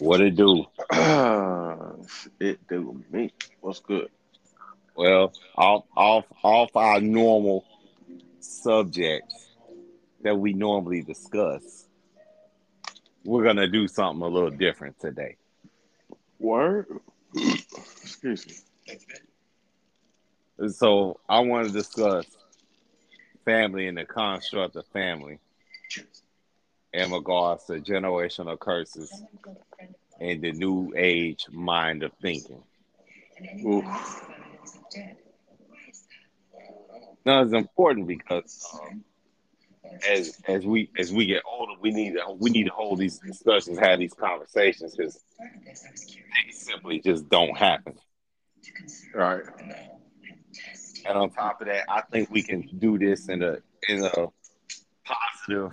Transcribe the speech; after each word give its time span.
What 0.00 0.20
it 0.20 0.36
do? 0.36 0.64
it 2.40 2.68
do 2.68 3.02
me. 3.10 3.32
What's 3.60 3.80
good? 3.80 4.08
Well, 4.94 5.32
off 5.56 5.84
off 5.96 6.24
off 6.42 6.76
our 6.76 7.00
normal 7.00 7.64
subjects 8.40 9.48
that 10.22 10.36
we 10.36 10.52
normally 10.52 11.02
discuss, 11.02 11.86
we're 13.24 13.44
gonna 13.44 13.66
do 13.68 13.88
something 13.88 14.22
a 14.22 14.28
little 14.28 14.50
different 14.50 15.00
today. 15.00 15.36
Word. 16.38 16.86
Excuse 17.34 18.46
me. 18.46 18.54
So 20.68 21.20
I 21.28 21.40
want 21.40 21.66
to 21.68 21.72
discuss 21.72 22.24
family 23.44 23.86
and 23.86 23.98
the 23.98 24.04
construct 24.04 24.76
of 24.76 24.86
family 24.88 25.38
in 26.92 27.10
regards 27.12 27.64
to 27.66 27.74
generational 27.80 28.58
curses 28.58 29.12
and 30.20 30.42
the 30.42 30.52
new 30.52 30.92
age 30.96 31.46
mind 31.50 32.02
of 32.02 32.12
thinking. 32.20 32.62
Oof. 33.64 33.84
Now 37.24 37.42
it's 37.42 37.52
important 37.52 38.06
because 38.06 38.66
um, 38.82 39.04
as 40.08 40.40
as 40.46 40.64
we 40.64 40.90
as 40.98 41.12
we 41.12 41.26
get 41.26 41.42
older, 41.46 41.74
we 41.80 41.90
need 41.90 42.14
to 42.14 42.32
we 42.38 42.50
need 42.50 42.64
to 42.64 42.70
hold 42.70 42.98
these 42.98 43.18
discussions, 43.18 43.78
have 43.78 43.98
these 43.98 44.14
conversations, 44.14 44.96
because 44.96 45.20
they 45.38 46.52
simply 46.52 47.00
just 47.00 47.28
don't 47.28 47.56
happen. 47.56 47.94
Right. 49.14 49.42
And 51.06 51.16
on 51.16 51.30
top 51.30 51.60
of 51.60 51.68
that, 51.68 51.84
I 51.88 52.02
think 52.02 52.30
we 52.30 52.42
can 52.42 52.68
do 52.78 52.98
this 52.98 53.28
in 53.28 53.42
a 53.42 53.58
in 53.88 54.04
a 54.04 54.28
positive, 55.04 55.72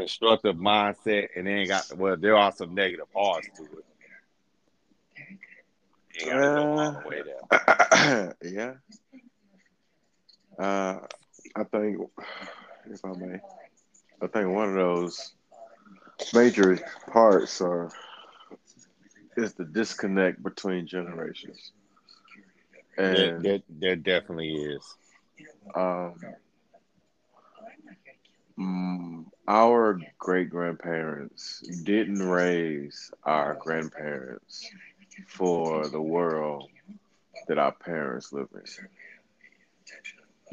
constructive 0.00 0.56
mindset, 0.56 1.28
and 1.36 1.46
then 1.46 1.68
got 1.68 1.92
well. 1.96 2.16
There 2.16 2.36
are 2.36 2.52
some 2.52 2.74
negative 2.74 3.10
parts 3.12 3.48
to 3.56 3.64
it. 3.64 3.84
You 6.20 6.26
gotta 6.26 6.50
go 6.50 6.66
all 6.66 6.92
the 6.92 7.08
way 7.08 7.22
there. 7.22 8.36
yeah. 8.42 8.74
Uh, 10.58 10.98
I 11.56 11.64
think, 11.64 12.00
if 12.90 13.04
I 13.04 13.12
may, 13.12 13.40
I 14.22 14.26
think 14.26 14.48
one 14.48 14.68
of 14.68 14.74
those 14.74 15.34
major 16.34 16.78
parts 17.10 17.60
are 17.60 17.90
is 19.36 19.54
the 19.54 19.64
disconnect 19.64 20.42
between 20.42 20.86
generations, 20.86 21.72
There, 23.10 23.32
and 23.32 23.42
there, 23.42 23.60
there 23.68 23.96
definitely 23.96 24.54
is. 24.54 24.96
um, 25.74 26.14
mm, 28.58 29.24
our 29.50 30.00
great 30.18 30.48
grandparents 30.48 31.60
didn't 31.84 32.22
raise 32.22 33.10
our 33.24 33.54
grandparents 33.56 34.70
for 35.26 35.88
the 35.88 36.00
world 36.00 36.70
that 37.48 37.58
our 37.58 37.72
parents 37.72 38.32
live 38.32 38.48
in. 38.54 38.62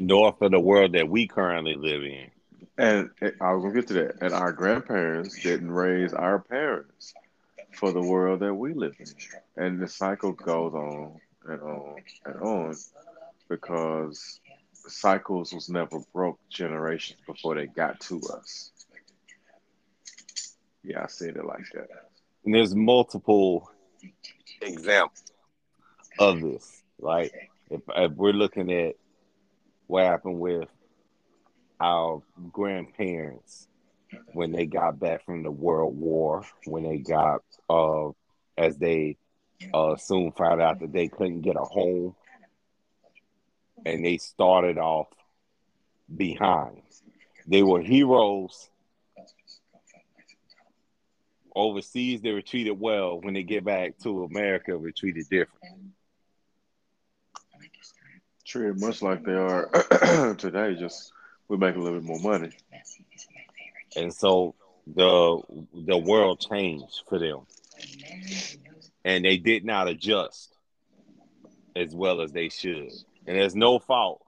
nor 0.00 0.32
for 0.32 0.48
the 0.48 0.60
world 0.60 0.92
that 0.94 1.08
we 1.08 1.28
currently 1.28 1.74
live 1.74 2.02
in. 2.02 2.30
And 2.78 3.10
and 3.20 3.34
I 3.40 3.52
was 3.52 3.62
gonna 3.62 3.74
get 3.74 3.88
to 3.88 3.94
that. 3.94 4.16
And 4.20 4.34
our 4.34 4.52
grandparents 4.52 5.40
didn't 5.42 5.70
raise 5.70 6.12
our 6.14 6.40
parents 6.40 7.14
for 7.72 7.92
the 7.92 8.02
world 8.02 8.40
that 8.40 8.54
we 8.54 8.74
live 8.74 8.96
in. 8.98 9.14
And 9.56 9.80
the 9.80 9.88
cycle 9.88 10.32
goes 10.32 10.74
on 10.74 11.20
and 11.46 11.62
on 11.62 11.96
and 12.26 12.36
on 12.42 12.76
because 13.48 14.40
cycles 14.74 15.52
was 15.52 15.68
never 15.68 16.00
broke 16.12 16.40
generations 16.50 17.20
before 17.26 17.54
they 17.56 17.66
got 17.66 18.00
to 18.00 18.20
us. 18.34 18.72
Yeah, 20.88 21.02
I 21.02 21.06
said 21.06 21.36
it 21.36 21.44
like 21.44 21.66
that. 21.74 21.88
And 22.46 22.54
there's 22.54 22.74
multiple 22.74 23.70
examples 24.62 25.22
of 26.18 26.40
this. 26.40 26.82
Like 26.98 27.30
if, 27.70 27.82
if 27.94 28.12
we're 28.12 28.32
looking 28.32 28.72
at 28.72 28.94
what 29.86 30.04
happened 30.06 30.40
with 30.40 30.66
our 31.78 32.22
grandparents 32.50 33.68
when 34.32 34.50
they 34.50 34.64
got 34.64 34.98
back 34.98 35.26
from 35.26 35.42
the 35.42 35.50
World 35.50 35.94
War, 35.94 36.46
when 36.64 36.84
they 36.84 36.96
got 36.96 37.42
uh 37.68 38.08
as 38.56 38.78
they 38.78 39.18
uh 39.74 39.96
soon 39.96 40.32
found 40.32 40.62
out 40.62 40.80
that 40.80 40.94
they 40.94 41.08
couldn't 41.08 41.42
get 41.42 41.56
a 41.56 41.64
home 41.64 42.14
and 43.84 44.02
they 44.02 44.16
started 44.16 44.78
off 44.78 45.08
behind. 46.16 46.80
They 47.46 47.62
were 47.62 47.82
heroes 47.82 48.70
overseas 51.58 52.20
they 52.20 52.32
were 52.32 52.42
treated 52.42 52.78
well. 52.78 53.20
When 53.20 53.34
they 53.34 53.42
get 53.42 53.64
back 53.64 53.98
to 54.02 54.24
america 54.24 54.78
we're 54.78 54.92
treated 54.92 55.28
different. 55.28 55.64
Treated 58.46 58.80
much 58.80 59.02
like 59.02 59.24
they 59.24 59.34
are 59.34 60.34
today, 60.38 60.74
just 60.78 61.12
we 61.48 61.56
make 61.56 61.76
a 61.76 61.78
little 61.78 61.98
bit 61.98 62.06
more 62.06 62.20
money. 62.20 62.50
and 63.96 64.12
so 64.14 64.54
the 64.86 65.40
the 65.74 65.98
world 65.98 66.40
changed 66.40 67.02
for 67.08 67.18
them. 67.18 67.40
And 69.04 69.24
they 69.24 69.36
did 69.36 69.64
not 69.64 69.88
adjust 69.88 70.54
as 71.76 71.94
well 71.94 72.20
as 72.20 72.32
they 72.32 72.48
should. 72.48 72.90
And 73.26 73.36
there's 73.36 73.54
no 73.54 73.78
fault 73.78 74.22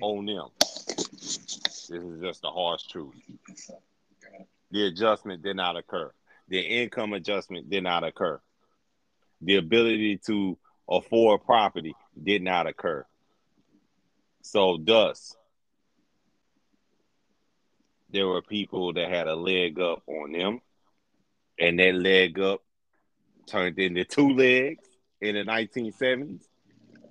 on 0.00 0.26
them. 0.26 0.48
This 0.88 1.90
is 1.90 2.20
just 2.20 2.42
the 2.42 2.50
harsh 2.50 2.86
truth. 2.88 3.14
The 4.70 4.86
adjustment 4.86 5.42
did 5.42 5.56
not 5.56 5.76
occur 5.76 6.12
the 6.48 6.60
income 6.60 7.12
adjustment 7.12 7.70
did 7.70 7.82
not 7.82 8.04
occur. 8.04 8.40
The 9.40 9.56
ability 9.56 10.20
to 10.26 10.58
afford 10.88 11.44
property 11.44 11.94
did 12.20 12.42
not 12.42 12.66
occur. 12.66 13.04
So 14.42 14.78
thus 14.82 15.36
there 18.10 18.26
were 18.26 18.42
people 18.42 18.92
that 18.92 19.10
had 19.10 19.26
a 19.26 19.34
leg 19.34 19.80
up 19.80 20.02
on 20.06 20.32
them 20.32 20.60
and 21.58 21.78
that 21.78 21.94
leg 21.94 22.38
up 22.38 22.62
turned 23.46 23.78
into 23.78 24.04
two 24.04 24.30
legs 24.30 24.84
in 25.20 25.34
the 25.34 25.42
1970s 25.42 26.42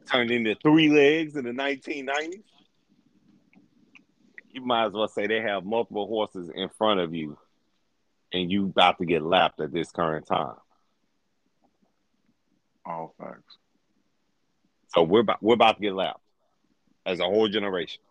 turned 0.10 0.32
into 0.32 0.56
three 0.56 0.90
legs 0.90 1.36
in 1.36 1.46
the 1.46 1.52
1990s 1.52 2.44
you 4.52 4.66
might 4.66 4.86
as 4.86 4.94
well 4.94 5.08
say 5.08 5.28
they 5.28 5.42
have 5.42 5.66
multiple 5.66 6.08
horses 6.08 6.50
in 6.54 6.70
front 6.78 7.00
of 7.00 7.14
you 7.14 7.38
and 8.36 8.52
you 8.52 8.66
about 8.66 8.98
to 9.00 9.06
get 9.06 9.24
lapped 9.24 9.62
at 9.62 9.72
this 9.72 9.92
current 9.92 10.28
time 10.28 10.56
All 12.86 13.16
facts. 13.18 13.58
so 14.90 15.04
we're 15.04 15.22
about, 15.22 15.42
we're 15.42 15.54
about 15.54 15.78
to 15.78 15.82
get 15.82 15.94
lapped 15.94 16.22
as 17.06 17.20
a 17.20 17.24
whole 17.24 17.48
generation 17.48 18.02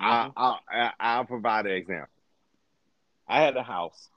I, 0.00 0.28
mm-hmm. 0.28 0.38
I, 0.38 0.58
I, 0.70 0.92
I'll 1.00 1.24
provide 1.24 1.66
an 1.66 1.72
example. 1.72 2.08
I 3.26 3.42
had 3.42 3.56
a 3.56 3.62
house 3.62 4.08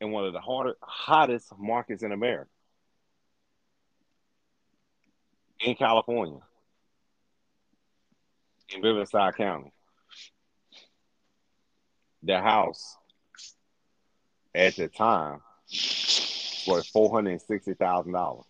in 0.00 0.10
one 0.10 0.26
of 0.26 0.32
the 0.32 0.40
harder, 0.40 0.74
hottest 0.82 1.52
markets 1.58 2.02
in 2.02 2.12
America, 2.12 2.50
in 5.60 5.74
California, 5.74 6.40
in 8.68 8.82
Riverside 8.82 9.36
County. 9.36 9.72
The 12.26 12.40
house 12.40 12.96
at 14.52 14.74
the 14.74 14.88
time 14.88 15.42
was 16.66 16.88
four 16.88 17.14
hundred 17.14 17.30
and 17.30 17.42
sixty 17.42 17.74
thousand 17.74 18.14
dollars. 18.14 18.44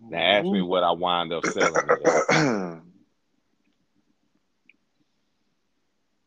Now 0.00 0.18
ask 0.18 0.46
me 0.46 0.62
what 0.62 0.82
I 0.82 0.92
wind 0.92 1.34
up 1.34 1.44
selling 1.44 1.74
it 1.74 2.06
at. 2.06 2.26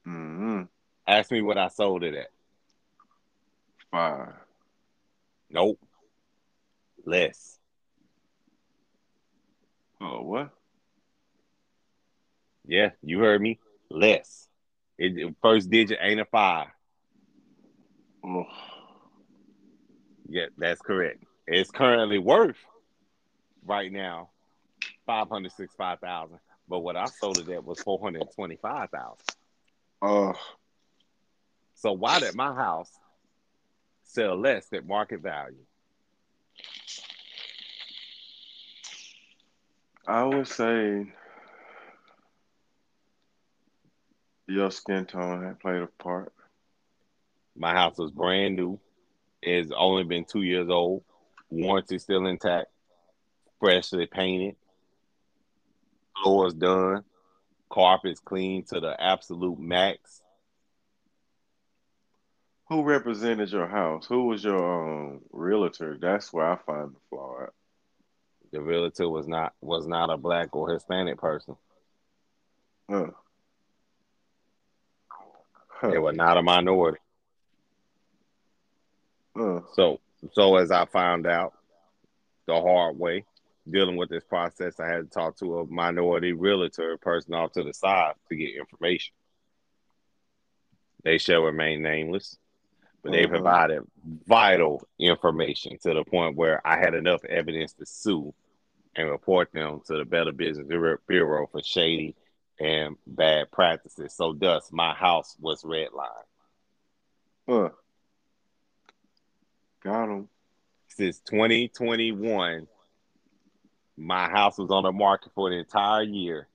mm-hmm. 0.08 0.62
Ask 1.08 1.32
me 1.32 1.42
what 1.42 1.58
I 1.58 1.70
sold 1.70 2.04
it 2.04 2.14
at. 2.14 2.28
Five. 3.90 4.34
Nope. 5.50 5.80
Less. 7.04 7.58
Oh, 10.00 10.22
what? 10.22 10.52
Yeah, 12.68 12.92
you 13.02 13.18
heard 13.20 13.42
me. 13.42 13.60
Less. 13.90 14.47
It, 14.98 15.36
first 15.42 15.70
digit 15.70 16.00
ain't 16.02 16.20
a 16.22 16.26
five. 16.26 16.68
Oh, 18.24 18.46
Yeah, 20.28 20.48
that's 20.58 20.82
correct. 20.82 21.24
It's 21.48 21.72
currently 21.72 22.18
worth 22.20 22.58
right 23.66 23.92
now 23.92 24.32
five 25.06 25.30
hundred 25.30 25.52
six 25.54 25.74
five 25.76 26.00
thousand. 26.00 26.40
But 26.68 26.80
what 26.80 26.98
I 26.98 27.10
sold 27.10 27.40
it 27.40 27.50
at 27.50 27.64
was 27.64 27.80
four 27.82 28.00
hundred 28.02 28.28
twenty 28.36 28.58
five 28.62 28.90
thousand. 28.90 29.26
oh, 30.02 30.34
So 31.76 31.94
why 31.94 32.20
did 32.20 32.36
my 32.36 32.54
house 32.54 32.92
sell 34.04 34.36
less 34.40 34.68
than 34.70 34.88
market 34.88 35.22
value? 35.22 35.66
I 40.08 40.24
would 40.24 40.48
say 40.48 41.14
your 44.48 44.72
skin 44.72 45.06
tone 45.06 45.44
had 45.44 45.60
played 45.60 45.82
a 45.82 45.88
part. 45.88 46.34
My 47.56 47.74
house 47.74 47.98
was 47.98 48.12
brand 48.12 48.56
new. 48.56 48.80
It's 49.42 49.72
only 49.76 50.04
been 50.04 50.26
two 50.26 50.42
years 50.42 50.70
old. 50.70 51.04
Warranty 51.50 52.00
still 52.00 52.26
intact. 52.28 52.68
Freshly 53.60 54.06
painted. 54.06 54.56
Floors 56.24 56.54
done. 56.54 57.04
Carpets 57.70 58.20
clean 58.20 58.64
to 58.66 58.80
the 58.80 58.96
absolute 59.00 59.60
max. 59.60 60.22
Who 62.70 62.84
represented 62.84 63.52
your 63.52 63.68
house? 63.68 64.06
Who 64.08 64.28
was 64.28 64.44
your 64.44 65.10
um, 65.10 65.22
realtor? 65.32 65.98
That's 66.00 66.34
where 66.34 66.52
I 66.52 66.58
find 66.58 66.92
the 66.92 67.00
flaw 67.10 67.44
at. 67.44 67.50
The 68.52 68.62
realtor 68.62 69.10
was 69.10 69.28
not 69.28 69.54
was 69.62 69.88
not 69.88 70.10
a 70.10 70.18
black 70.18 70.56
or 70.56 70.72
Hispanic 70.72 71.18
person. 71.18 71.56
Huh. 72.90 73.08
Huh. 75.80 75.92
They 75.92 76.00
were 76.00 76.14
not 76.14 76.38
a 76.38 76.42
minority. 76.42 77.00
Huh. 79.36 79.62
So 79.74 80.00
so 80.34 80.56
as 80.58 80.72
I 80.72 80.86
found 80.86 81.28
out 81.28 81.54
the 82.48 82.60
hard 82.60 82.98
way, 82.98 83.26
dealing 83.70 83.96
with 83.98 84.10
this 84.10 84.24
process, 84.24 84.80
I 84.80 84.88
had 84.88 85.04
to 85.04 85.10
talk 85.10 85.38
to 85.38 85.60
a 85.60 85.68
minority 85.68 86.34
realtor 86.34 86.98
person 86.98 87.34
off 87.34 87.52
to 87.54 87.64
the 87.64 87.74
side 87.74 88.14
to 88.30 88.36
get 88.36 88.56
information. 88.56 89.14
They 91.04 91.20
shall 91.20 91.42
remain 91.42 91.84
nameless, 91.84 92.38
but 93.04 93.12
they 93.12 93.26
Uh-huh. 93.26 93.30
provided 93.30 93.84
vital 94.26 94.88
information 94.98 95.78
to 95.84 95.94
the 95.94 96.04
point 96.04 96.36
where 96.36 96.66
I 96.66 96.78
had 96.80 96.96
enough 96.96 97.24
evidence 97.26 97.74
to 97.74 97.86
sue 97.86 98.34
and 98.96 99.10
report 99.10 99.52
them 99.52 99.82
to 99.86 99.98
the 99.98 100.06
Better 100.06 100.32
Business 100.32 100.68
Bureau 101.08 101.46
for 101.52 101.62
shady 101.62 102.16
and 102.60 102.96
bad 103.06 103.52
practices. 103.52 104.14
So 104.14 104.34
thus 104.34 104.70
my 104.72 104.94
house 104.94 105.36
was 105.40 105.64
redlined. 105.64 106.28
Huh. 107.48 107.70
Got 109.84 110.10
him. 110.10 110.30
since 110.90 111.20
2021, 111.20 112.68
my 113.96 114.30
house 114.30 114.58
was 114.58 114.70
on 114.70 114.84
the 114.84 114.92
market 114.92 115.32
for 115.34 115.48
an 115.48 115.58
entire 115.58 116.04
year. 116.04 116.48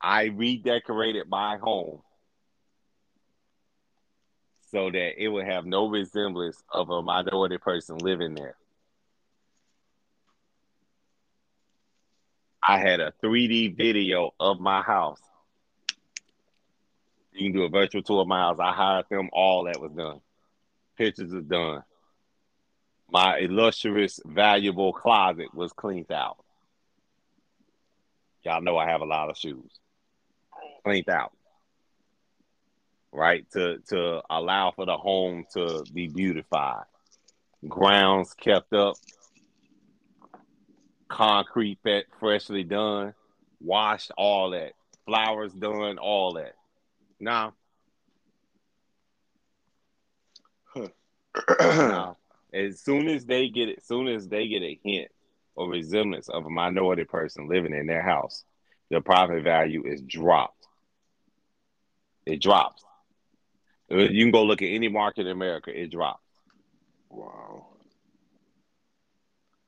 I 0.00 0.24
redecorated 0.24 1.28
my 1.28 1.56
home 1.58 2.00
so 4.70 4.90
that 4.90 5.22
it 5.22 5.28
would 5.28 5.46
have 5.46 5.66
no 5.66 5.88
resemblance 5.88 6.62
of 6.72 6.90
a 6.90 7.02
minority 7.02 7.58
person 7.58 7.98
living 7.98 8.34
there. 8.34 8.56
I 12.66 12.78
had 12.78 13.00
a 13.00 13.12
3D 13.22 13.76
video 13.76 14.34
of 14.40 14.58
my 14.58 14.82
house. 14.82 15.20
You 17.32 17.50
can 17.50 17.52
do 17.52 17.64
a 17.64 17.68
virtual 17.68 18.02
tour 18.02 18.22
of 18.22 18.28
my 18.28 18.40
house. 18.40 18.56
I 18.58 18.72
hired 18.72 19.06
them. 19.08 19.28
All 19.32 19.64
that 19.64 19.80
was 19.80 19.92
done. 19.92 20.20
Pictures 20.98 21.32
are 21.32 21.42
done. 21.42 21.84
My 23.08 23.38
illustrious, 23.38 24.18
valuable 24.24 24.92
closet 24.92 25.54
was 25.54 25.72
cleaned 25.72 26.10
out. 26.10 26.38
Y'all 28.42 28.62
know 28.62 28.76
I 28.76 28.88
have 28.88 29.00
a 29.00 29.06
lot 29.06 29.30
of 29.30 29.36
shoes. 29.36 29.70
Cleaned 30.84 31.08
out. 31.08 31.32
Right? 33.12 33.48
To 33.52 33.78
to 33.90 34.22
allow 34.28 34.72
for 34.72 34.86
the 34.86 34.96
home 34.96 35.44
to 35.52 35.84
be 35.92 36.08
beautified. 36.08 36.84
Grounds 37.68 38.34
kept 38.34 38.72
up. 38.72 38.96
Concrete 41.08 41.78
fe- 41.82 42.04
freshly 42.18 42.64
done. 42.64 43.14
Washed, 43.60 44.10
all 44.16 44.50
that. 44.50 44.72
Flowers 45.06 45.52
done, 45.52 45.98
all 45.98 46.34
that. 46.34 46.54
Now, 47.20 47.54
now, 51.60 52.16
as 52.52 52.80
soon 52.80 53.08
as 53.08 53.24
they 53.24 53.48
get 53.48 53.68
it, 53.68 53.84
soon 53.84 54.08
as 54.08 54.28
they 54.28 54.48
get 54.48 54.62
a 54.62 54.78
hint 54.84 55.08
or 55.54 55.70
resemblance 55.70 56.28
of 56.28 56.44
a 56.44 56.50
minority 56.50 57.04
person 57.04 57.48
living 57.48 57.74
in 57.74 57.86
their 57.86 58.02
house, 58.02 58.44
the 58.90 59.00
property 59.00 59.42
value 59.42 59.84
is 59.86 60.02
dropped. 60.02 60.66
It 62.24 62.42
drops. 62.42 62.82
You 63.88 64.08
can 64.08 64.32
go 64.32 64.44
look 64.44 64.62
at 64.62 64.66
any 64.66 64.88
market 64.88 65.22
in 65.26 65.32
America, 65.32 65.70
it 65.70 65.90
drops. 65.90 66.22
wow. 67.08 67.66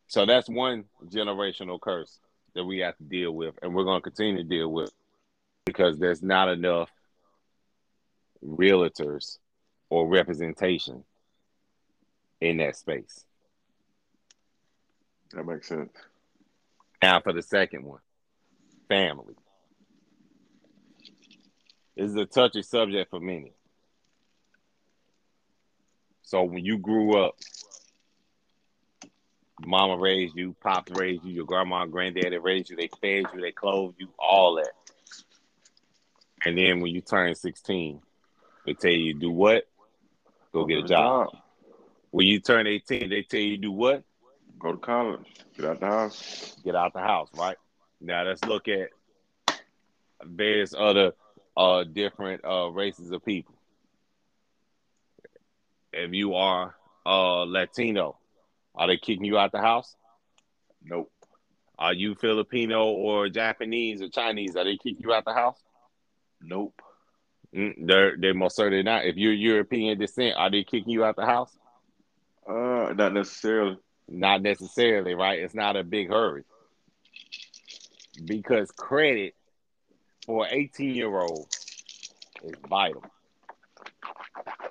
So 0.09 0.25
that's 0.25 0.49
one 0.49 0.85
generational 1.07 1.81
curse 1.81 2.19
that 2.55 2.65
we 2.65 2.79
have 2.79 2.97
to 2.97 3.05
deal 3.05 3.31
with, 3.31 3.55
and 3.63 3.75
we're 3.75 3.85
going 3.85 4.01
to 4.01 4.11
continue 4.11 4.43
to 4.43 4.49
deal 4.49 4.73
with 4.73 4.91
because 5.67 5.99
there's 5.99 6.23
not 6.23 6.49
enough 6.49 6.91
realtors 8.45 9.39
or 9.91 10.09
representation 10.09 11.05
in 12.41 12.57
that 12.57 12.77
space. 12.77 13.25
That 15.33 15.45
makes 15.45 15.69
sense. 15.69 15.93
Now 17.03 17.21
for 17.21 17.35
the 17.35 17.43
second 17.43 17.85
one, 17.85 18.01
family. 18.89 19.35
This 21.97 22.11
is 22.11 22.17
a 22.17 22.25
touchy 22.25 22.63
subject 22.63 23.11
for 23.11 23.21
many. 23.21 23.53
So 26.23 26.45
when 26.45 26.65
you 26.65 26.79
grew 26.79 27.23
up, 27.23 27.35
mama 29.65 29.97
raised 29.97 30.37
you, 30.37 30.55
pops 30.61 30.93
raised 30.93 31.25
you, 31.25 31.33
your 31.33 31.45
grandma 31.45 31.83
and 31.83 31.93
granddaddy 31.93 32.39
raised 32.39 32.71
you, 32.71 32.77
they 32.77 32.89
fed 33.01 33.25
you, 33.35 33.41
they 33.41 33.53
clothed 33.53 33.97
you, 33.99 34.09
all 34.19 34.57
that. 34.57 34.73
And 36.45 36.57
then 36.57 36.81
when 36.81 36.95
you 36.95 37.01
turn 37.01 37.35
16, 37.35 38.01
they 38.65 38.75
tell 38.75 38.91
you 38.91 39.15
do 39.15 39.31
what? 39.31 39.67
Go 40.53 40.65
get 40.65 40.85
a 40.85 40.89
job. 40.89 41.29
When 42.11 42.27
you 42.27 42.41
turn 42.41 42.67
18, 42.67 43.11
they 43.11 43.23
tell 43.23 43.41
you 43.41 43.59
do 43.59 43.73
what? 43.73 44.05
Go 44.59 44.73
to 44.73 44.79
college. 44.79 45.27
Get 45.57 45.67
out 45.67 45.81
the 45.81 45.87
house. 45.87 46.57
get 46.65 46.75
out 46.75 46.93
the 46.93 47.01
house, 47.01 47.29
right? 47.37 47.57
Now 48.01 48.25
let's 48.25 48.45
look 48.45 48.69
at 48.69 48.91
various 50.23 50.75
other 50.77 51.13
uh 51.57 51.85
different 51.85 52.45
uh 52.45 52.69
races 52.71 53.11
of 53.11 53.25
people. 53.25 53.55
If 55.93 56.13
you 56.13 56.35
are 56.35 56.75
uh 57.07 57.43
Latino, 57.45 58.18
are 58.79 58.87
they 58.87 58.97
kicking 58.97 59.25
you 59.25 59.37
out 59.37 59.51
the 59.51 59.61
house? 59.61 59.97
Nope. 60.83 61.11
Are 61.79 61.93
you 61.93 62.15
Filipino 62.15 62.87
or 62.87 63.29
Japanese 63.29 64.01
or 64.01 64.09
Chinese? 64.09 64.57
Are 64.57 64.65
they 64.65 64.77
kicking 64.77 65.01
you 65.01 65.13
out 65.13 65.25
the 65.25 65.35
house? 65.35 65.61
Nope. 66.41 66.81
Mm, 67.55 67.87
they're 67.87 68.17
they 68.17 68.33
most 68.33 68.57
certainly 68.57 68.85
not. 68.85 69.05
If 69.05 69.17
you're 69.17 69.33
European 69.33 69.99
descent, 69.99 70.37
are 70.37 70.51
they 70.51 70.63
kicking 70.63 70.91
you 70.91 71.05
out 71.05 71.17
the 71.17 71.27
house? 71.27 71.57
Uh, 72.49 72.95
not 72.97 73.13
necessarily. 73.13 73.79
Not 74.09 74.43
necessarily, 74.43 75.15
right? 75.15 75.41
It's 75.41 75.55
not 75.55 75.77
a 75.77 75.83
big 75.83 76.09
hurry. 76.09 76.45
Because 78.25 78.71
credit 78.71 79.35
for 80.25 80.47
an 80.47 80.53
18 80.53 80.95
year 80.95 81.15
old 81.19 81.49
is 82.45 82.55
vital. 82.69 83.05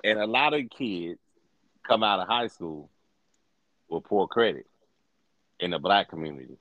And 0.02 0.18
a 0.18 0.26
lot 0.26 0.54
of 0.54 0.62
kids 0.70 1.20
come 1.86 2.02
out 2.02 2.20
of 2.20 2.28
high 2.28 2.48
school 2.48 2.90
with 3.88 4.04
poor 4.04 4.26
credit 4.28 4.66
in 5.60 5.70
the 5.72 5.78
black 5.78 6.08
community. 6.08 6.56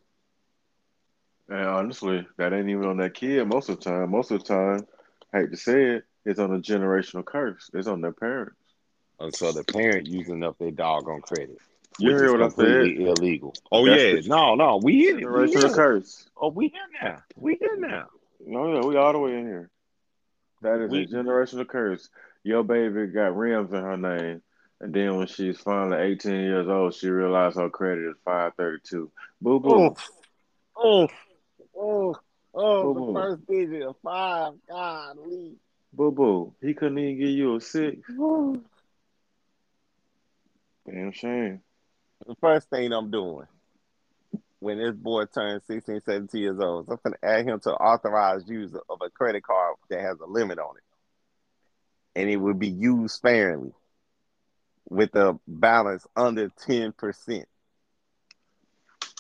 And 1.50 1.66
honestly, 1.66 2.28
that 2.38 2.54
ain't 2.54 2.70
even 2.70 2.86
on 2.86 2.98
that 2.98 3.14
kid 3.14 3.48
most 3.48 3.70
of 3.70 3.78
the 3.80 3.84
time. 3.90 4.12
Most 4.12 4.32
of 4.32 4.40
the 4.40 4.46
time, 4.46 4.88
I 5.34 5.40
hate 5.42 5.52
to 5.52 5.58
say 5.58 5.84
it, 5.96 6.04
it's 6.26 6.40
on 6.40 6.54
a 6.54 6.60
generational 6.60 7.24
curse. 7.24 7.70
It's 7.74 7.88
on 7.88 8.02
their 8.02 8.12
parents. 8.12 8.58
And 9.20 9.34
so 9.34 9.52
the 9.52 9.64
parent 9.64 10.08
using 10.08 10.44
up 10.44 10.58
their 10.58 10.72
doggone 10.72 11.22
credit. 11.22 11.58
You 12.00 12.10
hear 12.16 12.32
what 12.32 12.44
I 12.44 12.50
said? 12.50 12.86
illegal. 12.88 13.56
Oh 13.72 13.86
That's 13.88 14.04
yeah, 14.04 14.16
the- 14.22 14.28
no, 14.28 14.56
no, 14.56 14.78
we 14.78 15.10
in 15.10 15.20
it. 15.20 15.26
We 15.32 15.46
it. 15.56 15.74
curse. 15.74 16.30
Oh, 16.40 16.50
we 16.50 16.68
here 16.68 16.82
now. 17.02 17.24
We 17.36 17.56
here 17.60 17.76
now. 17.78 18.08
No, 18.46 18.76
yeah, 18.76 18.86
we 18.86 18.96
all 18.98 19.14
the 19.14 19.20
way 19.20 19.34
in 19.40 19.48
here. 19.48 19.72
That 20.62 20.82
is 20.82 20.92
We- 20.92 21.04
a 21.04 21.08
generational 21.08 21.68
curse. 21.68 22.08
Your 22.44 22.64
baby 22.64 23.08
got 23.08 23.36
rims 23.36 23.72
in 23.74 23.82
her 23.82 23.98
name, 23.98 24.42
and 24.80 24.94
then 24.94 25.18
when 25.18 25.28
she's 25.28 25.60
finally 25.60 25.98
18 25.98 26.32
years 26.32 26.68
old, 26.68 26.94
she 26.94 27.10
realized 27.10 27.58
her 27.58 27.70
credit 27.70 28.10
is 28.10 28.16
532. 28.24 29.12
Boo 29.42 29.60
boo. 29.60 29.70
Oh, 29.70 29.96
oh, 30.76 31.08
oh, 31.76 32.16
oh, 32.54 32.94
Boo-boo. 32.94 33.14
the 33.14 33.20
first 33.20 33.48
digit 33.48 33.82
of 33.84 33.96
five. 34.04 34.54
God, 34.70 35.18
leave. 35.26 35.56
Boo 35.94 36.12
boo. 36.12 36.54
He 36.62 36.74
couldn't 36.74 37.00
even 37.00 37.18
give 37.20 37.30
you 37.30 37.56
a 37.56 37.62
six. 37.62 37.98
Damn 40.86 41.12
shame. 41.12 41.62
The 42.26 42.36
first 42.36 42.70
thing 42.70 42.94
I'm 42.94 43.10
doing 43.10 43.48
when 44.60 44.80
this 44.80 44.96
boy 44.96 45.26
turns 45.26 45.64
16, 45.68 46.02
17 46.06 46.42
years 46.42 46.60
old, 46.60 46.88
I'm 46.90 46.98
going 47.04 47.14
to 47.14 47.28
add 47.28 47.46
him 47.46 47.60
to 47.62 47.72
authorized 47.72 48.50
user 48.50 48.82
of 48.90 49.00
a 49.02 49.10
credit 49.10 49.44
card 49.44 49.76
that 49.90 50.02
has 50.02 50.20
a 50.20 50.26
limit 50.26 50.60
on 50.60 50.76
it. 50.78 52.20
And 52.20 52.30
it 52.30 52.38
would 52.38 52.58
be 52.58 52.70
used 52.70 53.16
sparingly 53.16 53.74
with 54.90 55.16
a 55.16 55.40
balance 55.48 56.06
under 56.16 56.50
10%. 56.50 57.46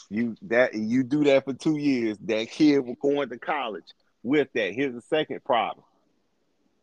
You 0.09 0.38
that 0.43 0.74
you 0.74 1.03
do 1.03 1.25
that 1.25 1.43
for 1.43 1.53
two 1.53 1.75
years, 1.77 2.17
that 2.19 2.50
kid 2.50 2.79
will 2.79 2.95
go 2.95 3.21
into 3.21 3.38
college 3.38 3.83
with 4.24 4.47
that. 4.53 4.74
Here's 4.74 4.93
the 4.93 5.01
second 5.01 5.43
problem. 5.43 5.83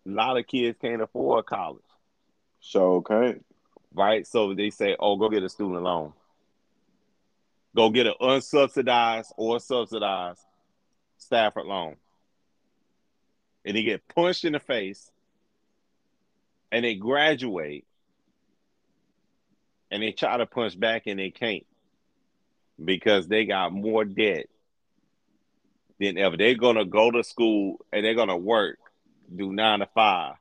A 0.07 0.11
lot 0.11 0.37
of 0.37 0.47
kids 0.47 0.77
can't 0.79 1.01
afford 1.01 1.47
college. 1.47 1.83
So 2.61 2.97
okay. 2.97 3.37
Right? 3.95 4.27
So 4.27 4.53
they 4.55 4.69
say, 4.71 4.97
oh, 4.99 5.17
go 5.17 5.31
get 5.31 5.43
a 5.43 5.49
student 5.49 5.83
loan. 5.83 6.13
Go 7.75 7.91
get 7.91 8.07
an 8.07 8.15
unsubsidized 8.21 9.33
or 9.37 9.59
subsidized 9.59 10.41
Stafford 11.17 11.65
loan. 11.65 11.97
And 13.65 13.77
they 13.77 13.83
get 13.83 14.07
punched 14.15 14.45
in 14.45 14.53
the 14.53 14.61
face 14.61 15.11
and 16.71 16.85
they 16.85 16.95
graduate 16.95 17.87
and 19.91 20.03
they 20.03 20.13
try 20.13 20.37
to 20.37 20.47
punch 20.47 20.79
back 20.79 21.03
and 21.07 21.19
they 21.19 21.31
can't 21.31 21.67
because 22.83 23.29
they 23.29 23.45
got 23.45 23.73
more 23.73 24.05
debt 24.05 24.47
than 26.01 26.19
ever. 26.19 26.37
They're 26.37 26.55
gonna 26.55 26.85
go 26.85 27.11
to 27.11 27.23
school 27.23 27.85
and 27.93 28.05
they're 28.05 28.15
gonna 28.15 28.37
work, 28.37 28.79
do 29.35 29.53
nine 29.53 29.81
to 29.81 29.87
five, 29.95 30.35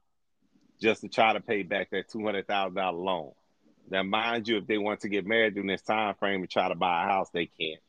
just 0.81 1.01
to 1.01 1.09
try 1.09 1.33
to 1.33 1.41
pay 1.41 1.63
back 1.63 1.91
that 1.91 2.09
two 2.09 2.25
hundred 2.25 2.47
thousand 2.47 2.75
dollar 2.75 2.97
loan. 2.97 3.31
Now, 3.89 4.03
mind 4.03 4.47
you, 4.47 4.57
if 4.57 4.67
they 4.67 4.77
want 4.77 5.01
to 5.01 5.09
get 5.09 5.25
married 5.25 5.53
during 5.53 5.67
this 5.67 5.81
time 5.81 6.15
frame 6.15 6.41
and 6.41 6.49
try 6.49 6.69
to 6.69 6.75
buy 6.75 7.03
a 7.03 7.07
house, 7.07 7.29
they 7.33 7.45
can't. 7.45 7.81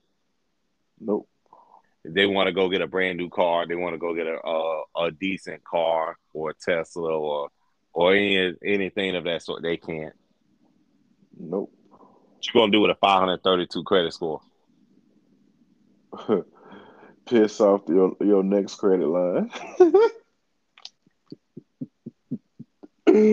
Nope. 1.00 1.28
If 2.04 2.12
they 2.12 2.26
want 2.26 2.48
to 2.48 2.52
go 2.52 2.68
get 2.68 2.82
a 2.82 2.86
brand 2.86 3.16
new 3.16 3.30
car, 3.30 3.66
they 3.66 3.74
want 3.74 3.94
to 3.94 3.98
go 3.98 4.14
get 4.14 4.26
a, 4.26 4.38
a, 4.46 4.82
a 5.06 5.10
decent 5.10 5.64
car 5.64 6.16
or 6.34 6.50
a 6.50 6.54
Tesla 6.54 7.16
or 7.18 7.48
or 7.92 8.14
any 8.14 8.54
anything 8.62 9.16
of 9.16 9.24
that 9.24 9.42
sort, 9.42 9.62
they 9.62 9.76
can't. 9.76 10.14
Nope. 11.38 11.72
What 11.90 12.46
you 12.46 12.52
gonna 12.52 12.72
do 12.72 12.80
with 12.80 12.90
a 12.90 12.94
532 12.96 13.82
credit 13.84 14.12
score? 14.12 14.40
Piss 17.26 17.60
off 17.60 17.82
your 17.88 18.16
your 18.20 18.42
next 18.42 18.74
credit 18.76 19.06
line. 19.08 19.50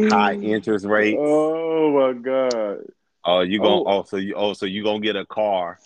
High 0.09 0.33
interest 0.35 0.85
rates. 0.89 1.17
Oh 1.19 1.91
my 1.91 2.13
god. 2.19 2.79
Oh, 3.23 3.41
you 3.41 3.59
gonna 3.59 3.81
Oh. 3.81 3.99
oh. 3.99 4.03
so 4.03 4.17
you 4.17 4.33
oh 4.35 4.53
so 4.53 4.65
you 4.65 4.83
gonna 4.83 4.99
get 4.99 5.15
a 5.15 5.25
car 5.25 5.79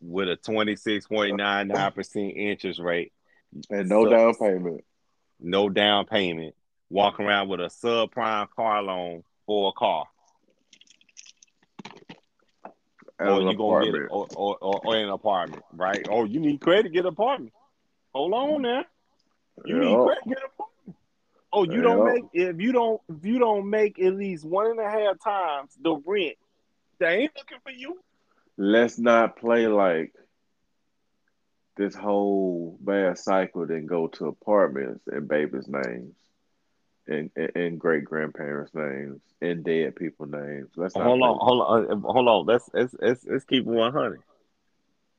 with 0.00 0.28
a 0.28 0.36
26.99% 0.36 2.36
interest 2.36 2.78
rate, 2.80 3.12
And 3.70 3.88
no 3.88 4.04
So- 4.04 4.10
down 4.10 4.34
payment. 4.34 4.84
no 5.40 5.68
down 5.70 6.04
payment, 6.06 6.54
walk 6.90 7.18
around 7.18 7.48
with 7.48 7.60
a 7.60 7.64
subprime 7.70 8.48
car 8.50 8.82
loan 8.82 9.24
for 9.46 9.70
a 9.70 9.72
car. 9.72 10.04
And 12.64 12.72
or 13.18 13.40
you 13.40 13.56
gonna 13.56 13.84
get 13.84 13.94
or, 14.10 14.26
or, 14.34 14.58
or, 14.60 14.80
or 14.84 14.96
an 14.96 15.08
apartment, 15.08 15.62
right? 15.72 16.06
Oh, 16.08 16.24
you 16.24 16.40
need 16.40 16.60
credit, 16.60 16.84
to 16.84 16.88
get 16.90 17.00
an 17.00 17.08
apartment. 17.08 17.52
Hold 18.14 18.32
on 18.32 18.62
now. 18.62 18.84
You 19.64 19.78
need 19.78 19.96
credit, 19.96 20.24
get 20.28 20.38
an 20.38 20.44
apartment. 20.44 20.96
Oh, 21.52 21.64
you 21.64 21.80
don't 21.80 22.04
make 22.04 22.24
if 22.32 22.60
you 22.60 22.72
don't 22.72 23.00
if 23.08 23.24
you 23.24 23.38
don't 23.38 23.70
make 23.70 23.98
at 23.98 24.14
least 24.14 24.44
one 24.44 24.66
and 24.66 24.80
a 24.80 24.90
half 24.90 25.18
times 25.22 25.72
the 25.80 25.94
rent, 26.04 26.36
they 26.98 27.22
ain't 27.22 27.32
looking 27.36 27.58
for 27.62 27.70
you. 27.70 27.98
Let's 28.58 28.98
not 28.98 29.38
play 29.38 29.66
like 29.66 30.12
this 31.76 31.94
whole 31.94 32.78
bad 32.80 33.18
cycle 33.18 33.66
then 33.66 33.86
go 33.86 34.08
to 34.08 34.26
apartments 34.26 35.06
and 35.06 35.28
babies' 35.28 35.68
names 35.68 36.14
and, 37.06 37.30
and, 37.54 37.78
great 37.78 38.04
grandparents' 38.04 38.74
names 38.74 39.20
and 39.40 39.64
dead 39.64 39.94
people 39.96 40.26
names. 40.26 40.70
Let's 40.76 40.94
Hold 40.94 41.22
on, 41.22 41.38
hold 41.40 41.62
on, 41.62 41.90
uh, 41.90 42.12
hold 42.12 42.28
on. 42.28 42.46
Let's 42.46 42.68
let's 42.72 42.94
let's, 43.00 43.24
let's 43.24 43.44
keep 43.44 43.64
one 43.64 43.92
hundred. 43.92 44.20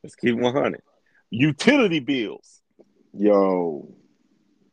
Let's 0.04 0.16
keep 0.16 0.36
one 0.38 0.54
hundred. 0.54 0.82
Utility 1.30 2.00
bills, 2.00 2.62
Yo, 3.14 3.90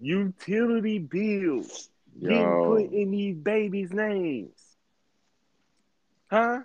utility 0.01 0.99
bills 0.99 1.89
getting 2.21 2.39
yo, 2.39 2.65
put 2.67 2.93
in 2.93 3.11
these 3.11 3.37
babies' 3.37 3.93
names, 3.93 4.59
huh? 6.31 6.61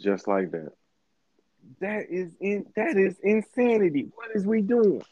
just 0.00 0.28
like 0.28 0.50
that. 0.52 0.72
That 1.80 2.06
is 2.10 2.32
in 2.40 2.66
that 2.76 2.96
is 2.96 3.16
insanity. 3.22 4.08
What 4.14 4.30
is 4.34 4.46
we 4.46 4.62
doing? 4.62 5.02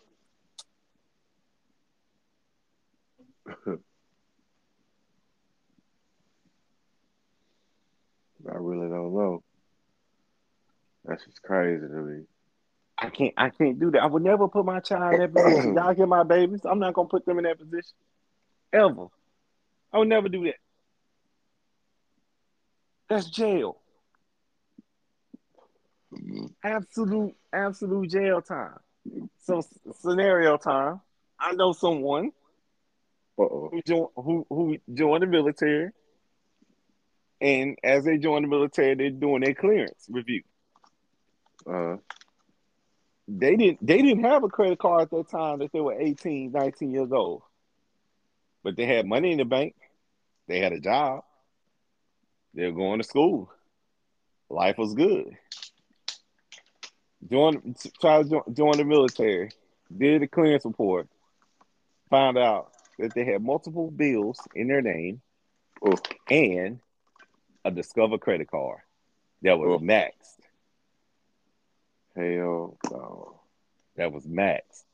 I 8.51 8.57
really 8.57 8.89
don't 8.89 9.15
know. 9.15 9.43
That's 11.05 11.25
just 11.25 11.43
crazy 11.43 11.87
to 11.87 11.93
me. 11.93 12.25
I 12.97 13.11
can't 13.11 13.35
I 13.37 13.51
can't 13.51 13.79
do 13.79 13.91
that. 13.91 14.03
I 14.03 14.07
would 14.07 14.23
never 14.23 14.49
put 14.49 14.65
my 14.65 14.81
child 14.81 15.15
in 15.15 15.21
that 15.21 15.35
position. 15.35 15.75
Y'all 15.77 15.95
get 15.95 16.09
my 16.09 16.23
babies. 16.23 16.61
I'm 16.65 16.79
not 16.79 16.95
gonna 16.95 17.09
put 17.09 17.27
them 17.27 17.39
in 17.39 17.45
that 17.45 17.59
position. 17.59 17.97
Ever. 18.73 19.07
I 19.93 19.99
would 19.99 20.09
never 20.09 20.29
do 20.29 20.45
that. 20.45 20.55
That's 23.09 23.27
jail. 23.29 23.79
Mm-hmm. 26.13 26.47
Absolute, 26.63 27.35
absolute 27.53 28.11
jail 28.11 28.41
time. 28.41 28.79
So 29.41 29.63
scenario 30.01 30.57
time. 30.57 31.01
I 31.39 31.53
know 31.53 31.73
someone 31.73 32.31
Uh-oh. 33.39 33.69
who 33.71 33.83
joined 33.83 34.09
who 34.17 34.47
who 34.49 34.79
joined 34.93 35.23
the 35.23 35.27
military, 35.27 35.91
and 37.45 37.79
as 37.85 38.05
they 38.05 38.19
join 38.19 38.43
the 38.43 38.49
military, 38.49 38.95
they're 38.97 39.11
doing 39.11 39.43
their 39.43 39.55
clearance 39.55 40.09
review. 40.11 40.45
Uh, 41.67 41.97
They 43.29 43.57
didn't 43.57 43.87
they 43.87 44.03
didn't 44.03 44.25
have 44.25 44.45
a 44.45 44.49
credit 44.49 44.79
card 44.79 45.03
at 45.03 45.11
that 45.11 45.29
time 45.31 45.59
that 45.61 45.73
they 45.73 45.81
were 45.81 45.95
18, 45.99 46.53
19 46.53 46.93
years 46.93 47.13
old. 47.13 47.43
But 48.65 48.77
they 48.77 48.87
had 48.87 49.07
money 49.07 49.33
in 49.33 49.39
the 49.39 49.45
bank. 49.45 49.77
They 50.49 50.61
had 50.61 50.73
a 50.73 50.81
job. 50.81 51.25
They 52.55 52.67
were 52.67 52.73
going 52.73 52.99
to 53.01 53.05
school. 53.05 53.51
Life 54.51 54.79
was 54.79 54.95
good. 54.95 55.37
Join 57.31 57.75
try 58.01 58.23
to 58.23 58.29
join, 58.29 58.55
join 58.55 58.79
the 58.79 58.85
military. 58.85 59.51
Did 59.97 60.23
the 60.23 60.29
clearance 60.29 60.65
report. 60.65 61.09
Found 62.11 62.39
out 62.39 62.73
that 62.99 63.15
they 63.15 63.25
had 63.25 63.43
multiple 63.43 63.91
bills 63.91 64.49
in 64.55 64.69
their 64.69 64.83
name 64.83 65.23
oh, 65.85 65.97
and 66.31 66.81
a 67.65 67.71
Discover 67.71 68.19
credit 68.19 68.51
card 68.51 68.81
that 69.43 69.59
was 69.59 69.81
Oh. 69.81 69.85
maxed. 69.85 70.39
hell 72.17 72.77
no. 72.91 73.41
that 73.97 74.13
was 74.13 74.27
Max. 74.27 74.85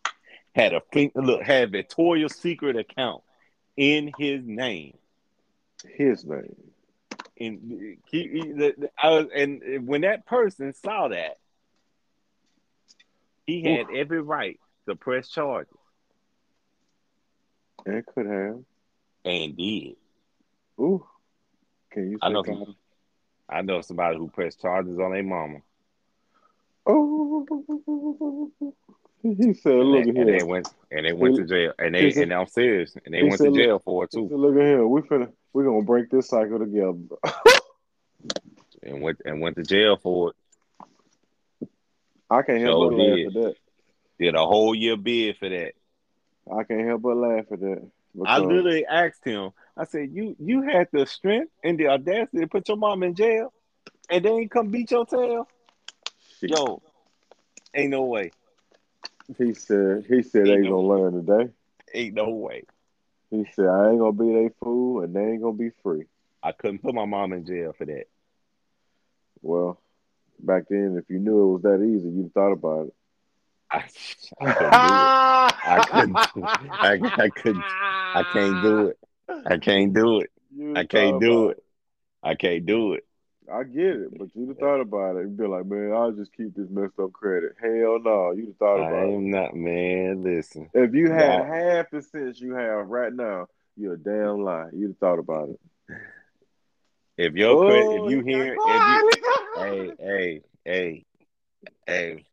Had 0.54 0.72
a 0.74 0.82
look, 1.14 1.42
had 1.42 1.70
Victoria's 1.72 2.34
Secret 2.34 2.76
account 2.76 3.22
in 3.76 4.12
his 4.18 4.44
name. 4.44 4.96
His 5.84 6.24
name. 6.24 6.56
And 7.38 7.98
he, 8.10 8.28
he- 8.28 8.52
the, 8.52 8.74
the- 8.76 8.90
I 9.02 9.10
was, 9.10 9.26
and 9.34 9.86
when 9.86 10.02
that 10.02 10.26
person 10.26 10.72
saw 10.74 11.08
that, 11.08 11.38
he 13.46 13.62
had 13.62 13.86
every 13.94 14.20
right 14.20 14.58
to 14.88 14.94
press 14.96 15.28
charges 15.28 15.72
It 17.86 18.04
could 18.06 18.26
have. 18.26 18.60
and 19.24 19.56
did. 19.56 19.96
Ooh. 20.78 21.06
Can 21.90 22.10
you 22.12 22.18
I 22.22 22.28
know 22.30 22.42
some, 22.44 22.76
I 23.48 23.62
know 23.62 23.80
somebody 23.80 24.16
who 24.18 24.28
pressed 24.28 24.60
charges 24.60 24.98
on 24.98 25.12
their 25.12 25.22
mama. 25.22 25.58
Oh. 26.86 27.46
He 29.22 29.52
said, 29.52 29.72
And, 29.72 29.82
look 29.90 30.04
they, 30.04 30.10
at 30.12 30.16
and 30.16 30.28
they 30.40 30.42
went 30.42 30.68
and 30.90 31.04
they 31.04 31.12
went 31.12 31.34
He- 31.34 31.40
to 31.42 31.46
jail. 31.46 31.72
And 31.78 31.94
they 31.94 32.10
said- 32.10 32.22
and 32.22 32.32
I'm 32.32 32.46
serious. 32.46 32.96
And 33.04 33.12
they 33.12 33.18
he 33.18 33.24
went 33.24 33.36
to 33.36 33.44
said, 33.44 33.54
jail 33.54 33.78
for 33.78 34.04
it 34.04 34.10
too. 34.12 34.28
said, 34.30 34.38
look 34.38 34.56
at 34.56 34.62
here. 34.62 34.86
We 34.86 35.02
finna, 35.02 35.30
we're 35.52 35.64
going 35.64 35.82
to 35.82 35.86
break 35.86 36.08
this 36.10 36.28
cycle 36.28 36.58
together. 36.58 36.96
And 38.82 39.02
went 39.02 39.20
and 39.26 39.42
went 39.42 39.56
to 39.56 39.62
jail 39.62 39.98
for 39.98 40.30
it. 40.30 41.68
I 42.30 42.40
can't 42.40 42.62
help 42.62 42.72
Sure 42.80 42.90
but 42.90 42.96
laugh 42.96 43.14
did. 43.16 43.26
at 43.26 43.32
that. 43.34 43.54
Did 44.18 44.34
a 44.36 44.46
whole 44.46 44.74
year 44.74 44.96
bid 44.96 45.36
for 45.36 45.50
that. 45.50 45.72
I 46.50 46.64
can't 46.64 46.86
help 46.86 47.02
but 47.02 47.16
laugh 47.18 47.44
at 47.52 47.60
that. 47.60 47.86
I 48.24 48.38
literally 48.38 48.86
asked 48.86 49.22
him. 49.22 49.50
I 49.80 49.84
said, 49.84 50.10
"You 50.12 50.36
you 50.38 50.60
had 50.62 50.88
the 50.92 51.06
strength 51.06 51.50
and 51.64 51.78
the 51.78 51.88
audacity 51.88 52.40
to 52.40 52.46
put 52.46 52.68
your 52.68 52.76
mom 52.76 53.02
in 53.02 53.14
jail, 53.14 53.50
and 54.10 54.22
then 54.22 54.46
come 54.50 54.68
beat 54.68 54.90
your 54.90 55.06
tail? 55.06 55.48
Shit. 56.38 56.50
Yo, 56.50 56.82
ain't 57.74 57.90
no 57.90 58.02
way. 58.04 58.30
He 59.38 59.54
said 59.54 60.04
he 60.06 60.22
said 60.22 60.44
they 60.44 60.50
Ain't 60.50 60.62
gonna 60.64 60.70
no- 60.70 60.80
learn 60.82 61.12
today. 61.24 61.50
Ain't 61.94 62.14
no 62.14 62.28
way. 62.28 62.64
He 63.30 63.46
said 63.54 63.66
I 63.66 63.90
ain't 63.90 64.00
gonna 64.00 64.12
be 64.12 64.32
their 64.34 64.50
fool 64.62 65.02
and 65.02 65.14
they 65.16 65.22
ain't 65.22 65.40
gonna 65.42 65.56
be 65.56 65.70
free. 65.82 66.04
I 66.42 66.52
couldn't 66.52 66.82
put 66.82 66.94
my 66.94 67.06
mom 67.06 67.32
in 67.32 67.46
jail 67.46 67.72
for 67.76 67.86
that. 67.86 68.04
Well, 69.40 69.80
back 70.38 70.64
then 70.68 70.96
if 71.02 71.08
you 71.08 71.20
knew 71.20 71.40
it 71.40 71.52
was 71.54 71.62
that 71.62 71.82
easy, 71.82 72.08
you'd 72.10 72.34
thought 72.34 72.52
about 72.52 72.88
it. 72.88 72.94
I, 73.70 73.76
I 74.40 74.52
couldn't 74.52 74.82
do 74.82 75.04
it. 75.04 75.08
I 75.64 75.80
couldn't. 75.90 76.16
I, 76.70 77.22
I 77.24 77.28
couldn't. 77.30 77.64
I 78.14 78.22
can't 78.24 78.62
do 78.62 78.86
it. 78.88 78.98
I 79.46 79.58
can't 79.58 79.92
do 79.92 80.20
it. 80.20 80.30
I 80.76 80.84
can't 80.84 81.20
do 81.20 81.44
about 81.44 81.56
it. 81.56 81.64
I 82.22 82.34
can't 82.34 82.66
do 82.66 82.94
it. 82.94 83.04
I 83.52 83.64
get 83.64 83.82
it, 83.82 84.18
but 84.18 84.28
you'd 84.34 84.48
have 84.48 84.58
thought 84.58 84.80
about 84.80 85.16
it. 85.16 85.22
You'd 85.22 85.36
be 85.36 85.46
like, 85.46 85.66
man, 85.66 85.92
I'll 85.92 86.12
just 86.12 86.32
keep 86.36 86.54
this 86.54 86.70
messed 86.70 86.98
up 87.00 87.12
credit. 87.12 87.56
Hell 87.60 87.98
no, 88.00 88.32
you'd 88.32 88.48
have 88.48 88.56
thought 88.58 88.80
I 88.80 88.88
about 88.88 89.08
it. 89.08 89.10
I 89.10 89.14
am 89.14 89.30
not, 89.30 89.56
man. 89.56 90.22
Listen, 90.22 90.70
If 90.72 90.94
you 90.94 91.10
had 91.10 91.40
Nah. 91.40 91.54
half 91.54 91.90
the 91.90 92.02
sense 92.02 92.40
you 92.40 92.54
have 92.54 92.86
right 92.88 93.12
now, 93.12 93.48
you're 93.76 93.94
a 93.94 93.98
damn 93.98 94.44
lie. 94.44 94.68
You'd 94.72 94.90
have 94.90 94.98
thought 94.98 95.18
about 95.18 95.48
it. 95.48 95.60
If 97.16 97.34
your 97.34 97.64
oh, 97.64 98.06
if 98.06 98.10
you 98.12 98.20
oh, 98.20 98.24
hear, 98.24 98.56
if 98.58 99.16
you, 99.16 99.24
hey, 99.56 99.92
hey, 99.98 100.42
hey, 100.64 101.04
hey, 101.86 102.24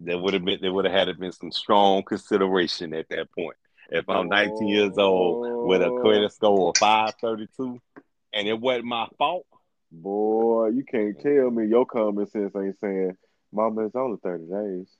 there 0.00 0.18
would 0.18 0.34
have 0.34 0.44
been 0.44 0.58
there 0.60 0.72
would 0.72 0.84
have 0.84 0.94
had 0.94 1.04
to 1.06 1.14
been 1.14 1.32
some 1.32 1.52
strong 1.52 2.02
consideration 2.02 2.92
at 2.94 3.08
that 3.08 3.30
point. 3.32 3.56
If 3.90 4.08
I'm 4.08 4.28
19 4.28 4.68
years 4.68 4.96
old 4.98 5.66
with 5.68 5.82
a 5.82 5.90
credit 6.00 6.26
oh. 6.26 6.28
score 6.28 6.68
of 6.70 6.76
532, 6.78 7.80
and 8.32 8.48
it 8.48 8.58
wasn't 8.58 8.84
my 8.84 9.08
fault, 9.18 9.46
boy, 9.90 10.68
you 10.68 10.84
can't 10.84 11.18
tell 11.20 11.50
me 11.50 11.66
your 11.66 11.86
common 11.86 12.26
sense 12.26 12.54
ain't 12.56 12.78
saying, 12.78 13.16
"Mama, 13.52 13.86
it's 13.86 13.96
only 13.96 14.18
30 14.22 14.44
days." 14.46 14.96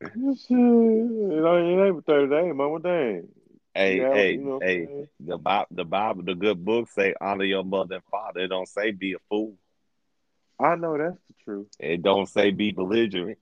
It 0.00 1.44
ain't 1.44 1.88
even 1.88 2.02
30 2.02 2.28
days, 2.28 2.54
mama. 2.54 2.80
Dang. 2.80 3.28
Hey, 3.74 3.98
yeah, 3.98 4.12
hey, 4.12 4.32
you 4.32 4.38
know 4.38 4.58
hey! 4.60 5.06
The 5.20 5.36
Bible, 5.36 5.66
the 5.70 5.84
Bible, 5.84 6.22
the 6.22 6.34
good 6.34 6.64
book 6.64 6.88
say 6.90 7.14
honor 7.20 7.44
your 7.44 7.62
mother 7.64 7.96
and 7.96 8.04
father. 8.10 8.40
It 8.40 8.48
don't 8.48 8.68
say 8.68 8.90
be 8.90 9.12
a 9.12 9.18
fool. 9.28 9.56
I 10.58 10.76
know 10.76 10.96
that's 10.96 11.18
the 11.28 11.34
truth. 11.44 11.68
It 11.78 12.02
don't 12.02 12.28
say 12.28 12.50
be 12.50 12.72
belligerent. 12.72 13.38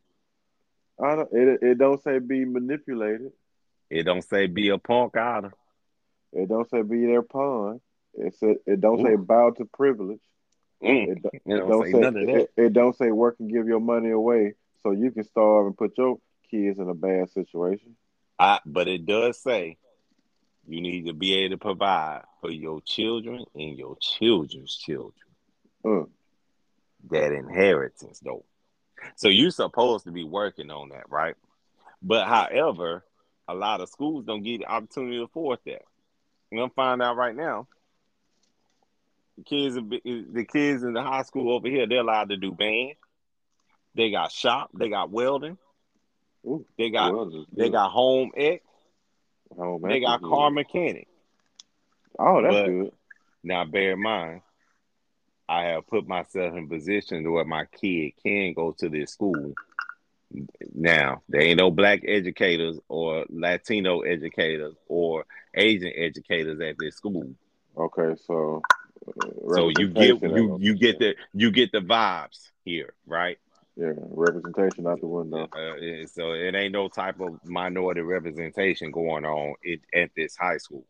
I 1.02 1.16
don't, 1.16 1.28
it 1.33 1.59
it 1.62 1.78
don't 1.78 2.02
say 2.02 2.18
be 2.18 2.44
manipulated. 2.44 3.33
It 3.90 4.04
don't 4.04 4.23
say 4.23 4.47
be 4.47 4.68
a 4.68 4.78
punk 4.78 5.16
either. 5.16 5.52
It 6.33 6.49
don't 6.49 6.68
say 6.68 6.83
be 6.83 7.06
their 7.06 7.23
pawn. 7.23 7.80
It 8.14 8.35
said 8.38 8.56
it 8.66 8.80
don't 8.80 9.00
Ooh. 9.00 9.04
say 9.04 9.16
bow 9.16 9.50
to 9.50 9.64
privilege. 9.64 10.21
Mm. 10.83 11.09
It, 11.09 11.18
it, 11.33 11.42
don't, 11.49 11.68
don't, 11.68 11.85
say, 11.85 11.92
say 11.92 11.99
none 11.99 12.16
of 12.16 12.26
that. 12.26 12.37
It, 12.37 12.50
it 12.56 12.73
don't 12.73 12.97
say 12.97 13.11
work 13.11 13.37
and 13.38 13.50
give 13.50 13.66
your 13.66 13.80
money 13.80 14.11
away 14.11 14.54
so 14.83 14.90
you 14.90 15.11
can 15.11 15.25
starve 15.25 15.66
and 15.66 15.76
put 15.76 15.97
your 15.97 16.18
kids 16.50 16.78
in 16.78 16.88
a 16.88 16.94
bad 16.94 17.30
situation. 17.30 17.97
I, 18.38 18.61
but 18.66 18.88
it 18.88 19.06
does 19.06 19.40
say 19.40 19.78
you 20.66 20.80
need 20.80 21.06
to 21.06 21.12
be 21.12 21.35
able 21.35 21.56
to 21.56 21.59
provide 21.59 22.23
for 22.40 22.50
your 22.50 22.80
children 22.83 23.44
and 23.54 23.78
your 23.78 23.97
children's 24.00 24.76
children. 24.76 25.12
Mm. 25.85 26.09
That 27.11 27.32
inheritance, 27.32 28.20
though. 28.20 28.44
So 29.16 29.28
you're 29.28 29.50
supposed 29.50 30.04
to 30.04 30.12
be 30.12 30.25
working 30.25 30.70
on 30.70 30.90
that, 30.90 31.11
right? 31.11 31.34
But 32.02 32.26
however, 32.26 33.04
a 33.49 33.54
lot 33.54 33.80
of 33.80 33.88
schools 33.88 34.25
don't 34.25 34.42
get 34.42 34.61
the 34.61 34.66
opportunity 34.66 35.18
to 35.18 35.25
afford 35.25 35.58
that. 35.66 35.82
You're 36.50 36.62
gonna 36.62 36.73
find 36.75 37.02
out 37.02 37.16
right 37.16 37.34
now. 37.34 37.66
The 39.37 39.44
kids, 39.44 39.75
the 39.75 40.44
kids 40.44 40.82
in 40.82 40.92
the 40.92 41.02
high 41.02 41.23
school 41.23 41.52
over 41.52 41.68
here, 41.68 41.87
they're 41.87 42.00
allowed 42.00 42.28
to 42.28 42.37
do 42.37 42.52
band. 42.52 42.94
They 43.94 44.11
got 44.11 44.32
shop. 44.32 44.70
They 44.75 44.88
got 44.88 45.11
welding. 45.11 45.58
Ooh, 46.46 46.64
they 46.78 46.90
got 46.90 47.12
they 47.52 47.70
got 47.70 47.90
home 47.90 48.30
ec. 48.37 48.62
Home 49.56 49.82
they 49.82 50.00
got 50.00 50.23
car 50.23 50.50
good. 50.50 50.54
mechanic. 50.54 51.08
Oh, 52.18 52.42
that's 52.42 52.54
but 52.54 52.66
good. 52.66 52.92
Now, 53.42 53.64
bear 53.64 53.92
in 53.92 54.02
mind, 54.02 54.40
I 55.49 55.65
have 55.65 55.87
put 55.87 56.07
myself 56.07 56.55
in 56.55 56.69
position 56.69 57.23
to 57.25 57.31
where 57.31 57.45
my 57.45 57.67
kid 57.67 58.13
can 58.23 58.55
go 58.55 58.73
to 58.79 58.89
this 58.89 59.13
school. 59.13 59.55
Now, 60.75 61.23
there 61.29 61.43
ain't 61.43 61.59
no 61.59 61.71
black 61.71 62.01
educators 62.07 62.79
or 62.89 63.25
Latino 63.29 64.01
educators 64.01 64.75
or 64.89 65.27
Asian 65.55 65.93
educators 65.95 66.61
at 66.61 66.77
this 66.79 66.97
school. 66.97 67.31
Okay, 67.77 68.15
so 68.27 68.63
uh, 69.07 69.55
so 69.55 69.71
you 69.79 69.89
get 69.89 70.23
you 70.23 70.57
you 70.61 70.75
get 70.75 70.99
the 70.99 71.15
you 71.33 71.51
get 71.51 71.73
the 71.73 71.81
vibes 71.81 72.51
here, 72.65 72.95
right? 73.07 73.39
Yeah, 73.77 73.93
representation 73.97 74.87
out 74.87 75.01
the 75.01 75.07
window. 75.09 75.49
Uh, 75.53 76.07
so 76.07 76.33
it 76.33 76.55
ain't 76.55 76.73
no 76.73 76.89
type 76.89 77.21
of 77.21 77.45
minority 77.45 78.03
representation 78.03 78.93
going 78.93 79.25
on 79.25 79.54
it, 79.63 79.80
at 79.93 80.11
this 80.17 80.37
high 80.37 80.59
school. 80.59 80.85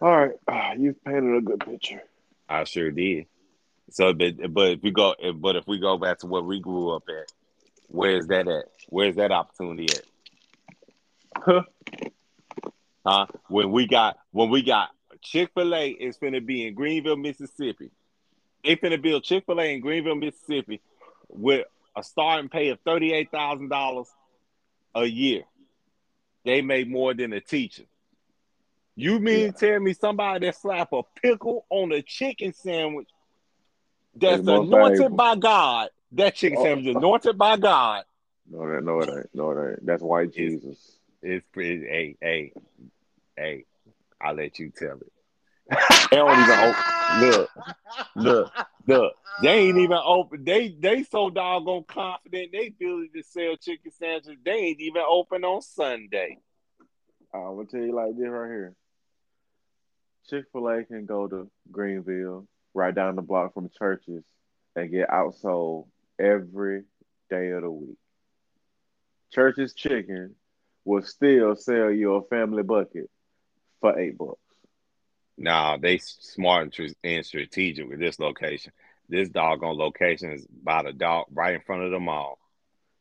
All 0.00 0.16
right, 0.16 0.32
uh, 0.48 0.72
you've 0.78 1.02
painted 1.04 1.36
a 1.36 1.40
good 1.40 1.60
picture. 1.60 2.02
I 2.52 2.64
sure 2.64 2.90
did. 2.90 3.26
So, 3.90 4.12
but 4.12 4.52
but 4.52 4.70
if 4.72 4.82
we 4.82 4.90
go, 4.90 5.14
but 5.34 5.56
if 5.56 5.66
we 5.66 5.78
go 5.78 5.98
back 5.98 6.18
to 6.18 6.26
where 6.26 6.42
we 6.42 6.60
grew 6.60 6.94
up 6.94 7.04
at, 7.08 7.32
where's 7.88 8.26
that 8.28 8.46
at? 8.48 8.64
Where's 8.88 9.16
that 9.16 9.32
opportunity 9.32 9.86
at? 9.94 10.02
Huh? 11.36 11.62
Huh? 13.04 13.26
When 13.48 13.70
we 13.70 13.86
got 13.86 14.18
when 14.30 14.50
we 14.50 14.62
got 14.62 14.90
Chick 15.22 15.50
Fil 15.54 15.74
A 15.74 15.88
is 15.88 16.16
going 16.16 16.34
to 16.34 16.40
be 16.40 16.66
in 16.66 16.74
Greenville, 16.74 17.16
Mississippi. 17.16 17.90
They 18.64 18.76
gonna 18.76 18.98
build 18.98 19.24
Chick 19.24 19.44
Fil 19.46 19.60
A 19.60 19.74
in 19.74 19.80
Greenville, 19.80 20.14
Mississippi, 20.14 20.80
with 21.28 21.66
a 21.96 22.02
starting 22.02 22.48
pay 22.48 22.68
of 22.68 22.78
thirty-eight 22.84 23.30
thousand 23.30 23.70
dollars 23.70 24.08
a 24.94 25.04
year. 25.04 25.42
They 26.44 26.60
make 26.60 26.88
more 26.88 27.14
than 27.14 27.32
a 27.32 27.40
teacher. 27.40 27.84
You 28.94 29.18
mean 29.18 29.46
yeah. 29.46 29.50
tell 29.52 29.80
me 29.80 29.94
somebody 29.94 30.46
that 30.46 30.56
slap 30.56 30.92
a 30.92 31.02
pickle 31.20 31.64
on 31.70 31.92
a 31.92 32.02
chicken 32.02 32.52
sandwich 32.52 33.08
that's 34.14 34.40
anointed 34.40 34.98
valuable. 34.98 35.16
by 35.16 35.36
God? 35.36 35.88
That 36.12 36.34
chicken 36.34 36.58
oh. 36.60 36.64
sandwich 36.64 36.86
is 36.86 36.96
anointed 36.96 37.38
by 37.38 37.56
God. 37.56 38.04
No, 38.50 38.68
that 38.70 38.84
no, 38.84 39.00
it 39.00 39.08
ain't. 39.08 39.34
No, 39.34 39.50
it 39.52 39.70
ain't. 39.70 39.86
That's 39.86 40.02
white 40.02 40.34
Jesus. 40.34 40.64
It's, 40.64 40.98
it's 41.22 41.46
pretty. 41.52 41.86
Hey, 41.86 42.16
hey, 42.20 42.52
hey. 43.36 43.64
I'll 44.20 44.34
let 44.34 44.58
you 44.58 44.70
tell 44.70 44.98
it. 44.98 45.12
they 46.10 46.16
don't 46.16 46.38
even 46.38 46.58
open. 46.58 47.20
Look, 47.20 47.50
look, 48.14 48.52
look. 48.86 49.12
They 49.42 49.48
ain't 49.48 49.78
even 49.78 49.98
open. 50.04 50.44
They 50.44 50.76
they 50.78 51.02
so 51.04 51.30
doggone 51.30 51.84
confident 51.88 52.52
they 52.52 52.66
ability 52.66 53.10
to 53.16 53.22
sell 53.22 53.56
chicken 53.56 53.90
sandwiches. 53.98 54.38
They 54.44 54.52
ain't 54.52 54.80
even 54.80 55.02
open 55.08 55.44
on 55.44 55.62
Sunday. 55.62 56.38
Uh, 57.34 57.38
I'm 57.38 57.56
gonna 57.56 57.66
tell 57.66 57.80
you 57.80 57.94
like 57.94 58.16
this 58.16 58.28
right 58.28 58.50
here. 58.50 58.74
Chick 60.28 60.46
Fil 60.52 60.68
A 60.68 60.84
can 60.84 61.06
go 61.06 61.26
to 61.28 61.50
Greenville, 61.70 62.46
right 62.74 62.94
down 62.94 63.16
the 63.16 63.22
block 63.22 63.54
from 63.54 63.70
churches, 63.76 64.24
and 64.76 64.90
get 64.90 65.10
outsold 65.10 65.86
every 66.18 66.84
day 67.28 67.50
of 67.50 67.62
the 67.62 67.70
week. 67.70 67.98
Church's 69.32 69.74
chicken 69.74 70.34
will 70.84 71.02
still 71.02 71.56
sell 71.56 71.90
you 71.90 72.14
a 72.14 72.22
family 72.22 72.62
bucket 72.62 73.10
for 73.80 73.98
eight 73.98 74.16
bucks. 74.16 74.38
Nah, 75.38 75.76
they 75.76 75.98
smart 75.98 76.78
and 77.02 77.26
strategic 77.26 77.88
with 77.88 77.98
this 77.98 78.18
location. 78.18 78.72
This 79.08 79.28
doggone 79.28 79.76
location 79.76 80.32
is 80.32 80.46
by 80.46 80.82
the 80.82 80.92
dog 80.92 81.26
right 81.32 81.54
in 81.54 81.60
front 81.62 81.82
of 81.82 81.90
the 81.90 81.98
mall. 81.98 82.38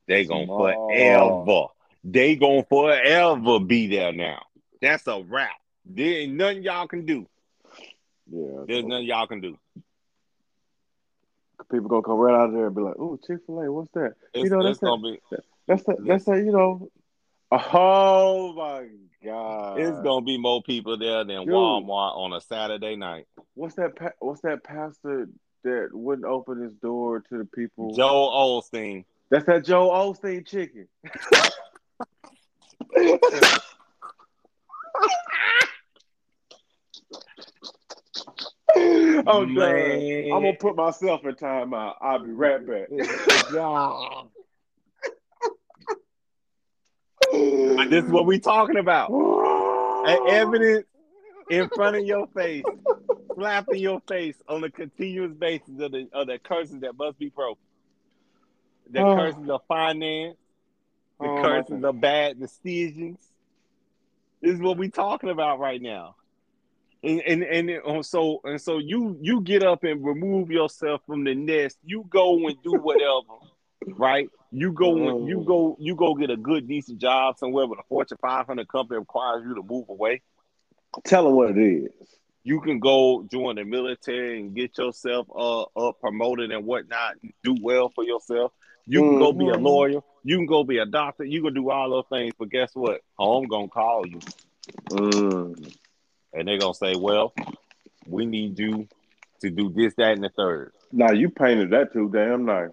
They 0.07 0.25
gonna 0.25 0.47
forever. 0.47 1.67
They 2.03 2.35
gonna 2.35 2.63
forever 2.63 3.59
be 3.59 3.87
there 3.87 4.11
now. 4.11 4.43
That's 4.81 5.05
a 5.07 5.21
wrap. 5.21 5.60
There 5.85 6.19
ain't 6.19 6.33
nothing 6.33 6.63
y'all 6.63 6.87
can 6.87 7.05
do. 7.05 7.27
Yeah, 8.29 8.63
there's 8.67 8.85
nothing 8.85 9.07
y'all 9.07 9.27
can 9.27 9.41
do. 9.41 9.57
People 11.71 11.89
gonna 11.89 12.01
come 12.03 12.17
right 12.17 12.35
out 12.35 12.49
of 12.49 12.53
there 12.53 12.67
and 12.67 12.75
be 12.75 12.81
like, 12.81 12.95
"Oh, 12.97 13.17
Chick 13.25 13.39
Fil 13.45 13.61
A, 13.61 13.71
what's 13.71 13.91
that?" 13.91 14.15
It's, 14.33 14.45
you 14.45 14.49
know, 14.49 14.63
that's 14.63 14.79
that, 14.79 14.99
be, 15.01 15.19
that's 15.67 15.83
that, 15.83 16.05
that's 16.05 16.25
that. 16.25 16.37
You 16.37 16.51
know, 16.51 16.89
oh 17.51 18.53
my 18.53 18.87
god, 19.23 19.79
it's 19.79 19.99
gonna 20.01 20.25
be 20.25 20.37
more 20.37 20.61
people 20.63 20.97
there 20.97 21.23
than 21.23 21.45
Dude, 21.45 21.53
Walmart 21.53 22.17
on 22.17 22.33
a 22.33 22.41
Saturday 22.41 22.95
night. 22.95 23.27
What's 23.53 23.75
that? 23.75 24.15
What's 24.19 24.41
that 24.41 24.63
pastor 24.63 25.29
that 25.63 25.89
wouldn't 25.91 26.27
open 26.27 26.61
his 26.61 26.73
door 26.73 27.21
to 27.29 27.37
the 27.37 27.45
people? 27.45 27.93
Joel 27.95 28.61
Osteen. 28.61 29.05
That's 29.29 29.45
that 29.45 29.65
Joel 29.65 30.13
Osteen 30.13 30.45
chicken. 30.45 30.87
oh 38.75 39.45
man, 39.45 40.31
I'm 40.31 40.43
gonna 40.43 40.53
put 40.53 40.75
myself 40.75 41.25
in 41.25 41.35
timeout. 41.35 41.95
I'll 42.01 42.23
be 42.23 42.31
right 42.31 42.65
back. 42.65 42.89
this 47.89 48.03
is 48.03 48.09
what 48.09 48.25
we 48.25 48.39
talking 48.39 48.77
about. 48.77 49.11
An 49.11 50.19
evidence 50.29 50.85
in 51.49 51.69
front 51.69 51.97
of 51.97 52.05
your 52.05 52.27
face, 52.27 52.63
slapping 53.35 53.79
your 53.79 54.01
face 54.07 54.41
on 54.47 54.63
a 54.63 54.69
continuous 54.69 55.33
basis 55.33 55.79
of 55.79 55.91
the 55.91 56.07
of 56.13 56.27
the 56.27 56.39
curses 56.39 56.79
that 56.81 56.97
must 56.97 57.19
be 57.19 57.29
broken. 57.29 57.63
The 58.89 58.99
oh. 58.99 59.15
curses 59.15 59.49
of 59.49 59.61
finance, 59.67 60.37
the 61.19 61.27
oh, 61.27 61.41
curses 61.41 61.83
of 61.83 62.01
bad 62.01 62.39
decisions. 62.39 63.19
This 64.41 64.55
is 64.55 64.59
what 64.59 64.77
we 64.77 64.89
talking 64.89 65.29
about 65.29 65.59
right 65.59 65.81
now 65.81 66.15
and 67.03 67.21
and, 67.21 67.43
and 67.43 67.69
uh, 67.85 68.03
so 68.03 68.41
and 68.43 68.61
so 68.61 68.77
you 68.77 69.17
you 69.21 69.41
get 69.41 69.63
up 69.63 69.83
and 69.83 70.03
remove 70.03 70.51
yourself 70.51 71.01
from 71.05 71.23
the 71.23 71.33
nest. 71.33 71.77
You 71.83 72.05
go 72.09 72.47
and 72.47 72.61
do 72.63 72.73
whatever, 72.73 73.39
right? 73.87 74.29
You 74.51 74.71
go 74.71 74.95
and 75.09 75.27
you 75.27 75.43
go 75.45 75.75
you 75.79 75.95
go 75.95 76.13
get 76.13 76.29
a 76.29 76.37
good 76.37 76.67
decent 76.67 76.99
job 76.99 77.37
somewhere 77.37 77.65
with 77.67 77.79
a 77.79 77.83
Fortune 77.89 78.17
500 78.21 78.67
company 78.67 78.99
requires 78.99 79.43
you 79.45 79.55
to 79.55 79.63
move 79.63 79.89
away. 79.89 80.21
Tell 81.05 81.23
them 81.23 81.35
what 81.35 81.51
it 81.51 81.57
is. 81.57 81.91
You 82.43 82.59
can 82.59 82.79
go 82.79 83.23
join 83.31 83.55
the 83.55 83.63
military 83.63 84.39
and 84.39 84.53
get 84.55 84.77
yourself 84.77 85.27
uh 85.35 85.61
up 85.87 85.99
promoted 86.01 86.51
and 86.51 86.65
whatnot. 86.65 87.15
Do 87.43 87.55
well 87.61 87.89
for 87.93 88.03
yourself. 88.03 88.51
You 88.87 89.01
can 89.01 89.19
go 89.19 89.31
be 89.31 89.47
a 89.49 89.53
Mhm. 89.55 89.63
lawyer. 89.63 90.01
You 90.23 90.37
can 90.37 90.45
go 90.47 90.63
be 90.63 90.79
a 90.79 90.85
doctor. 90.85 91.23
You 91.23 91.41
can 91.43 91.53
do 91.53 91.69
all 91.71 91.89
those 91.89 92.07
things. 92.09 92.33
But 92.37 92.49
guess 92.49 92.71
what? 92.75 93.01
Home 93.17 93.45
gonna 93.47 93.67
call 93.67 94.05
you, 94.05 94.19
Mm. 94.89 95.73
And 96.33 96.47
they're 96.47 96.57
gonna 96.59 96.73
say, 96.73 96.95
"Well, 96.95 97.33
we 98.07 98.25
need 98.25 98.57
you 98.59 98.87
to 99.41 99.49
do 99.49 99.69
this, 99.69 99.93
that, 99.95 100.13
and 100.13 100.23
the 100.23 100.29
third. 100.29 100.73
Now 100.91 101.11
you 101.11 101.29
painted 101.29 101.71
that 101.71 101.93
too 101.93 102.09
damn 102.09 102.45
nice. 102.45 102.71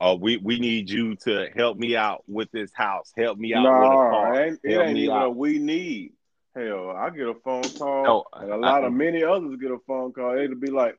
Uh, 0.00 0.16
we 0.20 0.36
we 0.36 0.58
need 0.58 0.90
you 0.90 1.16
to 1.16 1.48
help 1.56 1.78
me 1.78 1.96
out 1.96 2.22
with 2.28 2.50
this 2.52 2.70
house. 2.74 3.12
Help 3.16 3.38
me 3.38 3.54
out 3.54 3.62
with 3.64 3.88
a 3.92 3.94
car. 3.94 4.34
it 4.34 4.46
ain't, 4.46 4.60
it 4.62 4.78
ain't 4.78 4.98
even 4.98 5.16
out. 5.16 5.26
a 5.26 5.30
we 5.30 5.58
need. 5.58 6.12
Hell, 6.54 6.90
I 6.90 7.10
get 7.10 7.28
a 7.28 7.34
phone 7.44 7.62
call, 7.62 8.04
No, 8.04 8.24
and 8.40 8.50
a 8.52 8.56
lot 8.56 8.82
I- 8.82 8.86
of 8.86 8.92
many 8.92 9.22
others 9.22 9.56
get 9.60 9.70
a 9.70 9.78
phone 9.86 10.12
call. 10.12 10.38
It'll 10.38 10.56
be 10.56 10.70
like, 10.70 10.98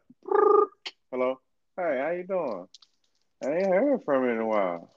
"Hello, 1.12 1.40
hey, 1.76 2.00
how 2.04 2.12
you 2.12 2.24
doing? 2.28 2.68
I 3.44 3.48
ain't 3.52 3.68
heard 3.68 4.04
from 4.04 4.24
you 4.24 4.30
in 4.32 4.38
a 4.40 4.46
while. 4.48 4.90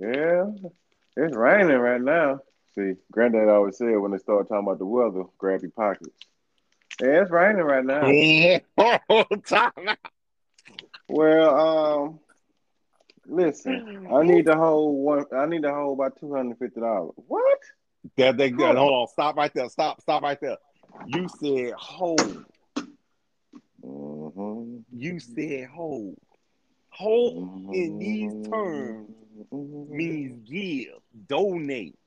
Yeah, 0.00 0.46
it's 1.16 1.36
raining 1.36 1.76
right 1.76 2.00
now. 2.00 2.40
See, 2.74 2.94
Granddad 3.10 3.48
always 3.48 3.76
said 3.76 3.98
when 3.98 4.12
they 4.12 4.18
start 4.18 4.48
talking 4.48 4.66
about 4.66 4.78
the 4.78 4.86
weather, 4.86 5.24
grab 5.38 5.62
your 5.62 5.70
pockets. 5.72 6.16
Yeah, 7.00 7.22
it's 7.22 7.30
raining 7.30 7.62
right 7.62 7.84
now. 7.84 8.02
Time. 9.46 9.70
Well, 11.08 12.04
um, 12.04 12.20
listen, 13.26 14.08
I 14.10 14.22
need 14.22 14.46
to 14.46 14.54
hold 14.56 15.04
one. 15.04 15.24
I 15.36 15.44
need 15.44 15.62
to 15.62 15.74
hold 15.74 15.98
about 15.98 16.18
two 16.18 16.32
hundred 16.32 16.58
fifty 16.58 16.80
dollars. 16.80 17.12
What? 17.16 17.58
That 18.16 18.38
they 18.38 18.48
good. 18.48 18.76
Hold 18.76 18.92
on. 18.92 19.08
Stop 19.08 19.36
right 19.36 19.52
there. 19.52 19.68
Stop. 19.68 20.00
Stop 20.00 20.22
right 20.22 20.40
there. 20.40 20.56
You 21.06 21.28
said 21.28 21.72
hold. 21.74 22.46
Mm-hmm. 23.84 24.78
You 24.96 25.20
said 25.20 25.66
hold. 25.66 26.16
Hold 26.88 27.74
in 27.74 27.98
these 27.98 28.48
terms 28.48 29.10
means 29.50 30.48
give, 30.48 30.94
donate, 31.26 31.98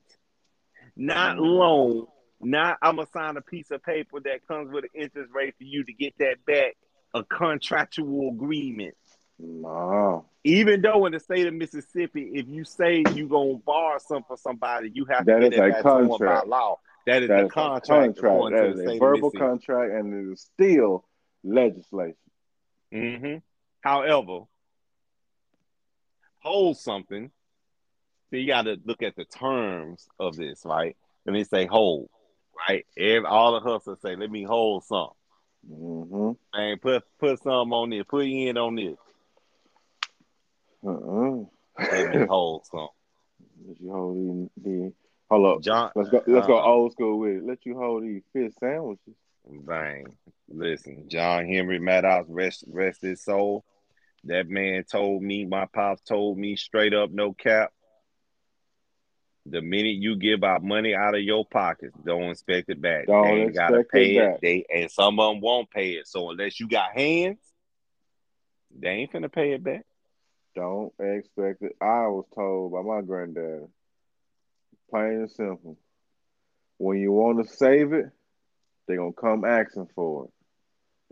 not 0.96 1.38
loan. 1.38 2.06
Not 2.40 2.78
I'm 2.82 2.96
gonna 2.96 3.08
sign 3.12 3.36
a 3.36 3.42
piece 3.42 3.70
of 3.70 3.82
paper 3.82 4.20
that 4.20 4.46
comes 4.46 4.70
with 4.70 4.84
an 4.84 4.90
interest 5.02 5.32
rate 5.32 5.54
for 5.56 5.64
you 5.64 5.84
to 5.84 5.92
get 5.92 6.14
that 6.18 6.44
back. 6.46 6.76
A 7.14 7.24
contractual 7.24 8.30
agreement. 8.30 8.94
No, 9.38 10.24
Even 10.44 10.80
though 10.80 11.04
in 11.06 11.12
the 11.12 11.20
state 11.20 11.46
of 11.46 11.52
Mississippi, 11.54 12.30
if 12.34 12.46
you 12.48 12.64
say 12.64 13.04
you 13.14 13.28
gonna 13.28 13.54
borrow 13.54 13.98
something 13.98 14.24
for 14.28 14.36
somebody, 14.38 14.90
you 14.94 15.04
have 15.06 15.26
That 15.26 15.40
to 15.40 15.44
is 15.46 15.50
get 15.50 15.58
it 15.58 15.62
a 15.62 15.68
back 15.72 15.82
to 15.82 15.88
them 15.88 16.08
by 16.08 16.16
contract. 16.16 16.46
law. 16.46 16.80
That 17.06 17.22
is 17.22 17.28
that 17.28 17.40
a 17.40 17.44
is 17.46 17.52
contract. 17.52 18.18
a 18.18 18.22
contract. 18.22 18.50
That 18.52 18.64
is 18.66 18.86
a 18.86 18.98
verbal 18.98 19.30
contract, 19.30 19.92
and 19.92 20.14
it 20.28 20.32
is 20.32 20.40
still 20.40 21.04
legislation. 21.44 22.16
hmm 22.92 23.36
However, 23.82 24.40
hold 26.40 26.78
something. 26.78 27.30
So 28.30 28.36
you 28.36 28.46
got 28.46 28.62
to 28.62 28.76
look 28.84 29.02
at 29.02 29.16
the 29.16 29.24
terms 29.24 30.08
of 30.18 30.36
this, 30.36 30.62
right? 30.64 30.96
Let 31.24 31.32
me 31.32 31.44
say 31.44 31.66
hold, 31.66 32.08
right? 32.68 32.84
Every, 32.96 33.26
all 33.26 33.52
the 33.52 33.60
hustlers 33.60 34.00
say, 34.00 34.16
"Let 34.16 34.30
me 34.30 34.42
hold 34.42 34.84
some." 34.84 35.10
Mm-hmm. 35.70 36.32
Man, 36.56 36.78
put 36.78 37.04
put 37.18 37.42
some 37.42 37.72
on 37.72 37.90
this. 37.90 38.04
Put 38.08 38.26
in 38.26 38.56
on 38.56 38.74
this. 38.74 38.96
Uh-uh. 40.84 41.44
Let 41.78 42.14
me 42.14 42.26
hold 42.26 42.66
some. 42.66 42.88
Let 43.66 43.80
you 43.80 43.92
hold 43.92 44.16
these. 44.16 44.64
these 44.64 44.92
hold 45.30 45.58
up. 45.58 45.62
John, 45.62 45.90
Let's 45.94 46.10
go. 46.10 46.22
Let's 46.26 46.46
go 46.46 46.58
uh, 46.58 46.64
old 46.64 46.92
school 46.92 47.18
with 47.18 47.36
it. 47.38 47.46
Let 47.46 47.64
you 47.64 47.76
hold 47.76 48.02
these 48.02 48.22
fish 48.32 48.52
sandwiches. 48.60 49.14
Bang. 49.48 50.16
Listen, 50.48 51.08
John 51.08 51.46
Henry 51.46 51.78
Maddox, 51.78 52.28
rest 52.28 52.64
rest 52.68 53.02
his 53.02 53.22
soul. 53.22 53.64
That 54.24 54.48
man 54.48 54.84
told 54.84 55.22
me, 55.22 55.44
my 55.44 55.66
pops 55.66 56.02
told 56.02 56.38
me 56.38 56.56
straight 56.56 56.94
up, 56.94 57.10
no 57.10 57.32
cap. 57.32 57.72
The 59.48 59.62
minute 59.62 59.96
you 59.96 60.16
give 60.16 60.42
out 60.42 60.64
money 60.64 60.94
out 60.94 61.14
of 61.14 61.20
your 61.22 61.44
pockets, 61.46 61.96
don't 62.04 62.30
expect 62.30 62.68
it 62.68 62.80
back. 62.80 63.06
Don't 63.06 63.24
they 63.24 63.30
ain't 63.42 63.54
gotta 63.54 63.84
pay 63.84 64.16
it 64.16 64.20
back. 64.32 64.40
They 64.40 64.64
and 64.74 64.90
some 64.90 65.20
of 65.20 65.34
them 65.34 65.40
won't 65.40 65.70
pay 65.70 65.90
it. 65.92 66.08
So 66.08 66.30
unless 66.30 66.58
you 66.58 66.68
got 66.68 66.92
hands, 66.96 67.38
they 68.76 68.88
ain't 68.88 69.12
finna 69.12 69.30
pay 69.32 69.52
it 69.52 69.62
back. 69.62 69.84
Don't 70.54 70.92
expect 70.98 71.62
it. 71.62 71.76
I 71.80 72.08
was 72.08 72.24
told 72.34 72.72
by 72.72 72.82
my 72.82 73.02
granddad, 73.02 73.68
plain 74.90 75.12
and 75.12 75.30
simple. 75.30 75.78
When 76.78 76.98
you 76.98 77.12
want 77.12 77.46
to 77.46 77.54
save 77.56 77.92
it, 77.92 78.06
they're 78.88 78.96
gonna 78.96 79.12
come 79.12 79.44
asking 79.44 79.88
for 79.94 80.24
it. 80.24 80.30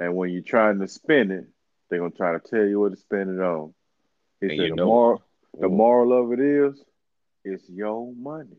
And 0.03 0.17
when 0.17 0.31
you're 0.31 0.43
trying 0.43 0.81
to 0.81 0.89
spend 0.89 1.31
it, 1.31 1.47
they're 1.89 2.01
gonna 2.01 2.11
try 2.11 2.33
to 2.33 2.41
tell 2.41 2.65
you 2.67 2.81
what 2.81 2.91
to 2.93 2.97
spend 2.97 3.31
it 3.39 3.43
on. 3.43 3.75
He 4.41 4.47
And 4.49 4.59
said 4.59 4.65
you 4.65 4.69
the 4.71 4.77
know- 4.77 4.87
moral 4.87 5.23
the 5.57 5.69
moral 5.69 6.13
of 6.25 6.33
it 6.33 6.41
is 6.41 6.83
it's 7.45 7.69
your 7.69 8.13
money. 8.15 8.57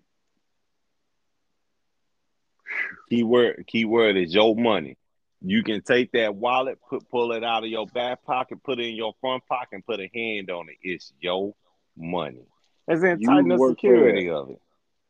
Key 3.10 3.24
word, 3.24 3.64
key 3.68 3.86
word 3.86 4.18
is 4.18 4.34
your 4.34 4.56
money. 4.56 4.98
You 5.42 5.64
can 5.64 5.82
take 5.82 6.12
that 6.14 6.36
wallet, 6.36 6.80
put 6.90 7.08
pull 7.10 7.32
it 7.32 7.44
out 7.44 7.64
of 7.64 7.70
your 7.70 7.86
back 7.88 8.24
pocket, 8.24 8.64
put 8.64 8.80
it 8.80 8.88
in 8.88 8.96
your 8.96 9.14
front 9.22 9.46
pocket, 9.48 9.70
and 9.74 9.86
put 9.86 10.00
a 10.00 10.10
hand 10.14 10.50
on 10.50 10.70
it. 10.70 10.78
It's 10.82 11.14
your 11.20 11.54
money. 11.96 12.48
It's 12.88 13.04
in 13.04 13.20
You 13.20 13.28
tighten 13.28 13.50
the 13.50 13.60
security 13.60 14.30
of 14.30 14.50
it. 14.50 14.62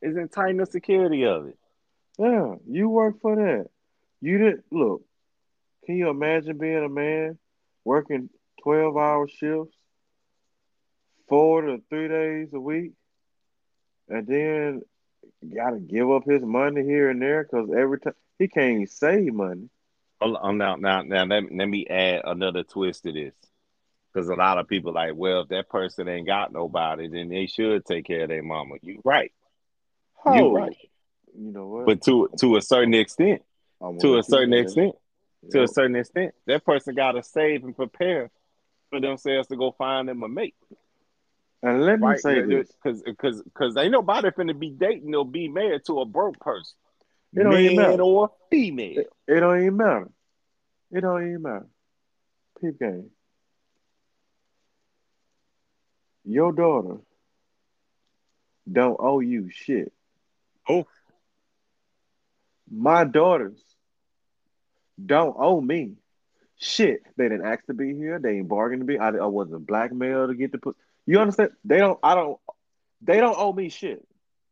It's 0.02 0.18
in 0.18 0.28
tighten 0.28 0.58
the 0.58 0.66
security 0.66 1.26
of 1.26 1.48
it. 1.48 1.58
Yeah, 2.18 2.56
you 2.68 2.90
work 2.90 3.22
for 3.22 3.36
that. 3.36 3.68
You 4.22 4.38
didn't 4.38 4.66
look. 4.72 5.04
Can 5.86 5.98
you 5.98 6.10
imagine 6.10 6.58
being 6.58 6.84
a 6.84 6.90
man 6.90 7.38
working 7.84 8.30
twelve 8.62 8.98
hour 8.98 9.28
shifts, 9.28 9.76
four 11.30 11.62
to 11.62 11.82
three 11.90 12.08
days 12.08 12.54
a 12.54 12.60
week, 12.60 12.92
and 14.10 14.28
then 14.28 14.82
got 15.54 15.72
to 15.72 15.80
give 15.80 16.10
up 16.12 16.26
his 16.26 16.44
money 16.44 16.84
here 16.84 17.10
and 17.10 17.22
there 17.22 17.44
because 17.44 17.70
every 17.76 18.00
time 18.00 18.14
he 18.38 18.48
can't 18.48 18.72
even 18.72 18.88
save 18.88 19.34
money. 19.34 19.70
Oh, 20.22 20.28
Hold 20.28 20.38
on, 20.38 20.42
oh, 20.44 20.52
now, 20.52 20.76
now, 20.76 21.02
now, 21.04 21.26
let, 21.26 21.44
let 21.54 21.68
me 21.68 21.86
add 21.88 22.22
another 22.26 22.64
twist 22.64 23.04
to 23.04 23.12
this. 23.12 23.34
Because 24.14 24.30
a 24.30 24.36
lot 24.36 24.58
of 24.58 24.68
people 24.68 24.94
like, 24.94 25.14
well, 25.16 25.42
if 25.42 25.50
that 25.50 25.70
person 25.70 26.08
ain't 26.08 26.26
got 26.26 26.54
nobody, 26.54 27.10
then 27.10 27.28
they 27.28 27.48
should 27.48 27.86
take 27.86 28.06
care 28.06 28.24
of 28.24 28.30
their 28.30 28.44
mama. 28.44 28.76
You 28.82 29.02
right. 29.04 29.34
You 30.26 30.32
Oh, 30.32 30.54
right. 30.54 30.78
You 31.38 31.52
know 31.52 31.68
what? 31.68 31.86
But 31.86 32.02
to 32.04 32.30
to 32.40 32.56
a 32.56 32.62
certain 32.62 32.94
extent, 32.94 33.42
gonna 33.82 34.20
a 34.20 34.24
certain 34.24 34.54
extent, 34.54 34.96
to 35.52 35.64
a 35.64 35.68
certain 35.68 35.98
extent, 35.98 36.34
that 36.48 36.64
person 36.66 36.96
got 36.96 37.12
to 37.12 37.24
save 37.24 37.66
and 37.66 37.76
prepare 37.76 38.32
for 38.90 39.02
themselves 39.02 39.50
to 39.50 39.58
go 39.58 39.72
find 39.72 40.08
them 40.08 40.24
a 40.24 40.30
mate, 40.30 40.56
And 41.64 41.84
let 41.86 42.00
me 42.00 42.06
right? 42.08 42.20
say 42.20 42.42
this: 42.42 42.72
Because 42.84 43.02
because 43.04 43.42
because 43.42 43.78
ain't 43.78 43.92
nobody 43.92 44.30
finna 44.30 44.58
be 44.58 44.70
dating 44.70 45.16
or 45.16 45.26
be 45.26 45.48
married 45.48 45.86
to 45.86 46.02
a 46.02 46.06
broke 46.06 46.40
person, 46.40 46.76
It 47.36 47.44
don't 47.44 47.60
even 47.60 47.76
man 47.76 47.76
matter. 47.76 48.02
or 48.02 48.32
female. 48.50 49.02
it, 49.02 49.08
it 49.28 49.40
don't 49.40 49.60
even 49.62 49.78
matter. 49.78 50.10
It 50.92 51.02
don't 51.02 51.22
even 51.28 51.42
matter. 51.42 51.68
Peep 52.62 52.80
game. 52.80 53.10
Your 56.26 56.52
daughter 56.54 56.98
don't 58.72 58.98
owe 59.00 59.20
you 59.20 59.50
shit. 59.52 59.92
Oh, 60.68 60.86
My 62.70 63.04
daughters 63.04 63.62
don't 65.04 65.36
owe 65.38 65.62
me 65.62 65.94
shit. 66.58 67.02
They 67.18 67.30
didn't 67.30 67.46
ask 67.46 67.66
to 67.68 67.74
be 67.74 67.94
here. 67.96 68.20
They 68.20 68.38
ain't 68.38 68.48
bargained 68.48 68.82
to 68.82 68.86
be. 68.86 68.98
I, 68.98 69.10
I 69.10 69.26
wasn't 69.26 69.68
blackmailed 69.68 70.30
to 70.30 70.36
get 70.36 70.52
the 70.52 70.58
put. 70.58 70.76
You 71.06 71.20
understand? 71.20 71.52
They 71.64 71.78
don't. 71.78 72.00
I 72.04 72.16
don't. 72.16 72.40
They 73.02 73.20
don't 73.20 73.38
owe 73.38 73.54
me 73.54 73.70
shit. 73.70 74.06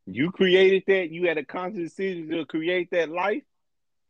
you 0.06 0.32
created 0.32 0.84
that. 0.88 1.10
You 1.10 1.28
had 1.28 1.38
a 1.38 1.46
conscious 1.46 1.94
decision 1.94 2.30
to 2.30 2.46
create 2.46 2.92
that 2.92 3.10
life. 3.10 3.44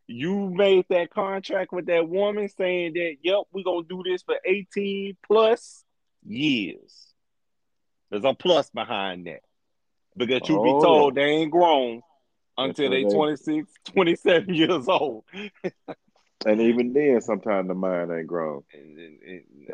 You 0.08 0.50
made 0.50 0.86
that 0.90 1.12
contract 1.12 1.72
with 1.72 1.86
that 1.86 2.10
woman 2.10 2.50
saying 2.50 2.94
that, 2.94 3.16
yep, 3.22 3.44
we're 3.54 3.64
gonna 3.64 3.88
do 3.88 4.04
this 4.04 4.22
for 4.22 4.36
18 4.44 5.16
plus 5.26 5.86
years. 6.26 7.14
There's 8.10 8.26
a 8.26 8.34
plus 8.34 8.70
behind 8.70 9.28
that. 9.28 9.42
Because 10.16 10.48
you 10.50 10.58
Oh, 10.60 10.64
be 10.64 10.72
told 10.82 11.16
they 11.16 11.24
ain't 11.24 11.52
grown 11.52 12.02
until 12.58 12.90
they 12.90 13.04
Until 13.04 13.20
26, 13.20 13.72
27 13.86 14.54
years 14.54 14.88
old. 14.88 15.24
And 16.46 16.60
even 16.62 16.94
then, 16.94 17.22
sometimes 17.22 17.68
the 17.68 17.74
mind 17.74 18.12
ain't 18.12 18.28
grown. 18.28 18.64
And, 18.74 18.98
and- 18.98 19.20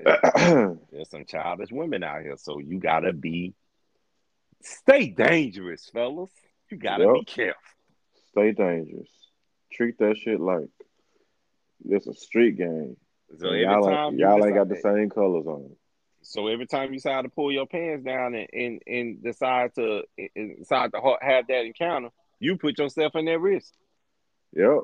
and 0.05 0.79
there's 0.91 1.09
some 1.09 1.25
childish 1.25 1.71
women 1.71 2.03
out 2.03 2.21
here, 2.21 2.35
so 2.37 2.59
you 2.59 2.79
gotta 2.79 3.13
be 3.13 3.53
stay 4.61 5.07
dangerous, 5.09 5.89
fellas. 5.91 6.29
You 6.69 6.77
gotta 6.77 7.05
be 7.13 7.25
careful. 7.25 7.61
Stay 8.31 8.51
dangerous. 8.51 9.09
Treat 9.71 9.97
that 9.99 10.17
shit 10.17 10.39
like 10.39 10.69
it's 11.87 12.07
a 12.07 12.13
street 12.13 12.57
game. 12.57 12.97
So 13.39 13.47
every 13.47 13.61
y'all 13.61 14.11
you 14.11 14.19
y'all 14.19 14.45
ain't 14.45 14.55
got 14.55 14.69
the 14.69 14.75
same 14.81 15.09
colors 15.09 15.45
on. 15.47 15.75
So 16.21 16.47
every 16.47 16.67
time 16.67 16.89
you 16.89 16.97
decide 16.97 17.23
to 17.23 17.29
pull 17.29 17.51
your 17.51 17.65
pants 17.65 18.03
down 18.05 18.35
and 18.35 18.47
and, 18.53 18.81
and 18.85 19.23
decide 19.23 19.73
to 19.75 20.03
and 20.17 20.57
decide 20.59 20.91
to 20.91 21.17
have 21.21 21.47
that 21.47 21.65
encounter, 21.65 22.09
you 22.39 22.57
put 22.57 22.77
yourself 22.77 23.15
in 23.15 23.25
that 23.25 23.39
risk, 23.39 23.73
Yep. 24.53 24.81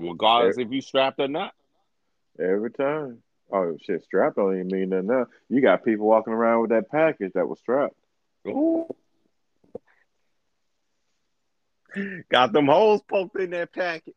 Regardless 0.00 0.58
if 0.58 0.70
you 0.70 0.80
strapped 0.80 1.20
or 1.20 1.28
not. 1.28 1.52
Every 2.38 2.70
time. 2.70 3.18
Oh 3.52 3.76
shit, 3.82 4.02
strap 4.04 4.36
don't 4.36 4.54
even 4.54 4.68
mean 4.68 4.88
nothing 4.90 5.08
now. 5.08 5.26
You 5.48 5.60
got 5.60 5.84
people 5.84 6.06
walking 6.06 6.32
around 6.32 6.60
with 6.62 6.70
that 6.70 6.90
package 6.90 7.32
that 7.34 7.48
was 7.48 7.58
strapped. 7.58 7.94
Ooh. 8.46 8.86
Got 12.30 12.52
them 12.52 12.66
holes 12.66 13.02
poked 13.08 13.38
in 13.40 13.50
that 13.50 13.72
packet. 13.72 14.14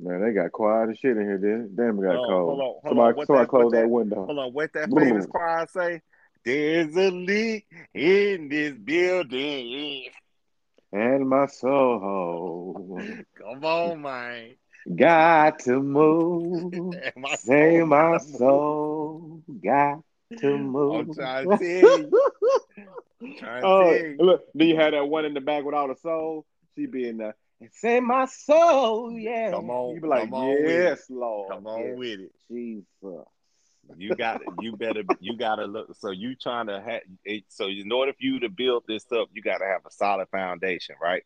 Man, 0.00 0.22
they 0.22 0.32
got 0.32 0.52
quiet 0.52 0.90
as 0.90 0.98
shit 0.98 1.16
in 1.16 1.22
here, 1.24 1.38
did 1.38 1.76
Damn, 1.76 1.98
it 1.98 2.02
got 2.02 2.16
Oh, 2.16 2.26
cold. 2.26 2.48
hold 2.48 2.60
on, 2.60 2.66
hold 2.66 2.82
somebody 2.84 3.18
on. 3.20 3.26
Somebody 3.26 3.44
that- 3.44 3.48
close 3.50 3.72
that, 3.72 3.80
that- 3.82 3.90
window. 3.90 4.24
Hold 4.24 4.38
on, 4.38 4.52
what 4.54 4.72
that 4.72 4.90
Boom. 4.90 5.00
famous 5.04 5.26
choir 5.26 5.66
say? 5.66 6.00
There's 6.44 6.96
a 6.96 7.10
leak 7.10 7.66
in 7.92 8.48
this 8.48 8.72
building. 8.78 10.08
And 10.92 11.28
my 11.28 11.46
soul 11.46 12.98
Come 13.36 13.64
on, 13.64 14.00
man. 14.02 14.54
Got 14.94 15.60
to 15.60 15.80
move. 15.80 16.94
My 17.16 17.34
Say 17.34 17.82
my 17.82 18.18
soul 18.18 19.42
got 19.62 20.00
to 20.38 20.58
move. 20.58 21.08
I'm 21.08 21.14
trying 21.14 21.50
to 21.50 21.56
tell 21.80 21.98
you. 21.98 22.20
Trying 23.38 23.62
to 23.62 23.66
oh, 23.66 23.98
tell 23.98 24.26
look, 24.26 24.42
do 24.56 24.64
you 24.64 24.76
have 24.76 24.92
that 24.92 25.08
one 25.08 25.24
in 25.24 25.34
the 25.34 25.40
back 25.40 25.64
with 25.64 25.74
all 25.74 25.88
the 25.88 25.96
soul? 25.96 26.44
She 26.76 26.86
be 26.86 27.08
in 27.08 27.16
there. 27.18 27.34
And 27.60 27.70
say 27.72 27.98
my 27.98 28.26
soul, 28.26 29.10
yeah. 29.18 29.50
Come 29.50 29.70
on, 29.70 29.94
You 29.94 30.00
be 30.00 30.06
like, 30.06 30.24
come 30.24 30.34
on 30.34 30.64
yes, 30.64 31.06
Lord. 31.10 31.50
Come 31.50 31.66
on 31.66 31.80
yes, 31.80 31.98
with 31.98 32.20
it. 32.20 32.32
Jesus. 32.48 33.26
You 33.96 34.14
got 34.14 34.42
it. 34.42 34.48
you 34.60 34.76
better 34.76 35.02
you 35.18 35.36
gotta 35.36 35.64
look 35.64 35.96
so 35.98 36.10
you 36.10 36.34
trying 36.34 36.66
to 36.66 36.80
have 36.80 37.00
it 37.24 37.44
so 37.48 37.68
in 37.68 37.90
order 37.90 38.12
for 38.12 38.18
you 38.20 38.38
to 38.40 38.50
build 38.50 38.84
this 38.86 39.04
up, 39.12 39.28
you 39.32 39.40
gotta 39.40 39.64
have 39.64 39.80
a 39.86 39.90
solid 39.90 40.28
foundation, 40.28 40.94
right? 41.00 41.22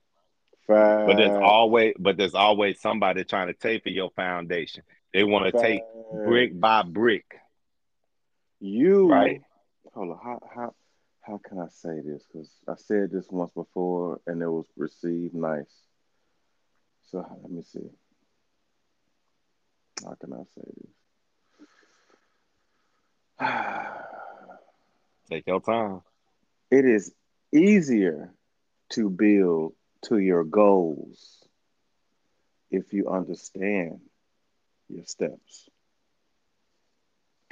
Fact. 0.66 1.06
But 1.08 1.16
there's 1.16 1.38
always 1.42 1.94
but 1.98 2.16
there's 2.16 2.34
always 2.34 2.80
somebody 2.80 3.24
trying 3.24 3.48
to 3.48 3.54
take 3.54 3.82
for 3.82 3.88
your 3.90 4.10
foundation. 4.10 4.82
They 5.12 5.24
want 5.24 5.52
to 5.52 5.60
take 5.60 5.82
brick 6.24 6.58
by 6.58 6.82
brick, 6.82 7.24
You 8.60 9.08
right? 9.08 9.40
Hold 9.94 10.10
on. 10.10 10.18
How 10.22 10.38
how 10.54 10.74
how 11.20 11.40
can 11.46 11.58
I 11.58 11.68
say 11.68 12.00
this? 12.04 12.24
Because 12.32 12.50
I 12.68 12.74
said 12.76 13.10
this 13.10 13.26
once 13.30 13.52
before 13.54 14.20
and 14.26 14.40
it 14.42 14.48
was 14.48 14.66
received 14.76 15.34
nice. 15.34 15.72
So 17.10 17.18
let 17.42 17.50
me 17.50 17.62
see. 17.62 17.90
How 20.04 20.14
can 20.14 20.32
I 20.32 20.42
say 20.54 20.62
this? 23.38 23.48
Take 25.30 25.46
your 25.46 25.60
time. 25.60 26.02
it 26.70 26.84
is 26.84 27.12
easier 27.52 28.32
to 28.90 29.10
build 29.10 29.74
to 30.02 30.18
your 30.18 30.44
goals 30.44 31.46
if 32.70 32.92
you 32.92 33.08
understand 33.08 34.00
your 34.88 35.04
steps. 35.04 35.68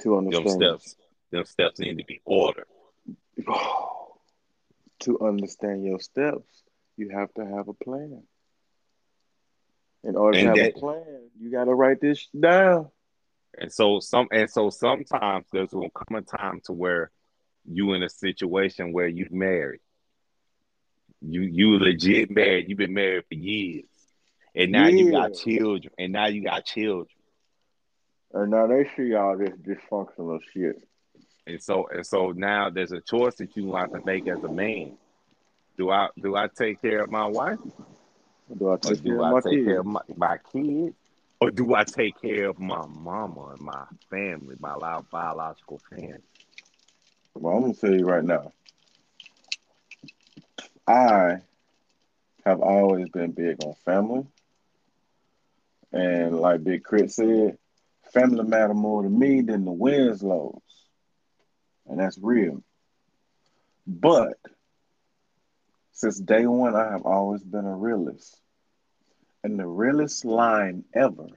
To 0.01 0.15
Them 0.15 0.27
understand 0.27 0.81
steps. 0.81 0.95
Them 1.31 1.45
steps 1.45 1.79
need 1.79 1.97
to 1.99 2.05
be 2.05 2.21
ordered. 2.25 2.65
to 4.99 5.19
understand 5.21 5.83
your 5.83 5.99
steps, 5.99 6.63
you 6.97 7.09
have 7.09 7.33
to 7.35 7.45
have 7.45 7.67
a 7.67 7.73
plan. 7.73 8.23
In 10.03 10.15
order 10.15 10.39
And 10.39 10.45
to 10.45 10.49
have 10.49 10.57
that- 10.57 10.77
a 10.77 10.79
plan, 10.79 11.29
you 11.39 11.51
got 11.51 11.65
to 11.65 11.73
write 11.73 12.01
this 12.01 12.27
down. 12.27 12.89
And 13.57 13.71
so 13.71 13.99
some 13.99 14.27
and 14.31 14.49
so 14.49 14.69
sometimes 14.69 15.45
there's 15.51 15.69
gonna 15.71 15.89
come 15.89 16.15
a 16.17 16.21
time 16.21 16.61
to 16.65 16.73
where 16.73 17.11
you 17.65 17.93
in 17.93 18.01
a 18.01 18.09
situation 18.09 18.93
where 18.93 19.09
you 19.09 19.27
married. 19.29 19.81
You 21.21 21.41
you 21.41 21.79
legit 21.79 22.31
married. 22.31 22.67
You've 22.69 22.77
been 22.77 22.93
married 22.93 23.25
for 23.27 23.35
years. 23.35 23.85
And 24.55 24.71
now 24.71 24.87
you 24.87 25.11
got 25.11 25.33
children. 25.33 25.93
And 25.97 26.11
now 26.11 26.27
you 26.27 26.43
got 26.43 26.65
children. 26.65 27.07
And 28.33 28.51
now 28.51 28.67
they 28.67 28.89
see 28.95 29.13
all 29.13 29.37
this 29.37 29.51
dysfunctional 29.51 30.39
shit. 30.53 30.81
And 31.47 31.61
so 31.61 31.87
and 31.93 32.05
so 32.05 32.31
now 32.31 32.69
there's 32.69 32.91
a 32.91 33.01
choice 33.01 33.35
that 33.35 33.55
you 33.55 33.73
have 33.75 33.91
to 33.91 34.01
make 34.05 34.27
as 34.27 34.43
a 34.43 34.49
man. 34.51 34.97
Do 35.77 35.89
I 35.89 36.09
do 36.21 36.35
I 36.35 36.47
take 36.47 36.81
care 36.81 37.03
of 37.03 37.11
my 37.11 37.25
wife? 37.27 37.59
Do 38.57 38.69
I 38.69 38.77
Or 38.83 38.95
take 38.95 39.03
care 39.03 39.15
do 39.15 39.21
of 39.21 39.21
I 39.23 39.31
my 39.31 39.39
take 39.41 39.51
kids? 39.53 39.65
care 39.65 39.79
of 39.79 39.85
my, 39.85 40.01
my 40.15 40.37
kids? 40.51 40.95
Or 41.39 41.51
do 41.51 41.73
I 41.73 41.83
take 41.83 42.21
care 42.21 42.49
of 42.49 42.59
my 42.59 42.85
mama 42.87 43.55
and 43.57 43.61
my 43.61 43.85
family, 44.09 44.55
my 44.59 44.75
biological 45.11 45.79
family? 45.89 46.13
Well, 47.33 47.55
I'm 47.55 47.61
gonna 47.61 47.73
tell 47.73 47.93
you 47.93 48.05
right 48.05 48.23
now. 48.23 48.51
I 50.91 51.37
have 52.45 52.59
always 52.59 53.07
been 53.09 53.31
big 53.31 53.63
on 53.63 53.73
family, 53.85 54.25
and 55.93 56.37
like 56.37 56.65
Big 56.65 56.83
K.R.I.T. 56.83 57.07
said, 57.07 57.57
family 58.13 58.43
matter 58.43 58.73
more 58.73 59.01
to 59.01 59.09
me 59.09 59.39
than 59.39 59.63
the 59.63 59.71
Winslows, 59.71 60.61
and 61.87 61.97
that's 61.97 62.17
real. 62.17 62.61
But 63.87 64.37
since 65.93 66.19
day 66.19 66.45
one, 66.45 66.75
I 66.75 66.91
have 66.91 67.05
always 67.05 67.41
been 67.41 67.65
a 67.65 67.75
realist, 67.75 68.37
and 69.45 69.57
the 69.57 69.67
realest 69.67 70.25
line 70.25 70.83
ever 70.93 71.27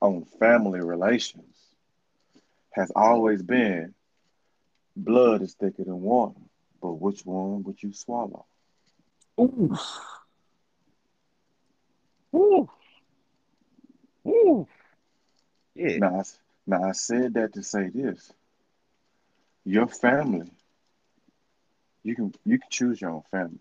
on 0.00 0.24
family 0.40 0.80
relations 0.80 1.56
has 2.72 2.90
always 2.96 3.40
been 3.40 3.94
blood 4.96 5.42
is 5.42 5.54
thicker 5.54 5.84
than 5.84 6.00
water, 6.00 6.40
but 6.86 7.00
which 7.00 7.26
one 7.26 7.64
would 7.64 7.82
you 7.82 7.92
swallow? 7.92 8.46
Ooh. 9.40 9.76
Ooh. 12.34 12.68
Ooh. 14.26 14.68
Yeah. 15.74 15.98
Now, 15.98 16.20
I, 16.20 16.22
now 16.66 16.84
I 16.84 16.92
said 16.92 17.34
that 17.34 17.54
to 17.54 17.62
say 17.64 17.88
this: 17.88 18.32
your 19.64 19.88
family, 19.88 20.50
you 22.04 22.14
can 22.14 22.32
you 22.44 22.58
can 22.60 22.70
choose 22.70 23.00
your 23.00 23.10
own 23.10 23.22
family. 23.32 23.58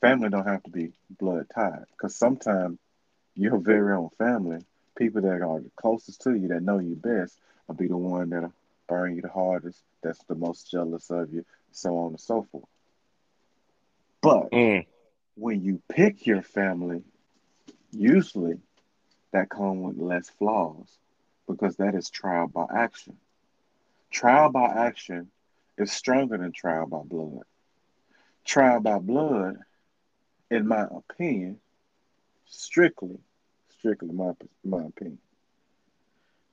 Family 0.00 0.30
don't 0.30 0.46
have 0.46 0.62
to 0.62 0.70
be 0.70 0.92
blood 1.10 1.46
tied, 1.54 1.84
because 1.90 2.16
sometimes 2.16 2.78
your 3.34 3.58
very 3.58 3.92
own 3.92 4.08
family, 4.16 4.64
people 4.96 5.20
that 5.20 5.42
are 5.42 5.60
the 5.60 5.70
closest 5.76 6.22
to 6.22 6.34
you, 6.34 6.48
that 6.48 6.62
know 6.62 6.78
you 6.78 6.94
best, 6.94 7.38
will 7.68 7.74
be 7.74 7.88
the 7.88 7.96
one 7.96 8.30
that'll 8.30 8.52
burn 8.88 9.14
you 9.14 9.20
the 9.20 9.28
hardest, 9.28 9.82
that's 10.02 10.22
the 10.24 10.34
most 10.34 10.70
jealous 10.70 11.10
of 11.10 11.32
you, 11.34 11.44
so 11.72 11.96
on 11.98 12.08
and 12.10 12.20
so 12.20 12.42
forth. 12.42 12.68
But 14.22 14.52
Mm. 14.52 14.86
when 15.36 15.62
you 15.62 15.82
pick 15.88 16.26
your 16.26 16.42
family, 16.42 17.04
usually 17.90 18.60
that 19.32 19.48
come 19.50 19.82
with 19.82 19.96
less 19.98 20.28
flaws 20.30 20.98
because 21.46 21.76
that 21.76 21.94
is 21.94 22.10
trial 22.10 22.48
by 22.48 22.66
action. 22.74 23.16
Trial 24.10 24.50
by 24.50 24.66
action 24.66 25.30
is 25.78 25.92
stronger 25.92 26.36
than 26.38 26.52
trial 26.52 26.86
by 26.86 27.02
blood. 27.04 27.44
Trial 28.44 28.80
by 28.80 28.98
blood, 28.98 29.56
in 30.50 30.66
my 30.66 30.86
opinion, 30.90 31.60
strictly, 32.46 33.18
strictly 33.68 34.10
my 34.12 34.32
my 34.64 34.84
opinion. 34.84 35.18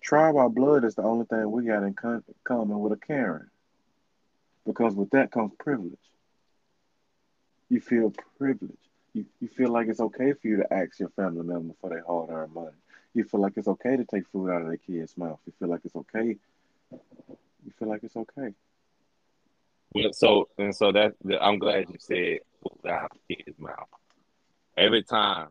Trial 0.01 0.33
by 0.33 0.47
blood 0.47 0.83
is 0.83 0.95
the 0.95 1.03
only 1.03 1.25
thing 1.25 1.51
we 1.51 1.65
got 1.65 1.83
in 1.83 1.95
common 2.43 2.79
with 2.79 2.93
a 2.93 2.97
Karen, 2.97 3.49
because 4.65 4.95
with 4.95 5.09
that 5.11 5.31
comes 5.31 5.53
privilege. 5.59 5.97
You 7.69 7.81
feel 7.81 8.13
privileged. 8.37 8.77
You, 9.13 9.25
you 9.39 9.47
feel 9.47 9.69
like 9.69 9.87
it's 9.87 9.99
okay 9.99 10.33
for 10.33 10.47
you 10.47 10.57
to 10.57 10.73
ask 10.73 10.99
your 10.99 11.09
family 11.09 11.43
member 11.45 11.73
for 11.81 11.89
their 11.89 12.03
hard 12.03 12.29
earned 12.29 12.53
money. 12.53 12.71
You 13.13 13.23
feel 13.23 13.41
like 13.41 13.53
it's 13.57 13.67
okay 13.67 13.95
to 13.95 14.05
take 14.05 14.27
food 14.27 14.49
out 14.49 14.61
of 14.61 14.67
their 14.67 14.77
kid's 14.77 15.17
mouth. 15.17 15.39
You 15.45 15.53
feel 15.59 15.69
like 15.69 15.81
it's 15.85 15.95
okay. 15.95 16.37
You 16.91 17.71
feel 17.77 17.87
like 17.87 18.03
it's 18.03 18.15
okay. 18.15 18.53
Well, 19.93 20.11
so 20.13 20.49
and 20.57 20.75
so 20.75 20.91
that 20.91 21.13
I'm 21.39 21.59
glad 21.59 21.85
you 21.89 21.97
said 21.99 22.39
food 22.61 22.89
out 22.89 23.11
of 23.11 23.17
kid's 23.27 23.59
mouth. 23.59 23.87
Every 24.75 25.03
time, 25.03 25.49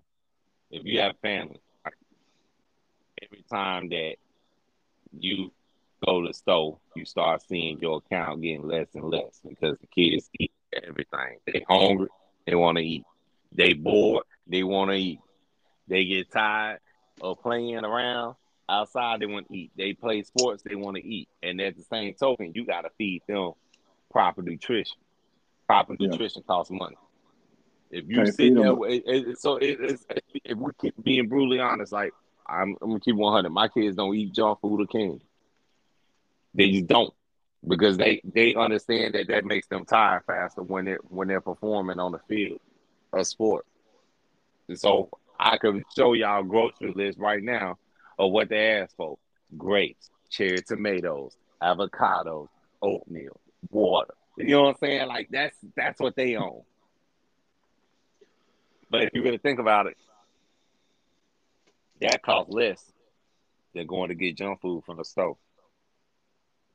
if 0.70 0.82
you 0.84 1.00
have 1.00 1.16
family, 1.22 1.60
every 3.22 3.44
time 3.48 3.88
that 3.90 4.16
you 5.12 5.52
go 6.04 6.26
to 6.26 6.32
store, 6.32 6.78
you 6.94 7.04
start 7.04 7.42
seeing 7.42 7.78
your 7.80 7.98
account 7.98 8.42
getting 8.42 8.66
less 8.66 8.88
and 8.94 9.04
less 9.04 9.40
because 9.46 9.76
the 9.80 9.86
kids 9.86 10.28
eat 10.38 10.52
everything. 10.82 11.38
They 11.46 11.64
hungry, 11.68 12.08
they 12.46 12.54
want 12.54 12.78
to 12.78 12.84
eat. 12.84 13.04
They 13.52 13.74
bored, 13.74 14.24
they 14.46 14.62
want 14.62 14.90
to 14.90 14.96
eat. 14.96 15.20
They 15.88 16.04
get 16.04 16.30
tired 16.30 16.78
of 17.20 17.40
playing 17.42 17.76
around 17.84 18.36
outside, 18.68 19.20
they 19.20 19.26
want 19.26 19.48
to 19.48 19.54
eat. 19.54 19.72
They 19.76 19.92
play 19.92 20.22
sports, 20.22 20.62
they 20.62 20.74
want 20.74 20.96
to 20.96 21.06
eat. 21.06 21.28
And 21.42 21.60
at 21.60 21.76
the 21.76 21.82
same 21.82 22.14
token, 22.14 22.52
you 22.54 22.64
got 22.64 22.82
to 22.82 22.90
feed 22.96 23.22
them 23.28 23.52
proper 24.10 24.42
nutrition. 24.42 24.98
Proper 25.66 25.96
Yeah. 25.98 26.08
nutrition 26.08 26.42
costs 26.46 26.70
money. 26.70 26.96
If 27.90 28.08
you 28.08 28.16
Can't 28.16 28.34
sit 28.34 28.54
there, 28.54 28.72
it, 28.88 29.02
it, 29.06 29.38
so 29.38 29.56
it, 29.56 29.76
it's, 29.80 30.06
if 30.44 30.56
we 30.56 30.72
keep 30.80 30.94
being 31.04 31.28
brutally 31.28 31.60
honest, 31.60 31.92
like 31.92 32.12
I'm, 32.46 32.76
I'm 32.80 32.88
gonna 32.88 33.00
keep 33.00 33.16
100. 33.16 33.50
My 33.50 33.68
kids 33.68 33.96
don't 33.96 34.14
eat 34.14 34.32
junk 34.32 34.60
food 34.60 34.80
or 34.80 34.86
candy. 34.86 35.20
They 36.54 36.70
just 36.70 36.86
don't 36.86 37.12
because 37.66 37.96
they 37.96 38.20
they 38.24 38.54
understand 38.54 39.14
that 39.14 39.28
that 39.28 39.44
makes 39.44 39.66
them 39.68 39.84
tired 39.84 40.24
faster 40.26 40.62
when 40.62 40.84
they're 40.84 41.00
when 41.08 41.28
they're 41.28 41.40
performing 41.40 41.98
on 41.98 42.12
the 42.12 42.18
field 42.28 42.60
of 43.12 43.26
sport. 43.26 43.66
And 44.68 44.78
so 44.78 45.10
I 45.38 45.58
could 45.58 45.82
show 45.96 46.12
y'all 46.12 46.42
grocery 46.42 46.92
list 46.94 47.18
right 47.18 47.42
now 47.42 47.78
of 48.18 48.32
what 48.32 48.48
they 48.48 48.80
ask 48.80 48.94
for: 48.96 49.18
grapes, 49.56 50.10
cherry 50.30 50.62
tomatoes, 50.62 51.36
avocados, 51.62 52.48
oatmeal, 52.80 53.40
water. 53.70 54.14
You 54.36 54.46
know 54.46 54.62
what 54.62 54.68
I'm 54.70 54.76
saying? 54.80 55.08
Like 55.08 55.28
that's 55.30 55.56
that's 55.76 56.00
what 56.00 56.16
they 56.16 56.36
own. 56.36 56.62
But 58.90 59.04
if 59.04 59.10
you 59.14 59.22
really 59.22 59.38
think 59.38 59.58
about 59.58 59.86
it, 59.86 59.96
that 62.02 62.22
costs 62.22 62.52
less 62.52 62.92
than 63.74 63.86
going 63.86 64.08
to 64.08 64.14
get 64.14 64.36
junk 64.36 64.60
food 64.60 64.84
from 64.84 64.98
the 64.98 65.04
store. 65.04 65.36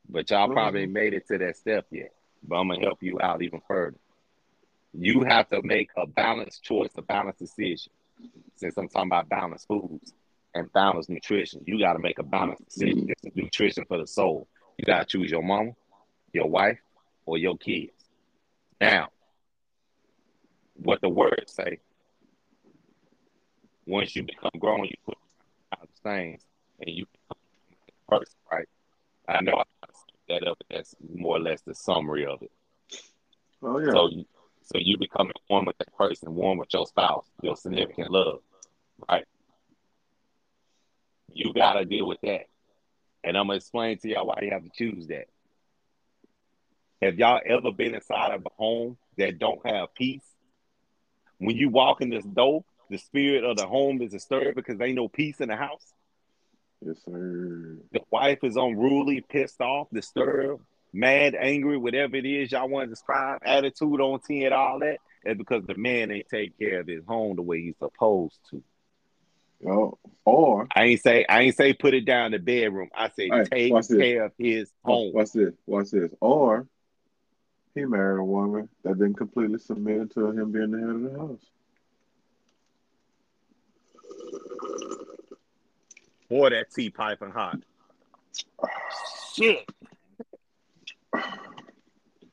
But 0.10 0.30
y'all 0.30 0.52
probably 0.52 0.84
mm-hmm. 0.84 0.94
made 0.94 1.14
it 1.14 1.28
to 1.28 1.38
that 1.38 1.58
step 1.58 1.86
yet. 1.92 2.14
But 2.44 2.56
I'm 2.56 2.70
gonna 2.70 2.82
help 2.82 3.04
you 3.04 3.20
out 3.22 3.42
even 3.42 3.62
further. 3.68 3.98
You 4.94 5.24
have 5.24 5.50
to 5.50 5.62
make 5.64 5.90
a 5.98 6.08
balanced 6.08 6.64
choice, 6.64 6.92
a 6.98 7.02
balanced 7.02 7.40
decision. 7.40 7.92
Since 8.56 8.78
I'm 8.78 8.88
talking 8.88 9.10
about 9.10 9.30
balanced 9.30 9.68
foods 9.68 10.14
and 10.56 10.72
balanced 10.74 11.10
nutrition, 11.10 11.62
you 11.66 11.80
got 11.80 11.94
to 11.94 12.00
make 12.00 12.18
a 12.18 12.24
balanced 12.24 12.66
decision. 12.66 13.08
It's 13.10 13.36
nutrition 13.36 13.86
for 13.88 14.00
the 14.00 14.08
soul. 14.08 14.48
You 14.78 14.86
got 14.86 15.00
to 15.02 15.06
choose 15.06 15.30
your 15.30 15.44
mama, 15.44 15.72
your 16.34 16.50
wife, 16.50 16.80
or 17.26 17.38
your 17.38 17.58
kids. 17.58 17.92
Now, 18.82 19.10
what 20.76 21.02
the 21.02 21.10
words 21.10 21.54
say. 21.54 21.80
Once 23.86 24.16
you 24.16 24.24
become 24.24 24.52
grown, 24.60 24.86
you 24.86 24.96
put 25.06 25.18
out 25.74 25.88
the 25.88 26.10
things 26.10 26.42
and 26.80 26.96
you 26.96 27.06
become 27.06 27.38
a 27.90 28.12
person, 28.12 28.36
right? 28.52 28.68
I 29.28 29.42
know 29.42 29.54
I 29.54 29.64
that 30.30 30.48
up, 30.48 30.58
that's 30.70 30.96
more 31.16 31.38
or 31.38 31.40
less 31.40 31.62
the 31.62 31.76
summary 31.76 32.26
of 32.26 32.42
it. 32.42 32.52
Oh 33.62 33.80
yeah. 33.80 33.92
So, 33.92 34.10
so 34.64 34.78
you 34.78 34.98
become 34.98 35.32
one 35.48 35.66
with 35.66 35.78
that 35.78 35.96
person, 35.96 36.36
one 36.36 36.58
with 36.58 36.74
your 36.74 36.86
spouse, 36.86 37.26
your 37.42 37.56
significant 37.56 38.12
love, 38.12 38.40
right? 39.10 39.26
You 41.34 41.54
gotta 41.54 41.86
deal 41.86 42.08
with 42.08 42.20
that, 42.24 42.48
and 43.24 43.38
I'm 43.38 43.48
gonna 43.48 43.58
explain 43.58 43.98
to 44.00 44.10
y'all 44.10 44.28
why 44.28 44.40
you 44.42 44.52
have 44.52 44.64
to 44.64 44.72
choose 44.74 45.08
that. 45.08 45.28
Have 47.02 47.20
y'all 47.20 47.42
ever 47.46 47.72
been 47.72 47.96
inside 47.96 48.34
of 48.34 48.46
a 48.46 48.50
home 48.58 48.98
that 49.18 49.38
don't 49.38 49.66
have 49.66 49.94
peace? 49.94 50.24
When 51.38 51.56
you 51.56 51.70
walk 51.70 52.02
in 52.02 52.10
this 52.10 52.26
door, 52.26 52.66
the 52.90 52.98
spirit 52.98 53.44
of 53.44 53.58
the 53.58 53.68
home 53.68 54.02
is 54.02 54.12
disturbed 54.12 54.56
because 54.56 54.78
there 54.78 54.88
ain't 54.88 54.96
no 54.96 55.08
peace 55.08 55.40
in 55.40 55.50
the 55.50 55.56
house. 55.56 55.94
Yes, 56.86 56.98
sir. 57.06 57.78
The 57.92 58.02
wife 58.12 58.40
is 58.44 58.56
unruly, 58.56 59.22
pissed 59.22 59.60
off, 59.62 59.88
disturbed, 59.92 60.64
mad, 60.94 61.36
angry, 61.36 61.78
whatever 61.78 62.16
it 62.16 62.26
is 62.26 62.52
y'all 62.52 62.70
want 62.70 62.86
to 62.86 62.90
describe, 62.90 63.42
attitude 63.44 64.00
on 64.00 64.20
10, 64.20 64.54
all 64.54 64.80
that. 64.80 64.98
It's 65.24 65.38
because 65.38 65.66
the 65.66 65.76
man 65.76 66.12
ain't 66.12 66.30
take 66.30 66.58
care 66.58 66.82
of 66.82 66.88
his 66.88 67.04
home 67.06 67.36
the 67.36 67.42
way 67.42 67.62
he's 67.62 67.78
supposed 67.80 68.40
to. 68.52 68.64
Yo, 69.60 69.98
or 70.24 70.68
I 70.76 70.84
ain't 70.84 71.02
say 71.02 71.26
I 71.28 71.42
ain't 71.42 71.58
say 71.58 71.74
put 71.74 71.96
it 71.96 72.06
down 72.06 72.32
the 72.32 72.38
bedroom. 72.38 72.90
I 72.96 73.10
say 73.10 73.30
take 73.44 73.74
care 73.90 74.26
of 74.26 74.32
his 74.38 74.72
oh, 74.86 74.92
home. 74.92 75.14
What's 75.14 75.32
this? 75.32 75.54
What's 75.66 75.90
this? 75.90 76.12
Or 76.22 76.68
he 77.74 77.86
married 77.86 78.20
a 78.20 78.24
woman 78.24 78.70
that 78.84 79.00
didn't 79.00 79.16
completely 79.16 79.58
submit 79.58 80.14
to 80.14 80.30
him 80.30 80.52
being 80.52 80.72
the 80.72 80.80
head 80.80 80.90
of 80.90 81.02
the 81.02 81.20
house. 81.20 81.46
Boy, 86.30 86.50
that 86.50 86.72
tea 86.74 86.90
piping 86.90 87.32
hot. 87.32 87.60
Shit. 89.34 89.70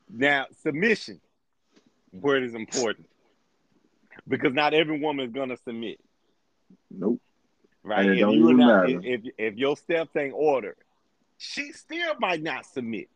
Now, 0.09 0.45
submission, 0.61 1.21
word 2.13 2.43
is 2.43 2.55
important. 2.55 3.07
Because 4.27 4.53
not 4.53 4.73
every 4.73 4.99
woman 4.99 5.25
is 5.25 5.31
gonna 5.31 5.57
submit. 5.57 5.99
Nope. 6.89 7.21
Right. 7.83 8.07
If 8.07 8.17
you 8.17 8.53
not, 8.53 8.89
if, 8.89 9.03
if, 9.03 9.21
if 9.37 9.55
your 9.55 9.77
steps 9.77 10.15
ain't 10.15 10.33
ordered, 10.35 10.77
she 11.37 11.71
still 11.71 12.15
might 12.19 12.41
not 12.41 12.65
submit. 12.65 13.09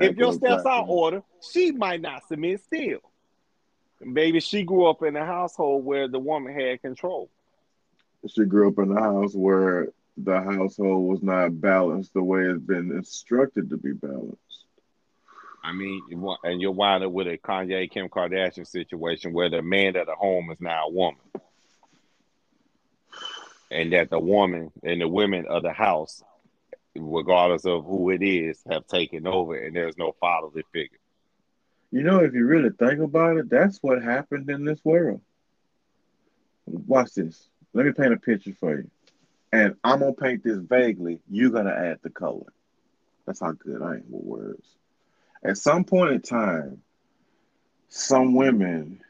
If 0.00 0.16
your 0.16 0.32
steps 0.32 0.64
are 0.64 0.84
ordered, 0.86 1.22
she 1.52 1.70
might 1.70 2.00
not 2.00 2.26
submit 2.26 2.62
still. 2.62 2.98
Maybe 4.00 4.40
she 4.40 4.64
grew 4.64 4.86
up 4.86 5.02
in 5.02 5.14
a 5.16 5.24
household 5.24 5.84
where 5.84 6.08
the 6.08 6.18
woman 6.18 6.52
had 6.52 6.82
control. 6.82 7.30
She 8.26 8.44
grew 8.44 8.68
up 8.68 8.78
in 8.78 8.96
a 8.96 9.00
house 9.00 9.34
where 9.34 9.88
the 10.16 10.40
household 10.40 11.08
was 11.08 11.22
not 11.22 11.60
balanced 11.60 12.12
the 12.14 12.22
way 12.22 12.42
it's 12.42 12.60
been 12.60 12.90
instructed 12.90 13.70
to 13.70 13.76
be 13.76 13.92
balanced. 13.92 14.38
I 15.64 15.72
mean, 15.72 16.02
and 16.42 16.60
you're 16.60 16.72
wind 16.72 17.04
up 17.04 17.12
with 17.12 17.28
a 17.28 17.38
Kanye 17.38 17.90
Kim 17.90 18.08
Kardashian 18.08 18.66
situation 18.66 19.32
where 19.32 19.48
the 19.48 19.62
man 19.62 19.96
at 19.96 20.06
the 20.06 20.14
home 20.14 20.50
is 20.50 20.60
now 20.60 20.86
a 20.86 20.90
woman, 20.90 21.20
and 23.70 23.92
that 23.92 24.10
the 24.10 24.18
woman 24.18 24.72
and 24.82 25.00
the 25.00 25.08
women 25.08 25.46
of 25.46 25.62
the 25.62 25.72
house, 25.72 26.22
regardless 26.96 27.64
of 27.64 27.84
who 27.84 28.10
it 28.10 28.22
is, 28.22 28.60
have 28.68 28.86
taken 28.86 29.26
over, 29.26 29.54
and 29.54 29.74
there's 29.74 29.96
no 29.96 30.14
fatherly 30.20 30.64
figure. 30.72 30.98
You 31.92 32.02
know, 32.02 32.18
if 32.18 32.34
you 32.34 32.44
really 32.44 32.70
think 32.70 33.00
about 33.00 33.36
it, 33.36 33.48
that's 33.48 33.78
what 33.82 34.02
happened 34.02 34.50
in 34.50 34.64
this 34.64 34.84
world. 34.84 35.20
Watch 36.66 37.14
this. 37.14 37.48
Let 37.72 37.86
me 37.86 37.92
paint 37.92 38.14
a 38.14 38.16
picture 38.16 38.54
for 38.58 38.78
you. 38.78 38.90
And 39.52 39.76
I'm 39.84 40.00
gonna 40.00 40.14
paint 40.14 40.42
this 40.42 40.58
vaguely. 40.58 41.20
You're 41.28 41.50
gonna 41.50 41.70
add 41.70 41.98
the 42.02 42.10
color. 42.10 42.52
That's 43.26 43.40
how 43.40 43.52
good 43.52 43.82
I 43.82 43.96
am 43.96 44.04
with 44.08 44.24
words. 44.24 44.66
At 45.44 45.58
some 45.58 45.84
point 45.84 46.12
in 46.12 46.22
time, 46.22 46.82
some 47.88 48.34
women 48.34 49.00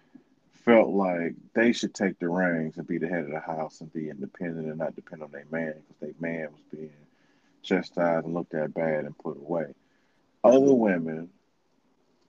felt 0.65 0.91
like 0.91 1.35
they 1.55 1.73
should 1.73 1.95
take 1.95 2.19
the 2.19 2.29
reins 2.29 2.77
and 2.79 2.87
be 2.87 2.99
the 2.99 3.09
head 3.09 3.25
of 3.25 3.31
the 3.31 3.41
house 3.41 3.81
and 3.81 3.93
be 3.93 4.11
independent 4.11 4.67
and 4.67 4.79
not 4.79 4.97
depend 4.97 5.23
on 5.23 5.31
their 5.31 5.47
man 5.51 5.75
because 5.77 6.01
their 6.01 6.15
man 6.21 6.49
was 6.53 6.63
being 6.71 6.91
chastised 7.63 8.25
and 8.25 8.35
looked 8.35 8.55
at 8.55 8.75
bad 8.75 9.05
and 9.05 9.19
put 9.19 9.37
away. 9.37 9.75
Other 10.43 10.75
women 10.75 11.31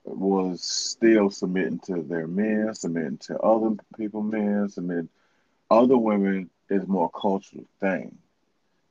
was 0.04 0.62
still 0.62 1.30
submitting 1.30 1.80
to 1.80 2.02
their 2.02 2.26
men, 2.26 2.74
submitting 2.74 3.18
to 3.18 3.38
other 3.38 3.76
people 3.96 4.22
men, 4.22 4.68
submitting 4.68 5.08
other 5.70 5.96
women 5.98 6.50
is 6.70 6.86
more 6.86 7.10
cultural 7.10 7.64
thing. 7.80 8.16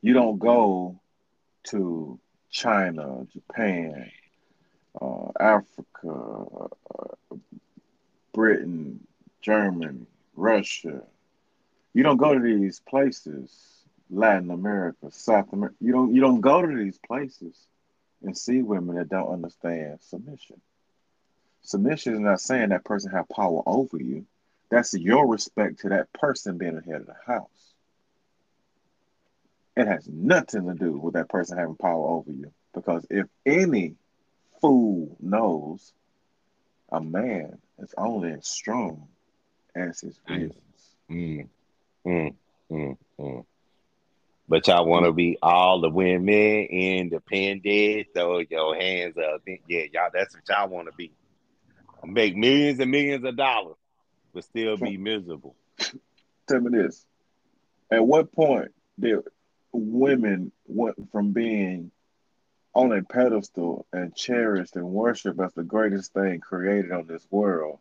You 0.01 0.13
don't 0.13 0.39
go 0.39 0.99
to 1.65 2.19
China, 2.49 3.25
Japan, 3.31 4.11
uh, 5.01 5.31
Africa, 5.39 6.45
uh, 6.93 7.35
Britain, 8.33 9.05
Germany, 9.41 10.05
Russia. 10.35 11.01
You 11.93 12.03
don't 12.03 12.17
go 12.17 12.33
to 12.33 12.39
these 12.39 12.79
places, 12.79 13.83
Latin 14.09 14.51
America, 14.51 15.11
South 15.11 15.51
America. 15.53 15.75
You 15.79 15.93
don't 15.93 16.13
you 16.13 16.21
don't 16.21 16.41
go 16.41 16.61
to 16.61 16.75
these 16.75 16.99
places 16.99 17.67
and 18.21 18.37
see 18.37 18.61
women 18.61 18.95
that 18.95 19.09
don't 19.09 19.31
understand 19.31 19.99
submission. 20.01 20.61
Submission 21.61 22.13
is 22.13 22.19
not 22.19 22.41
saying 22.41 22.69
that 22.69 22.83
person 22.83 23.11
have 23.11 23.29
power 23.29 23.61
over 23.65 23.97
you. 23.97 24.25
That's 24.73 24.95
your 24.95 25.27
respect 25.27 25.81
to 25.81 25.89
that 25.89 26.11
person 26.13 26.57
being 26.57 26.73
the 26.73 26.81
head 26.81 27.01
of 27.01 27.05
the 27.05 27.13
house. 27.27 27.73
It 29.77 29.85
has 29.85 30.07
nothing 30.07 30.65
to 30.65 30.73
do 30.73 30.97
with 30.97 31.13
that 31.13 31.29
person 31.29 31.59
having 31.59 31.75
power 31.75 32.09
over 32.09 32.31
you. 32.31 32.51
Because 32.73 33.05
if 33.11 33.27
any 33.45 33.97
fool 34.61 35.15
knows 35.19 35.93
a 36.91 36.99
man 36.99 37.59
is 37.77 37.93
only 37.95 38.31
as 38.31 38.47
strong 38.47 39.09
as 39.75 40.01
his 40.01 40.19
reasons. 40.27 40.95
Mm, 41.11 41.47
mm, 42.07 42.35
mm, 42.71 42.97
mm. 43.19 43.45
But 44.49 44.67
y'all 44.67 44.87
want 44.87 45.05
to 45.05 45.11
be 45.11 45.37
all 45.39 45.81
the 45.81 45.89
women 45.91 46.65
independent, 46.65 48.07
throw 48.15 48.39
your 48.39 48.75
hands 48.75 49.17
up. 49.17 49.43
Yeah, 49.67 49.83
y'all, 49.93 50.09
that's 50.11 50.33
what 50.33 50.43
y'all 50.49 50.67
want 50.67 50.87
to 50.87 50.93
be. 50.97 51.11
Make 52.03 52.35
millions 52.35 52.79
and 52.79 52.89
millions 52.89 53.23
of 53.23 53.37
dollars, 53.37 53.77
but 54.33 54.43
still 54.43 54.77
be 54.77 54.97
miserable. 54.97 55.55
Tell 56.47 56.61
me 56.61 56.77
this. 56.77 57.05
At 57.91 58.05
what 58.05 58.31
point 58.31 58.71
did 58.99 59.19
women 59.71 60.51
went 60.67 61.11
from 61.11 61.31
being 61.31 61.91
on 62.73 62.91
a 62.91 63.03
pedestal 63.03 63.85
and 63.93 64.15
cherished 64.15 64.75
and 64.75 64.85
worshipped 64.85 65.39
as 65.39 65.53
the 65.53 65.63
greatest 65.63 66.13
thing 66.13 66.39
created 66.39 66.91
on 66.91 67.05
this 67.07 67.25
world 67.29 67.79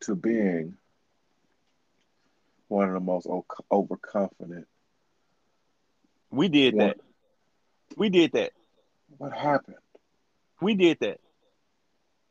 to 0.00 0.14
being 0.14 0.76
one 2.68 2.88
of 2.88 2.94
the 2.94 3.00
most 3.00 3.26
overconfident. 3.70 4.66
We 6.30 6.48
did 6.48 6.74
one. 6.74 6.86
that. 6.86 6.96
We 7.96 8.08
did 8.08 8.32
that. 8.32 8.52
What 9.18 9.32
happened? 9.32 9.76
We 10.60 10.74
did 10.74 10.98
that. 11.00 11.20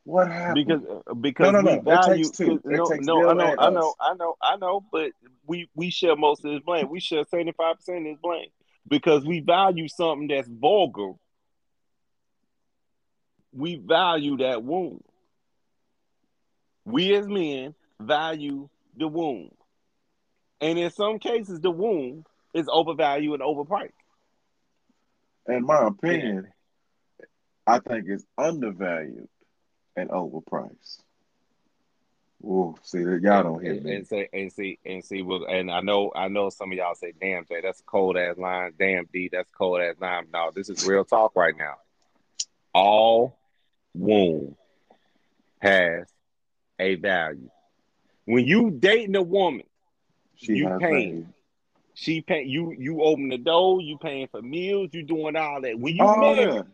What 0.04 0.28
happened? 0.30 0.66
Because 0.66 0.82
uh, 1.06 1.14
because 1.14 1.52
no, 1.52 1.60
no, 1.60 1.70
we 1.70 1.76
no. 1.76 1.82
value. 1.82 2.24
No, 2.34 2.46
no, 2.46 3.24
I 3.24 3.34
know, 3.34 3.54
I 3.58 3.70
know, 3.70 3.94
I 4.00 4.14
know, 4.14 4.36
I 4.42 4.56
know. 4.56 4.84
But 4.90 5.12
we 5.46 5.68
we 5.74 5.90
share 5.90 6.16
most 6.16 6.44
of 6.44 6.50
this 6.52 6.62
blame. 6.62 6.88
We 6.90 7.00
share 7.00 7.24
seventy 7.24 7.52
five 7.52 7.76
percent 7.76 7.98
of 7.98 8.04
this 8.04 8.18
blame 8.20 8.48
because 8.88 9.24
we 9.24 9.40
value 9.40 9.88
something 9.88 10.28
that's 10.28 10.48
vulgar. 10.48 11.12
We 13.52 13.76
value 13.76 14.38
that 14.38 14.64
wound. 14.64 15.04
We 16.84 17.14
as 17.14 17.28
men 17.28 17.74
value 18.00 18.68
the 18.96 19.06
wound. 19.06 19.52
And 20.60 20.78
in 20.78 20.90
some 20.90 21.18
cases, 21.18 21.60
the 21.60 21.70
wound 21.70 22.26
is 22.54 22.66
overvalued 22.68 23.40
and 23.40 23.42
overpriced. 23.42 23.90
in 25.48 25.64
my 25.64 25.86
opinion, 25.86 26.48
I 27.66 27.78
think 27.78 28.06
it's 28.08 28.24
undervalued 28.36 29.28
and 29.96 30.10
overpriced. 30.10 30.98
Ooh, 32.44 32.74
see 32.82 33.04
that 33.04 33.20
y'all 33.22 33.42
don't 33.44 33.62
hear 33.62 33.80
me. 33.80 33.94
and 33.96 34.06
say 34.06 34.28
and 34.32 34.52
see 34.52 34.78
and 34.84 35.04
see 35.04 35.22
well, 35.22 35.44
and 35.44 35.70
I 35.70 35.80
know 35.80 36.10
I 36.14 36.28
know 36.28 36.50
some 36.50 36.72
of 36.72 36.78
y'all 36.78 36.94
say, 36.94 37.12
"Damn, 37.20 37.44
Jay, 37.46 37.60
that's 37.62 37.80
cold 37.82 38.16
ass 38.16 38.36
line." 38.36 38.72
Damn, 38.78 39.08
D, 39.12 39.28
that's 39.30 39.50
cold 39.52 39.80
ass 39.80 39.94
line. 40.00 40.26
No, 40.32 40.50
this 40.54 40.68
is 40.68 40.86
real 40.86 41.04
talk 41.04 41.36
right 41.36 41.56
now. 41.56 41.74
All 42.74 43.38
womb 43.94 44.56
has 45.60 46.08
a 46.80 46.96
value. 46.96 47.50
When 48.24 48.44
you 48.46 48.70
dating 48.72 49.14
a 49.16 49.22
woman, 49.22 49.66
She 50.34 50.54
you 50.54 50.68
paying. 50.80 51.08
value. 51.10 51.26
She 51.94 52.20
pay 52.22 52.44
you. 52.44 52.72
You 52.76 53.02
open 53.02 53.28
the 53.28 53.38
door. 53.38 53.80
You 53.80 53.98
paying 53.98 54.26
for 54.28 54.42
meals. 54.42 54.90
You 54.92 55.02
doing 55.02 55.36
all 55.36 55.60
that. 55.60 55.78
When 55.78 55.94
you 55.94 56.04
All 56.04 56.18
marry, 56.18 56.46
that 56.46 56.66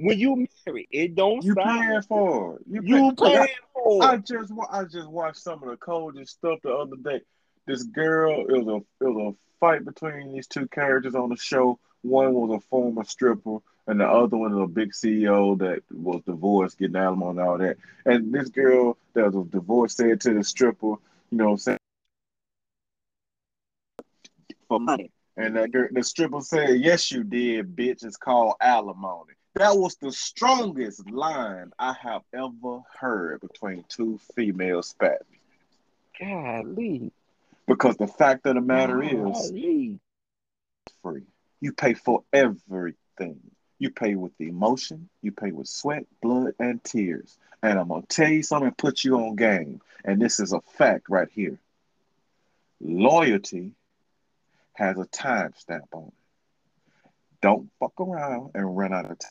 when 0.00 0.18
you 0.18 0.46
marry, 0.66 0.88
it 0.90 1.14
don't 1.14 1.42
you 1.44 1.52
stop. 1.52 1.66
paying 1.66 2.02
for. 2.02 2.56
it. 2.56 2.62
You, 2.68 2.82
You 2.82 3.12
pay, 3.12 3.36
paying 3.36 3.48
for 3.74 4.02
I, 4.02 4.06
I 4.06 4.14
it. 4.14 4.26
just 4.26 4.52
I 4.70 4.84
just 4.84 5.08
watched 5.08 5.38
some 5.42 5.62
of 5.62 5.68
the 5.68 5.76
coldest 5.76 6.32
stuff 6.32 6.58
the 6.62 6.72
other 6.72 6.96
day. 6.96 7.20
This 7.66 7.82
girl, 7.84 8.44
it 8.48 8.64
was 8.64 8.66
a 8.66 9.04
it 9.04 9.08
was 9.08 9.34
a 9.34 9.36
fight 9.60 9.84
between 9.84 10.32
these 10.32 10.46
two 10.46 10.66
characters 10.68 11.14
on 11.14 11.28
the 11.28 11.36
show. 11.36 11.78
One 12.02 12.32
was 12.32 12.56
a 12.56 12.66
former 12.68 13.04
stripper, 13.04 13.58
and 13.86 14.00
the 14.00 14.06
other 14.06 14.36
one 14.36 14.54
was 14.54 14.64
a 14.64 14.72
big 14.72 14.92
CEO 14.92 15.58
that 15.58 15.82
was 15.92 16.22
divorced, 16.24 16.78
getting 16.78 16.96
alimony 16.96 17.38
and 17.38 17.48
all 17.48 17.58
that. 17.58 17.76
And 18.06 18.32
this 18.32 18.48
girl 18.48 18.96
that 19.12 19.32
was 19.32 19.46
divorced 19.48 19.98
said 19.98 20.20
to 20.22 20.32
the 20.34 20.42
stripper, 20.42 20.86
you 20.86 20.98
know, 21.30 21.56
saying 21.56 21.76
for 24.66 24.80
money. 24.80 25.10
And 25.36 25.56
that 25.56 25.72
girl, 25.72 25.88
the 25.90 26.02
stripper 26.02 26.40
said, 26.40 26.80
"Yes, 26.80 27.10
you 27.12 27.22
did, 27.24 27.76
bitch. 27.76 28.04
It's 28.04 28.16
called 28.16 28.54
alimony." 28.60 29.34
That 29.54 29.76
was 29.76 29.96
the 29.96 30.12
strongest 30.12 31.10
line 31.10 31.72
I 31.78 31.94
have 32.02 32.22
ever 32.32 32.80
heard 32.98 33.40
between 33.40 33.84
two 33.88 34.18
female 34.34 34.82
spat. 34.82 35.22
Golly, 36.18 37.10
Because 37.66 37.96
the 37.96 38.06
fact 38.06 38.46
of 38.46 38.54
the 38.54 38.60
matter 38.60 39.02
is, 39.02 39.10
golly. 39.50 39.98
free. 41.02 41.22
You 41.60 41.72
pay 41.72 41.94
for 41.94 42.22
everything. 42.32 43.40
You 43.78 43.90
pay 43.90 44.14
with 44.14 44.36
the 44.38 44.48
emotion, 44.48 45.08
you 45.22 45.32
pay 45.32 45.52
with 45.52 45.66
sweat, 45.66 46.04
blood, 46.22 46.52
and 46.58 46.82
tears. 46.84 47.38
And 47.62 47.78
I'm 47.78 47.88
gonna 47.88 48.02
tell 48.08 48.28
you 48.28 48.42
something, 48.42 48.72
put 48.72 49.04
you 49.04 49.16
on 49.16 49.36
game. 49.36 49.80
And 50.04 50.20
this 50.20 50.38
is 50.38 50.52
a 50.52 50.60
fact 50.60 51.08
right 51.08 51.28
here. 51.32 51.58
Loyalty 52.80 53.72
has 54.74 54.98
a 54.98 55.06
time 55.06 55.52
stamp 55.56 55.88
on 55.92 56.08
it. 56.08 57.10
Don't 57.42 57.70
fuck 57.80 57.98
around 58.00 58.50
and 58.54 58.76
run 58.76 58.92
out 58.92 59.10
of 59.10 59.18
time. 59.18 59.30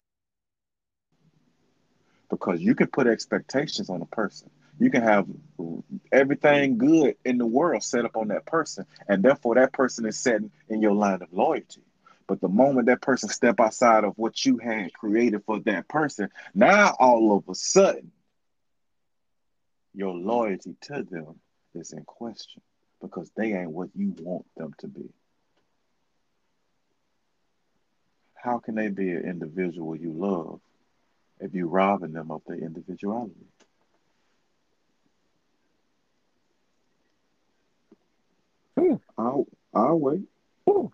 Because 2.29 2.61
you 2.61 2.75
can 2.75 2.87
put 2.87 3.07
expectations 3.07 3.89
on 3.89 4.01
a 4.01 4.05
person. 4.05 4.49
You 4.79 4.89
can 4.89 5.01
have 5.03 5.27
everything 6.11 6.77
good 6.77 7.15
in 7.25 7.37
the 7.37 7.45
world 7.45 7.83
set 7.83 8.05
up 8.05 8.15
on 8.15 8.29
that 8.29 8.45
person, 8.45 8.85
and 9.07 9.23
therefore 9.23 9.55
that 9.55 9.73
person 9.73 10.05
is 10.05 10.17
setting 10.17 10.51
in 10.69 10.81
your 10.81 10.93
line 10.93 11.21
of 11.21 11.33
loyalty. 11.33 11.81
But 12.27 12.41
the 12.41 12.47
moment 12.47 12.87
that 12.87 13.01
person 13.01 13.29
step 13.29 13.59
outside 13.59 14.03
of 14.03 14.17
what 14.17 14.45
you 14.45 14.57
had 14.57 14.93
created 14.93 15.43
for 15.45 15.59
that 15.61 15.87
person, 15.87 16.29
now 16.53 16.95
all 16.99 17.35
of 17.35 17.49
a 17.49 17.55
sudden, 17.55 18.11
your 19.93 20.13
loyalty 20.13 20.75
to 20.81 21.03
them 21.03 21.39
is 21.73 21.91
in 21.91 22.03
question 22.05 22.61
because 23.01 23.31
they 23.35 23.53
ain't 23.53 23.71
what 23.71 23.89
you 23.95 24.13
want 24.21 24.45
them 24.55 24.73
to 24.79 24.87
be. 24.87 25.09
How 28.35 28.59
can 28.59 28.75
they 28.75 28.87
be 28.87 29.11
an 29.11 29.25
individual 29.25 29.95
you 29.95 30.13
love 30.13 30.61
if 31.39 31.53
you're 31.53 31.67
robbing 31.67 32.13
them 32.13 32.31
of 32.31 32.41
their 32.47 32.57
individuality? 32.57 33.33
Hmm. 38.77 38.95
I'll, 39.17 39.47
I'll 39.73 39.99
wait. 39.99 40.23
Whew. 40.65 40.91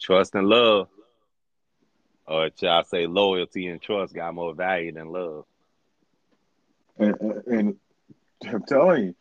Trust 0.00 0.34
and 0.34 0.46
love. 0.46 0.88
Or 2.26 2.48
shall 2.58 2.78
I 2.78 2.82
say 2.82 3.06
loyalty 3.06 3.66
and 3.66 3.80
trust 3.80 4.14
got 4.14 4.34
more 4.34 4.54
value 4.54 4.92
than 4.92 5.08
love. 5.08 5.44
And, 6.98 7.14
and, 7.20 7.42
and 7.46 7.76
I'm 8.46 8.62
telling 8.64 9.04
you, 9.04 9.14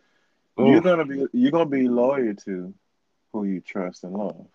you're 0.57 0.81
gonna 0.81 1.05
be 1.05 1.25
you're 1.34 1.51
gonna 1.51 1.65
be 1.65 1.88
loyal 1.88 2.36
to 2.45 2.73
who 3.31 3.45
you 3.45 3.61
trust 3.61 4.03
and 4.03 4.13
love. 4.13 4.45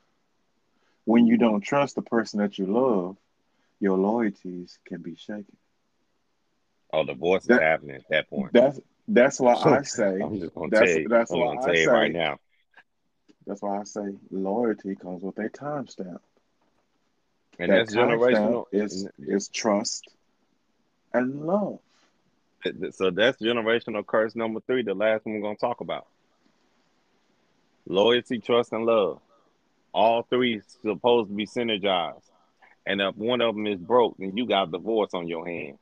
When 1.09 1.27
you 1.27 1.39
don't 1.39 1.63
trust 1.63 1.97
the 1.97 2.03
person 2.03 2.41
that 2.41 2.59
you 2.59 2.67
love, 2.67 3.17
your 3.81 3.97
loyalties 3.99 4.79
can 4.87 5.03
be 5.03 5.17
shaken. 5.17 5.57
Oh, 6.93 7.05
divorce 7.05 7.49
is 7.49 7.57
That 7.57 7.59
happening 7.59 7.97
at 7.97 8.09
that 8.11 8.29
point. 8.31 8.53
that's 8.53 8.81
that's 9.09 9.41
why 9.41 9.55
I 9.55 9.83
say 9.83 10.31
I'm 10.31 10.39
just 10.41 10.55
gonna 10.55 10.71
that's 10.71 10.97
tell 10.97 11.01
you. 11.01 11.09
that's 11.09 11.33
I'm 11.33 11.39
why 11.39 11.69
I 11.71 11.75
you 11.75 11.91
right 11.91 12.11
say 12.11 12.13
now. 12.13 12.39
that's 13.47 13.63
why 13.63 13.79
I 13.81 13.85
say 13.85 14.17
loyalty 14.31 14.95
comes 14.97 15.23
with 15.23 15.39
a 15.39 15.49
timestamp. 15.49 16.21
And 17.59 17.73
That 17.73 17.87
that's 17.93 17.93
generational. 17.95 18.67
is 18.73 19.09
is 19.19 19.49
trust 19.49 20.15
and 21.13 21.47
love. 21.47 21.81
So 22.93 23.11
that's 23.11 23.41
generational 23.41 24.07
curse 24.07 24.35
number 24.37 24.61
three, 24.61 24.83
the 24.83 24.95
last 24.95 25.25
one 25.27 25.35
we're 25.37 25.43
gonna 25.43 25.57
talk 25.57 25.81
about. 25.81 26.07
Loyalty, 27.87 28.39
trust, 28.39 28.73
and 28.73 28.87
love. 28.87 29.21
All 29.99 30.23
three 30.23 30.61
supposed 30.83 31.31
to 31.31 31.35
be 31.37 31.47
synergized. 31.47 32.31
And 32.87 33.01
if 33.01 33.17
one 33.17 33.41
of 33.41 33.55
them 33.55 33.67
is 33.67 33.81
broke, 33.81 34.17
then 34.19 34.37
you 34.37 34.47
got 34.47 34.71
divorce 34.71 35.15
on 35.15 35.29
your 35.29 35.47
hands. 35.47 35.79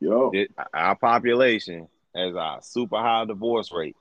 Yo, 0.00 0.30
It- 0.32 0.50
our 0.74 0.96
population 0.96 1.88
has 2.14 2.34
a 2.34 2.58
super 2.62 2.96
high 2.98 3.24
divorce 3.24 3.72
rate, 3.72 3.96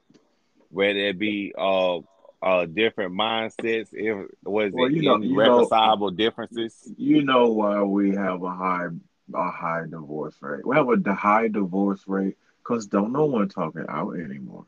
whether 0.70 1.00
it 1.00 1.20
be 1.20 1.54
uh 1.58 2.00
uh 2.42 2.66
different 2.66 3.14
mindsets, 3.14 3.90
if 3.94 4.28
was 4.44 4.72
well, 4.74 4.88
it 4.88 4.94
you 4.94 5.02
know, 5.04 5.18
you 5.22 5.30
know, 5.44 5.60
irreconcilable 5.70 6.12
differences. 6.12 6.94
you 6.98 7.24
know 7.24 7.48
why 7.50 7.82
we 7.84 8.12
have 8.16 8.44
a 8.44 8.50
high 8.50 8.88
a 9.34 9.52
high 9.52 9.84
divorce 9.90 10.36
rate. 10.42 10.66
We 10.66 10.76
have 10.76 10.90
a 10.90 11.14
high 11.14 11.48
divorce 11.48 12.04
rate 12.08 12.38
because 12.64 12.88
don't 12.88 13.12
no 13.14 13.26
one 13.26 13.50
talking 13.50 13.86
out 13.90 14.16
anymore. 14.18 14.66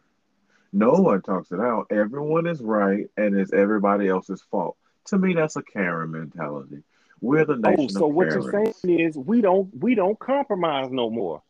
No 0.78 0.92
one 0.92 1.24
talks 1.24 1.52
it 1.52 1.60
out. 1.60 1.88
Everyone 1.90 2.46
is 2.46 2.62
right, 2.62 3.08
and 3.18 3.36
it's 3.36 3.52
everybody 3.52 4.10
else's 4.10 4.44
fault. 4.52 4.78
To 5.06 5.18
me, 5.18 5.34
that's 5.34 5.56
a 5.56 5.64
Karen 5.64 6.12
mentality. 6.12 6.84
We're 7.20 7.46
the 7.46 7.60
Oh, 7.64 7.72
nation 7.72 7.90
so 7.90 8.08
of 8.08 8.14
what 8.14 8.28
you're 8.28 8.52
saying 8.52 9.00
is 9.00 9.18
we 9.18 9.42
don't 9.42 9.76
we 9.82 9.96
don't 9.96 10.20
compromise 10.20 10.92
no 10.92 11.10
more. 11.10 11.42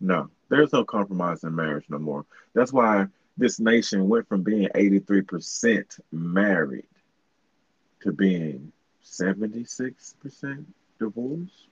No, 0.00 0.30
there's 0.48 0.72
no 0.72 0.84
compromise 0.84 1.42
in 1.42 1.56
marriage 1.56 1.86
no 1.88 1.98
more. 1.98 2.24
That's 2.54 2.72
why 2.72 3.06
this 3.36 3.58
nation 3.58 4.08
went 4.08 4.28
from 4.28 4.42
being 4.42 4.68
83% 4.68 5.98
married 6.12 6.86
to 8.02 8.12
being 8.12 8.70
76% 9.04 10.64
divorced. 11.00 11.66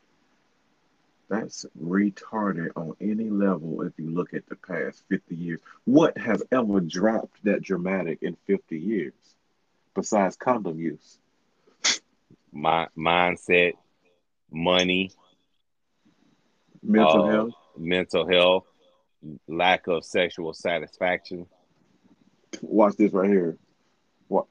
That's 1.30 1.64
retarded 1.80 2.70
on 2.74 2.94
any 3.00 3.30
level 3.30 3.82
if 3.82 3.92
you 3.98 4.10
look 4.10 4.34
at 4.34 4.48
the 4.48 4.56
past 4.56 5.04
50 5.08 5.36
years. 5.36 5.60
What 5.84 6.18
has 6.18 6.42
ever 6.50 6.80
dropped 6.80 7.44
that 7.44 7.62
dramatic 7.62 8.18
in 8.22 8.36
50 8.48 8.76
years 8.76 9.12
besides 9.94 10.34
condom 10.34 10.80
use? 10.80 11.18
My 12.52 12.88
mindset, 12.98 13.74
money, 14.50 15.12
Mental 16.82 17.24
uh, 17.24 17.30
health. 17.30 17.52
mental 17.78 18.26
health, 18.28 18.64
lack 19.46 19.86
of 19.86 20.04
sexual 20.04 20.52
satisfaction. 20.52 21.46
Watch 22.60 22.96
this 22.96 23.12
right 23.12 23.30
here. 23.30 23.56
What? 24.26 24.46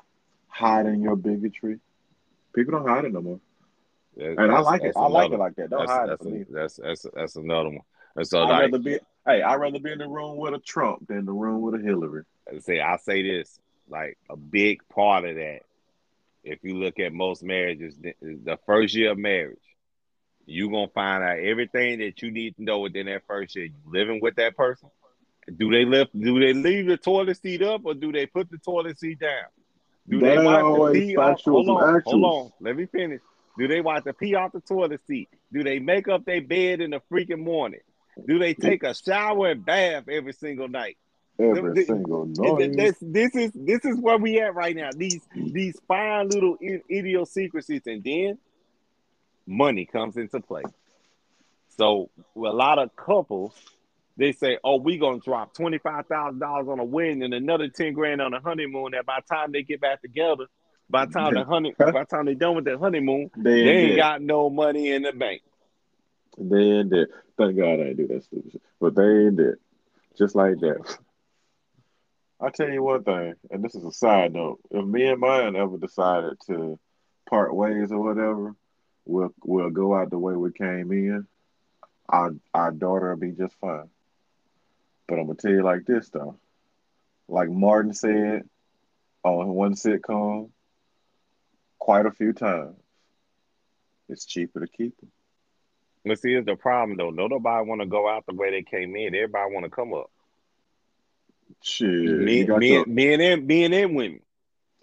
Hiding 0.47 1.01
your 1.01 1.17
bigotry. 1.17 1.79
People 2.55 2.79
don't 2.79 2.87
hide 2.87 3.03
it 3.03 3.11
no 3.13 3.21
more. 3.21 3.39
That- 4.19 4.37
And 4.37 4.51
I 4.51 4.59
like 4.59 4.83
it. 4.83 4.93
I 4.95 5.07
like 5.07 5.31
it 5.31 5.39
like 5.39 5.55
that. 5.55 5.69
Don't 5.69 5.79
That's 5.79 5.91
hide 5.91 6.03
it 6.03 6.09
that's 6.09 6.23
from 6.23 6.33
me. 6.33 6.45
that's 6.49 6.75
that's 6.75 7.05
that's 7.13 7.35
another 7.35 7.69
one. 7.69 7.81
And 8.15 8.27
so 8.27 8.43
I'd 8.43 8.49
like 8.49 8.61
rather 8.71 8.79
be 8.79 8.99
hey, 9.25 9.41
I'd 9.41 9.55
rather 9.55 9.79
be 9.79 9.91
in 9.91 9.99
the 9.99 10.07
room 10.07 10.37
with 10.37 10.53
a 10.53 10.59
Trump 10.59 11.07
than 11.07 11.25
the 11.25 11.31
room 11.31 11.61
with 11.61 11.75
a 11.75 11.83
Hillary. 11.83 12.23
say 12.59 12.79
I 12.81 12.97
say 12.97 13.23
this 13.23 13.59
like 13.87 14.17
a 14.29 14.35
big 14.35 14.81
part 14.89 15.25
of 15.25 15.35
that. 15.35 15.61
If 16.43 16.59
you 16.63 16.75
look 16.77 16.99
at 16.99 17.11
most 17.11 17.43
marriages, 17.43 17.95
the, 17.97 18.57
first 18.65 18.95
year 18.95 19.11
of 19.11 19.17
marriage, 19.17 19.57
you're 20.45 20.71
gonna 20.71 20.87
find 20.87 21.23
out 21.23 21.39
everything 21.39 21.99
that 21.99 22.21
you 22.21 22.31
need 22.31 22.55
to 22.55 22.63
know 22.63 22.79
within 22.79 23.05
that 23.07 23.23
first 23.27 23.55
year. 23.55 23.65
You 23.65 23.73
living 23.85 24.19
with 24.21 24.35
that 24.35 24.55
person. 24.55 24.89
Do 25.57 25.69
they 25.71 25.85
lift? 25.85 26.17
Do 26.19 26.39
they 26.39 26.53
leave 26.53 26.87
the 26.87 26.97
toilet 26.97 27.41
seat 27.41 27.61
up 27.61 27.81
or 27.85 27.93
do 27.93 28.11
they 28.11 28.25
put 28.25 28.49
the 28.49 28.57
toilet 28.57 28.99
seat 28.99 29.19
down? 29.19 29.45
Do 30.07 30.19
That 30.19 30.37
they 30.37 30.45
wipe 30.45 30.93
the 30.93 31.17
off? 31.17 31.41
Hold 31.43 31.69
on, 31.69 32.01
hold 32.05 32.23
on. 32.23 32.51
Let 32.59 32.75
me 32.75 32.85
finish. 32.85 33.21
Do 33.59 33.67
they 33.67 33.81
wipe 33.81 34.05
the 34.05 34.13
pee 34.13 34.35
off 34.35 34.53
the 34.53 34.61
toilet 34.61 35.01
seat? 35.05 35.27
Do 35.51 35.63
they 35.63 35.79
make 35.79 36.07
up 36.07 36.23
their 36.23 36.41
bed 36.41 36.79
in 36.79 36.91
the 36.91 37.01
freaking 37.11 37.43
morning? 37.43 37.81
Do 38.25 38.39
they 38.39 38.53
take 38.53 38.83
a 38.83 38.93
shower 38.93 39.51
and 39.51 39.65
bath 39.65 40.05
every 40.09 40.31
single 40.31 40.69
night? 40.69 40.97
Every 41.37 41.73
Th- 41.73 41.87
single 41.87 42.25
noise. 42.25 42.75
This, 42.75 42.95
this 43.01 43.35
is 43.35 43.51
this 43.53 43.83
is 43.83 43.97
where 43.99 44.17
we 44.17 44.39
at 44.39 44.55
right 44.55 44.75
now. 44.75 44.89
These 44.95 45.21
mm. 45.35 45.51
these 45.51 45.77
fine 45.87 46.29
little 46.29 46.57
idiosyncrasies, 46.89 47.83
and 47.85 48.03
then 48.03 48.37
money 49.45 49.85
comes 49.85 50.15
into 50.17 50.39
play. 50.39 50.63
So 51.77 52.09
a 52.35 52.39
lot 52.39 52.77
of 52.79 52.93
couples, 52.95 53.53
they 54.17 54.33
say, 54.33 54.57
"Oh, 54.65 54.77
we 54.77 54.97
gonna 54.97 55.19
drop 55.19 55.53
twenty 55.53 55.77
five 55.77 56.07
thousand 56.07 56.39
dollars 56.39 56.67
on 56.67 56.79
a 56.79 56.83
wedding 56.85 57.23
and 57.23 57.33
another 57.33 57.69
ten 57.69 57.93
grand 57.93 58.21
on 58.21 58.33
a 58.33 58.41
honeymoon." 58.41 58.91
That 58.91 59.05
by 59.05 59.19
the 59.21 59.33
time 59.33 59.53
they 59.53 59.63
get 59.63 59.79
back 59.79 60.01
together, 60.01 60.45
by 60.89 61.05
the 61.05 61.11
time 61.13 61.33
the 61.33 61.43
honey, 61.47 61.73
by 61.77 61.91
the 61.91 62.05
time 62.05 62.25
they 62.25 62.35
done 62.35 62.55
with 62.55 62.65
their 62.65 62.77
honeymoon, 62.77 63.29
They, 63.37 63.63
they 63.63 63.69
ain't 63.69 63.89
did. 63.89 63.97
got 63.97 64.21
no 64.21 64.49
money 64.49 64.91
in 64.91 65.03
the 65.03 65.11
bank. 65.13 65.41
They 66.37 66.57
ain't 66.61 66.89
dead. 66.89 67.07
Thank 67.37 67.57
God 67.57 67.79
I 67.79 67.83
ain't 67.89 67.97
do 67.97 68.07
that 68.07 68.23
stupid 68.23 68.51
shit. 68.51 68.61
But 68.79 68.95
they 68.95 69.03
ain't 69.03 69.37
dead. 69.37 69.55
Just 70.17 70.35
like 70.35 70.59
that. 70.59 70.97
I 72.41 72.49
tell 72.49 72.69
you 72.69 72.81
one 72.83 73.03
thing, 73.03 73.33
and 73.51 73.63
this 73.63 73.75
is 73.75 73.83
a 73.83 73.91
side 73.91 74.33
note. 74.33 74.59
If 74.71 74.85
me 74.85 75.05
and 75.07 75.19
mine 75.19 75.55
ever 75.57 75.77
decided 75.77 76.37
to 76.47 76.79
part 77.29 77.53
ways 77.53 77.91
or 77.91 77.99
whatever, 78.01 78.55
we'll 79.05 79.33
we'll 79.43 79.69
go 79.69 79.93
out 79.95 80.09
the 80.09 80.17
way 80.19 80.35
we 80.35 80.51
came 80.53 80.91
in. 80.91 81.27
Our 82.07 82.31
our 82.53 82.71
daughter 82.71 83.09
will 83.09 83.17
be 83.17 83.31
just 83.31 83.55
fine. 83.59 83.89
But 85.07 85.19
I'm 85.19 85.25
gonna 85.25 85.35
tell 85.35 85.51
you 85.51 85.63
like 85.63 85.85
this 85.85 86.09
though. 86.09 86.37
Like 87.27 87.49
Martin 87.49 87.93
said 87.93 88.43
on 89.23 89.49
one 89.49 89.73
sitcom, 89.73 90.49
quite 91.79 92.05
a 92.05 92.11
few 92.11 92.33
times, 92.33 92.75
it's 94.07 94.25
cheaper 94.25 94.59
to 94.59 94.67
keep 94.67 94.99
them. 94.99 95.11
But 96.05 96.19
see, 96.19 96.31
here's 96.31 96.45
the 96.45 96.55
problem 96.55 96.97
though. 96.97 97.09
No, 97.09 97.27
nobody 97.27 97.67
want 97.67 97.81
to 97.81 97.87
go 97.87 98.07
out 98.09 98.25
the 98.27 98.33
way 98.33 98.51
they 98.51 98.63
came 98.63 98.95
in. 98.95 99.15
Everybody 99.15 99.53
want 99.53 99.65
to 99.65 99.69
come 99.69 99.93
up. 99.93 100.09
Shit, 101.61 101.89
Me, 101.89 102.45
me, 102.45 102.73
your, 102.73 102.85
me 102.85 103.13
and 103.13 103.21
them, 103.21 103.47
me 103.47 103.63
and 103.65 103.73
them 103.73 103.93
women. 103.95 104.21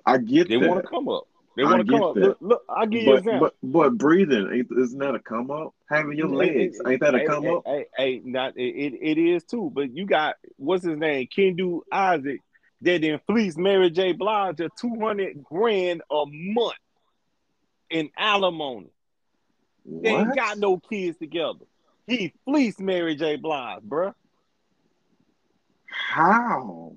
I 0.04 0.18
get 0.18 0.48
They 0.48 0.56
that. 0.56 0.68
want 0.68 0.82
to 0.82 0.88
come 0.88 1.08
up. 1.08 1.24
They 1.56 1.64
want 1.64 1.86
to 1.86 1.90
come 1.92 2.02
up. 2.02 2.16
Look, 2.16 2.36
look, 2.40 2.62
I'll 2.68 2.86
give 2.86 3.02
you 3.02 3.08
an 3.08 3.14
But, 3.14 3.18
example. 3.18 3.50
but 3.62 3.72
but 3.72 3.98
breathing 3.98 4.50
ain't 4.52 4.68
isn't 4.76 4.98
that 4.98 5.14
a 5.14 5.18
come 5.18 5.50
up? 5.50 5.74
Having 5.88 6.18
your 6.18 6.28
legs 6.28 6.78
ain't 6.86 7.00
that 7.00 7.14
a 7.14 7.24
come 7.24 7.46
up? 7.48 7.62
Hey, 7.64 7.86
hey, 7.96 8.20
not 8.24 8.56
it, 8.58 8.94
it, 9.00 9.16
is 9.18 9.44
too. 9.44 9.70
But 9.74 9.96
you 9.96 10.04
got 10.06 10.36
what's 10.56 10.84
his 10.84 10.98
name, 10.98 11.28
Kendu 11.34 11.80
Isaac, 11.90 12.42
that 12.82 13.00
then 13.00 13.20
fleeced 13.26 13.56
Mary 13.56 13.88
J. 13.90 14.12
Blige 14.12 14.60
of 14.60 14.70
two 14.78 15.00
hundred 15.00 15.42
grand 15.42 16.02
a 16.10 16.24
month 16.26 16.74
in 17.90 18.10
alimony. 18.16 18.90
They 20.02 20.10
ain't 20.10 20.34
got 20.34 20.58
no 20.58 20.78
kids 20.78 21.18
together. 21.18 21.64
He 22.06 22.32
fleeced 22.44 22.80
Mary 22.80 23.14
J. 23.16 23.36
Blige, 23.36 23.82
bruh. 23.82 24.14
How? 25.88 26.92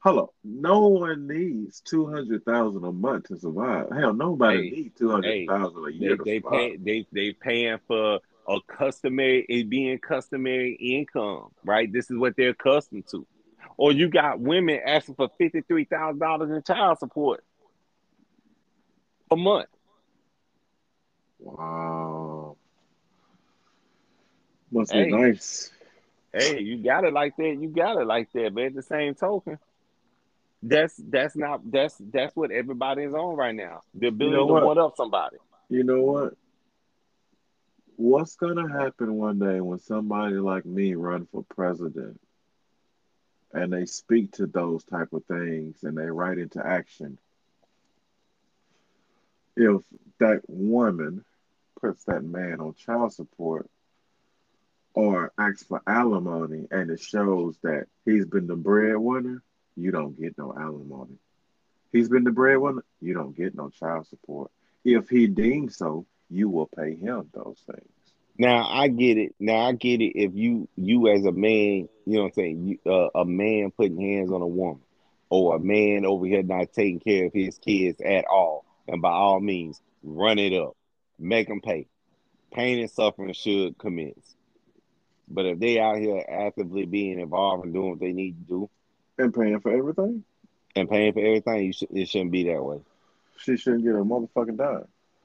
Hello, 0.00 0.32
no 0.42 0.88
one 0.88 1.28
needs 1.28 1.80
two 1.80 2.06
hundred 2.06 2.44
thousand 2.44 2.84
a 2.84 2.92
month 2.92 3.28
to 3.28 3.38
survive. 3.38 3.88
Hell, 3.92 4.12
nobody 4.12 4.62
Hey, 4.62 4.70
needs 4.70 4.98
two 4.98 5.10
hundred 5.10 5.46
thousand 5.46 5.84
a 5.86 5.90
They 5.90 5.92
year 5.92 6.16
to 6.16 6.24
they 6.24 6.40
survive. 6.40 6.50
pay 6.50 6.76
they 6.76 7.06
they 7.12 7.32
paying 7.32 7.78
for 7.86 8.20
a 8.48 8.58
customary 8.66 9.46
it 9.48 9.68
being 9.68 9.98
customary 9.98 10.74
income, 10.74 11.48
right? 11.64 11.90
This 11.92 12.10
is 12.10 12.18
what 12.18 12.34
they're 12.36 12.50
accustomed 12.50 13.06
to. 13.12 13.26
Or 13.76 13.92
you 13.92 14.08
got 14.08 14.40
women 14.40 14.80
asking 14.84 15.14
for 15.14 15.28
fifty 15.38 15.60
three 15.62 15.84
thousand 15.84 16.18
dollars 16.18 16.50
in 16.50 16.62
child 16.62 16.98
support 16.98 17.44
a 19.32 19.36
month. 19.36 19.68
Wow, 21.38 22.56
must 24.70 24.92
Hey. 24.92 25.04
be 25.06 25.10
nice. 25.10 25.70
Hey, 26.32 26.60
you 26.60 26.82
got 26.82 27.04
it 27.04 27.12
like 27.12 27.36
that. 27.36 27.56
You 27.60 27.68
got 27.68 28.00
it 28.00 28.06
like 28.06 28.32
that. 28.32 28.54
But 28.54 28.64
at 28.64 28.74
the 28.74 28.82
same 28.82 29.14
token, 29.14 29.58
that's 30.62 30.94
that's 30.96 31.36
not 31.36 31.60
that's 31.70 31.96
that's 31.98 32.34
what 32.36 32.50
everybody 32.50 33.02
is 33.02 33.14
on 33.14 33.36
right 33.36 33.54
now. 33.54 33.82
The 33.94 34.08
ability 34.08 34.36
know 34.36 34.46
to 34.46 34.52
what? 34.52 34.64
one 34.64 34.78
up 34.78 34.94
somebody. 34.96 35.36
You 35.68 35.84
know 35.84 36.02
what? 36.02 36.34
What's 37.96 38.36
gonna 38.36 38.68
happen 38.68 39.14
one 39.14 39.38
day 39.38 39.60
when 39.60 39.78
somebody 39.78 40.36
like 40.36 40.64
me 40.64 40.94
run 40.94 41.26
for 41.26 41.44
president 41.54 42.20
and 43.52 43.72
they 43.72 43.84
speak 43.84 44.32
to 44.32 44.46
those 44.46 44.84
type 44.84 45.12
of 45.12 45.24
things 45.26 45.82
and 45.82 45.96
they 45.96 46.06
write 46.06 46.38
into 46.38 46.64
action? 46.64 47.18
If 49.56 49.82
that 50.18 50.42
woman 50.48 51.24
puts 51.80 52.04
that 52.04 52.24
man 52.24 52.60
on 52.60 52.74
child 52.74 53.12
support 53.12 53.68
or 54.94 55.32
asks 55.38 55.64
for 55.64 55.82
alimony 55.86 56.66
and 56.70 56.90
it 56.90 57.00
shows 57.00 57.56
that 57.62 57.86
he's 58.04 58.26
been 58.26 58.46
the 58.46 58.56
breadwinner, 58.56 59.42
you 59.76 59.90
don't 59.90 60.18
get 60.18 60.36
no 60.38 60.52
alimony. 60.52 61.18
He's 61.92 62.08
been 62.08 62.24
the 62.24 62.30
breadwinner, 62.30 62.84
you 63.00 63.14
don't 63.14 63.36
get 63.36 63.54
no 63.54 63.68
child 63.70 64.06
support. 64.06 64.50
If 64.84 65.08
he 65.08 65.26
deems 65.26 65.76
so, 65.76 66.06
you 66.30 66.48
will 66.48 66.66
pay 66.66 66.94
him 66.96 67.28
those 67.32 67.62
things. 67.66 67.88
Now 68.38 68.66
I 68.66 68.88
get 68.88 69.18
it. 69.18 69.34
Now 69.38 69.66
I 69.66 69.72
get 69.72 70.00
it. 70.00 70.18
If 70.18 70.32
you 70.34 70.68
you 70.76 71.08
as 71.08 71.24
a 71.24 71.32
man, 71.32 71.88
you 72.06 72.16
know 72.16 72.22
what 72.22 72.26
I'm 72.28 72.32
saying, 72.32 72.78
you, 72.84 72.90
uh, 72.90 73.20
a 73.20 73.24
man 73.24 73.70
putting 73.76 74.00
hands 74.00 74.32
on 74.32 74.40
a 74.40 74.46
woman, 74.46 74.82
or 75.28 75.56
a 75.56 75.60
man 75.60 76.06
over 76.06 76.24
here 76.26 76.42
not 76.42 76.72
taking 76.72 77.00
care 77.00 77.26
of 77.26 77.32
his 77.32 77.58
kids 77.58 78.00
at 78.00 78.24
all, 78.24 78.64
and 78.88 79.02
by 79.02 79.10
all 79.10 79.40
means, 79.40 79.80
run 80.02 80.38
it 80.38 80.52
up, 80.52 80.76
make 81.18 81.48
them 81.48 81.60
pay. 81.60 81.86
Pain 82.52 82.78
and 82.80 82.90
suffering 82.90 83.32
should 83.32 83.78
commence. 83.78 84.34
But 85.28 85.46
if 85.46 85.58
they 85.58 85.78
out 85.78 85.98
here 85.98 86.22
actively 86.28 86.84
being 86.84 87.18
involved 87.18 87.64
and 87.64 87.72
doing 87.72 87.90
what 87.90 88.00
they 88.00 88.12
need 88.12 88.36
to 88.38 88.48
do 88.48 88.70
And 89.18 89.32
paying 89.34 89.60
for 89.60 89.72
everything, 89.72 90.24
and 90.76 90.88
paying 90.88 91.12
for 91.12 91.20
everything, 91.20 91.64
you 91.66 91.72
should, 91.72 91.90
it 91.92 92.08
shouldn't 92.08 92.32
be 92.32 92.44
that 92.44 92.62
way. 92.62 92.80
she 93.38 93.56
shouldn't 93.56 93.84
get 93.84 93.94
a 93.94 93.98
motherfucking 93.98 94.56
dime. 94.56 94.84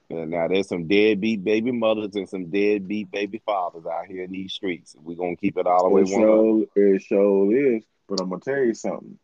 And 0.10 0.32
now 0.32 0.48
there's 0.48 0.70
some 0.70 0.88
deadbeat 0.88 1.44
baby 1.44 1.72
mothers 1.72 2.16
and 2.16 2.30
some 2.30 2.46
deadbeat 2.46 3.12
baby 3.12 3.42
fathers 3.46 3.86
out 3.86 4.06
here 4.06 4.24
in 4.24 4.32
these 4.32 4.54
streets. 4.54 4.96
We're 5.04 5.18
gonna 5.18 5.36
keep 5.36 5.58
it 5.58 5.68
all 5.68 5.84
the 5.84 5.90
way 5.90 6.02
It 6.04 6.10
one 6.10 6.22
sure, 6.22 6.66
it 6.76 7.02
sure 7.02 7.76
is. 7.76 7.84
But 8.08 8.22
I'm 8.22 8.30
gonna 8.30 8.40
tell 8.40 8.64
you 8.64 8.74
something. 8.74 9.20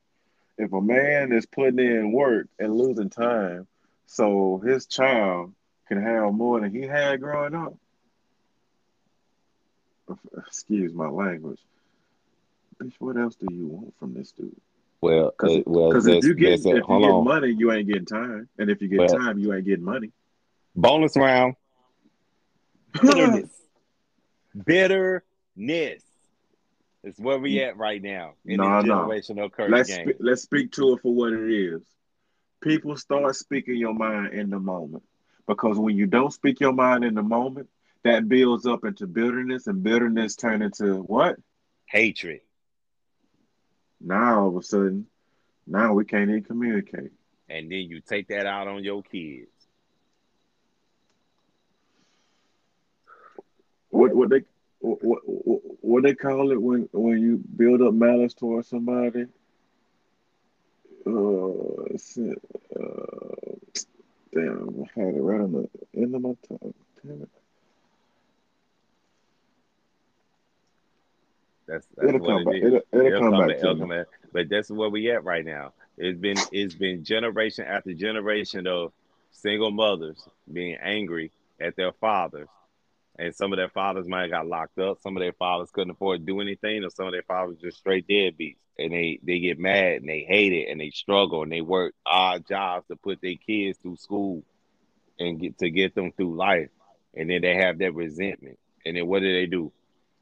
If 0.58 0.74
a 0.74 0.82
man 0.82 1.32
is 1.32 1.46
putting 1.46 1.80
in 1.80 2.12
work 2.12 2.48
and 2.60 2.76
losing 2.76 3.10
time, 3.10 3.66
so 4.06 4.62
his 4.66 4.86
child 4.86 5.54
can 5.88 6.02
have 6.02 6.34
more 6.34 6.60
than 6.62 6.74
he 6.74 6.82
had 6.84 7.20
growing 7.22 7.56
up. 7.56 7.76
Excuse 10.48 10.94
my 10.94 11.08
language. 11.08 11.60
Bitch, 12.82 12.94
what 13.00 13.18
else 13.18 13.36
do 13.36 13.48
you 13.54 13.68
want 13.68 13.94
from 14.00 14.14
this 14.14 14.32
dude? 14.32 14.56
Well, 15.02 15.32
Because 15.38 15.58
uh, 15.58 15.62
well, 15.66 15.92
if 16.08 16.24
you 16.26 16.34
get 16.34 16.54
if 16.60 16.66
you 16.66 16.74
get 16.76 16.84
on. 16.90 17.24
money, 17.26 17.54
you 17.58 17.72
ain't 17.72 17.88
getting 17.88 18.06
time, 18.06 18.48
and 18.58 18.70
if 18.70 18.82
you 18.82 18.88
get 18.88 19.00
Well- 19.00 19.08
time, 19.10 19.40
you 19.40 19.54
ain't 19.54 19.66
getting 19.66 19.84
money. 19.86 20.12
Bonus 20.76 21.16
round. 21.16 21.56
Bitterness. 23.02 23.50
Bitterness. 24.66 26.02
Is 27.06 27.20
where 27.20 27.38
we 27.38 27.62
at 27.62 27.76
right 27.76 28.02
now 28.02 28.34
in 28.46 28.58
No, 28.58 28.82
this 28.82 28.90
generational 28.90 29.52
curse 29.52 29.70
let's 29.70 29.90
game. 29.90 30.14
let's 30.20 30.42
speak 30.42 30.72
to 30.74 30.94
it 30.94 31.02
for 31.02 31.14
what 31.14 31.34
it 31.34 31.52
is. 31.52 31.82
People 32.64 32.96
start 32.96 33.36
speaking 33.36 33.76
your 33.76 33.94
mind 33.94 34.34
in 34.34 34.50
the 34.50 34.60
moment 34.60 35.04
because 35.48 35.78
when 35.78 35.98
you 35.98 36.08
don't 36.08 36.32
speak 36.32 36.62
your 36.62 36.72
mind 36.72 37.04
in 37.04 37.14
the 37.14 37.22
moment, 37.22 37.68
that 38.04 38.30
builds 38.30 38.66
up 38.66 38.86
into 38.86 39.06
bitterness, 39.08 39.68
and 39.68 39.84
bitterness 39.84 40.36
turn 40.36 40.62
into 40.62 41.02
what? 41.02 41.38
Hatred. 41.86 42.42
Now 44.00 44.42
all 44.42 44.50
of 44.50 44.56
a 44.56 44.64
sudden, 44.64 45.08
now 45.68 45.94
we 45.94 46.06
can't 46.06 46.30
even 46.30 46.44
communicate. 46.44 47.12
And 47.50 47.72
then 47.72 47.80
you 47.80 48.02
take 48.02 48.28
that 48.30 48.46
out 48.46 48.68
on 48.68 48.84
your 48.84 49.04
kids. 49.04 49.50
What 53.90 54.16
what 54.16 54.30
they 54.30 54.42
what, 54.80 55.04
what 55.04 55.22
what 55.82 56.04
they 56.04 56.16
call 56.16 56.52
it 56.52 56.62
when 56.62 56.90
when 56.92 57.22
you 57.22 57.42
build 57.56 57.82
up 57.82 57.94
malice 57.94 58.34
towards 58.34 58.70
somebody? 58.70 59.28
Uh, 61.06 61.84
it's, 61.92 62.18
uh, 62.18 63.56
damn, 64.34 64.84
I 64.84 65.00
had 65.00 65.16
it 65.16 65.22
right 65.22 65.42
on 65.42 65.52
the 65.52 65.70
end 66.00 66.16
of 66.16 66.22
my 66.22 66.36
tongue. 66.48 66.74
Damn 67.06 67.24
it. 67.24 67.30
That's 71.68 71.88
that's 71.96 72.10
It'll 72.10 72.20
what 72.22 72.30
come 72.30 72.42
it 72.42 72.46
back. 72.46 72.56
It'll, 72.56 72.82
it'll 72.92 73.08
It'll 73.08 73.20
come 73.20 73.32
come 73.32 73.48
back 73.48 73.60
to 73.60 73.76
me. 73.76 74.04
But 74.32 74.50
that's 74.50 74.70
where 74.70 74.90
we 74.90 75.12
at 75.12 75.24
right 75.24 75.46
now. 75.46 75.74
It's 75.98 76.20
been 76.20 76.38
it's 76.52 76.76
been 76.76 77.04
generation 77.04 77.66
after 77.66 77.94
generation 77.94 78.68
of 78.68 78.92
single 79.32 79.72
mothers 79.72 80.28
being 80.52 80.78
angry 80.82 81.32
at 81.60 81.76
their 81.76 81.92
fathers. 81.94 82.50
And 83.20 83.36
some 83.36 83.54
of 83.54 83.58
their 83.58 83.70
fathers 83.70 84.08
might 84.08 84.24
have 84.24 84.32
got 84.32 84.48
locked 84.48 84.80
up. 84.80 85.00
Some 85.02 85.18
of 85.18 85.22
their 85.22 85.34
fathers 85.34 85.72
couldn't 85.72 85.92
afford 85.92 86.22
to 86.22 86.26
do 86.26 86.42
anything, 86.42 86.84
or 86.84 86.90
some 86.90 87.08
of 87.08 87.14
their 87.14 87.24
fathers 87.24 87.58
just 87.62 87.78
straight 87.80 88.08
deadbeats. 88.08 88.58
And 88.80 88.94
they 88.94 89.20
they 89.24 89.40
get 89.40 89.60
mad 89.60 89.98
and 90.02 90.10
they 90.10 90.26
hate 90.28 90.54
it 90.54 90.70
and 90.72 90.82
they 90.82 90.92
struggle 90.92 91.44
and 91.44 91.52
they 91.52 91.62
work 91.62 91.96
odd 92.06 92.48
jobs 92.48 92.88
to 92.88 92.96
put 92.98 93.22
their 93.22 93.36
kids 93.36 93.78
through 93.80 93.98
school 93.98 94.44
and 95.20 95.40
get 95.40 95.60
to 95.60 95.70
get 95.72 95.96
them 95.96 96.12
through 96.14 96.36
life. 96.38 96.70
And 97.16 97.30
then 97.30 97.42
they 97.44 97.56
have 97.56 97.80
that 97.80 97.96
resentment. 97.96 98.60
And 98.86 98.98
then 98.98 99.08
what 99.08 99.22
do 99.22 99.32
they 99.34 99.48
do? 99.48 99.74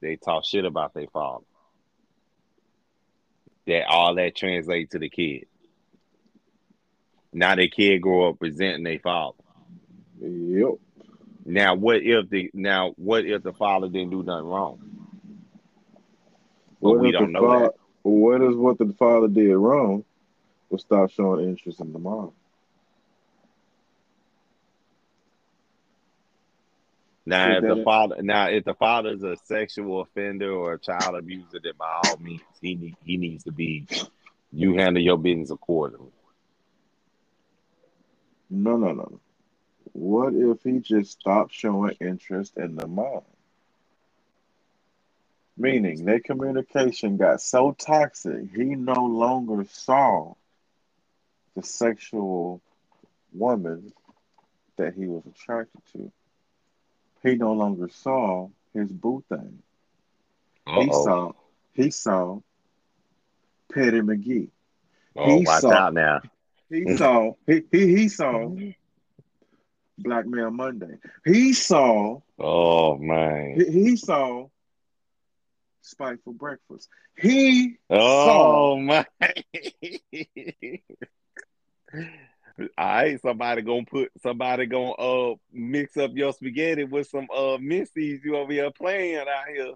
They 0.01 0.17
talk 0.17 0.45
shit 0.45 0.65
about 0.65 0.93
their 0.93 1.07
father. 1.13 1.45
that 3.67 3.87
all 3.87 4.15
that 4.15 4.35
translates 4.35 4.91
to 4.91 4.99
the 4.99 5.09
kid. 5.09 5.45
Now 7.33 7.55
the 7.55 7.69
kid 7.69 8.01
grow 8.01 8.29
up 8.29 8.37
resenting 8.41 8.83
their 8.83 8.99
father. 8.99 9.37
Yep. 10.21 10.75
Now 11.45 11.75
what 11.75 11.97
if 12.03 12.29
the 12.29 12.51
now 12.53 12.93
what 12.97 13.25
if 13.25 13.43
the 13.43 13.53
father 13.53 13.87
didn't 13.87 14.11
do 14.11 14.23
nothing 14.23 14.45
wrong? 14.45 14.79
We 16.79 17.11
don't 17.11 17.31
know 17.31 17.41
fa- 17.41 17.59
that. 17.59 17.73
What 18.03 18.41
is 18.41 18.55
what 18.55 18.77
the 18.77 18.93
father 18.97 19.27
did 19.27 19.55
wrong? 19.55 20.03
Was 20.69 20.81
stop 20.81 21.11
showing 21.11 21.47
interest 21.47 21.79
in 21.79 21.93
the 21.93 21.99
mom. 21.99 22.31
Now 27.25 27.57
if 27.57 27.61
the 27.61 27.83
father 27.83 28.21
now 28.21 28.47
if 28.47 28.63
the 28.63 28.73
father's 28.73 29.23
a 29.23 29.35
sexual 29.45 30.01
offender 30.01 30.51
or 30.51 30.73
a 30.73 30.79
child 30.79 31.15
abuser, 31.15 31.59
then 31.63 31.73
by 31.77 32.01
all 32.03 32.17
means 32.17 32.41
he 32.61 32.75
need, 32.75 32.95
he 33.03 33.17
needs 33.17 33.43
to 33.43 33.51
be 33.51 33.87
you 34.51 34.75
handle 34.75 35.01
your 35.01 35.17
business 35.17 35.51
accordingly. 35.51 36.11
No, 38.49 38.75
no, 38.75 38.91
no. 38.91 39.19
No. 39.95 39.99
What 40.01 40.33
if 40.33 40.63
he 40.63 40.79
just 40.79 41.11
stopped 41.11 41.53
showing 41.53 41.95
interest 41.99 42.57
in 42.57 42.75
the 42.75 42.87
mom? 42.87 43.21
Meaning 45.57 46.05
their 46.05 46.19
communication 46.19 47.17
got 47.17 47.41
so 47.41 47.73
toxic, 47.77 48.49
he 48.55 48.63
no 48.75 49.05
longer 49.05 49.65
saw 49.69 50.33
the 51.55 51.61
sexual 51.63 52.61
woman 53.33 53.93
that 54.77 54.93
he 54.95 55.05
was 55.05 55.23
attracted 55.25 55.81
to. 55.93 56.11
He 57.23 57.35
no 57.35 57.53
longer 57.53 57.89
saw 57.89 58.49
his 58.73 58.91
boo 58.91 59.23
thing. 59.29 59.61
He 60.65 60.89
Uh-oh. 60.89 61.03
saw 61.03 61.31
he 61.73 61.91
saw 61.91 62.39
Petty 63.71 64.01
McGee. 64.01 64.49
Oh, 65.15 65.37
he 65.39 65.45
watch 65.45 65.61
saw- 65.61 65.71
out 65.73 65.93
now. 65.93 66.21
He 66.69 66.95
saw 66.97 67.33
he, 67.45 67.63
he, 67.71 67.87
he 67.95 68.07
saw 68.09 68.33
mm-hmm. 68.33 68.69
Black 70.03 70.25
Man 70.25 70.55
Monday. 70.55 70.97
He 71.25 71.53
saw 71.53 72.19
Oh 72.39 72.97
man. 72.97 73.59
he, 73.59 73.65
he 73.71 73.95
saw 73.97 74.47
Spiteful 75.81 76.33
Breakfast. 76.33 76.87
He 77.17 77.77
saw 77.89 78.71
Oh 78.71 78.77
my. 78.77 79.05
All 82.77 82.85
right, 82.85 83.19
somebody 83.21 83.61
gonna 83.63 83.85
put 83.85 84.11
somebody 84.21 84.65
gonna 84.65 84.91
uh 84.91 85.35
mix 85.51 85.97
up 85.97 86.11
your 86.13 86.31
spaghetti 86.33 86.83
with 86.83 87.07
some 87.07 87.27
uh 87.35 87.57
missies 87.59 88.21
you 88.23 88.35
over 88.37 88.51
here 88.53 88.71
playing 88.71 89.17
out 89.17 89.47
here. 89.53 89.73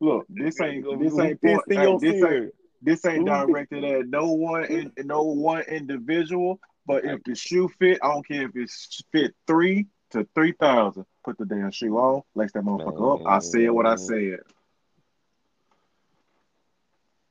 look 0.00 0.26
this 0.28 0.60
ain't 0.60 0.84
Gonna- 0.84 0.98
this 1.04 1.18
ain't 1.18 1.40
pissed 1.40 1.66
point, 1.66 1.70
in 1.70 1.76
hey, 1.76 1.82
your 1.84 1.98
this 2.00 2.22
ain't 2.22 2.52
this 2.82 3.04
ain't 3.06 3.26
directed 3.26 3.84
at 3.84 4.08
no 4.08 4.30
one 4.32 4.64
in, 4.64 4.92
no 5.04 5.22
one 5.22 5.62
individual. 5.62 6.60
But 6.88 7.04
if 7.04 7.22
the 7.22 7.34
shoe 7.34 7.68
fit, 7.78 7.98
I 8.02 8.08
don't 8.08 8.26
care 8.26 8.46
if 8.46 8.56
it 8.56 8.70
fit 9.12 9.34
three 9.46 9.88
to 10.12 10.26
three 10.34 10.52
thousand. 10.52 11.04
Put 11.22 11.36
the 11.36 11.44
damn 11.44 11.70
shoe 11.70 11.94
on, 11.98 12.22
lace 12.34 12.50
that 12.52 12.64
motherfucker 12.64 13.20
up. 13.20 13.26
I 13.26 13.40
said 13.40 13.70
what 13.70 13.84
I 13.84 13.96
said. 13.96 14.38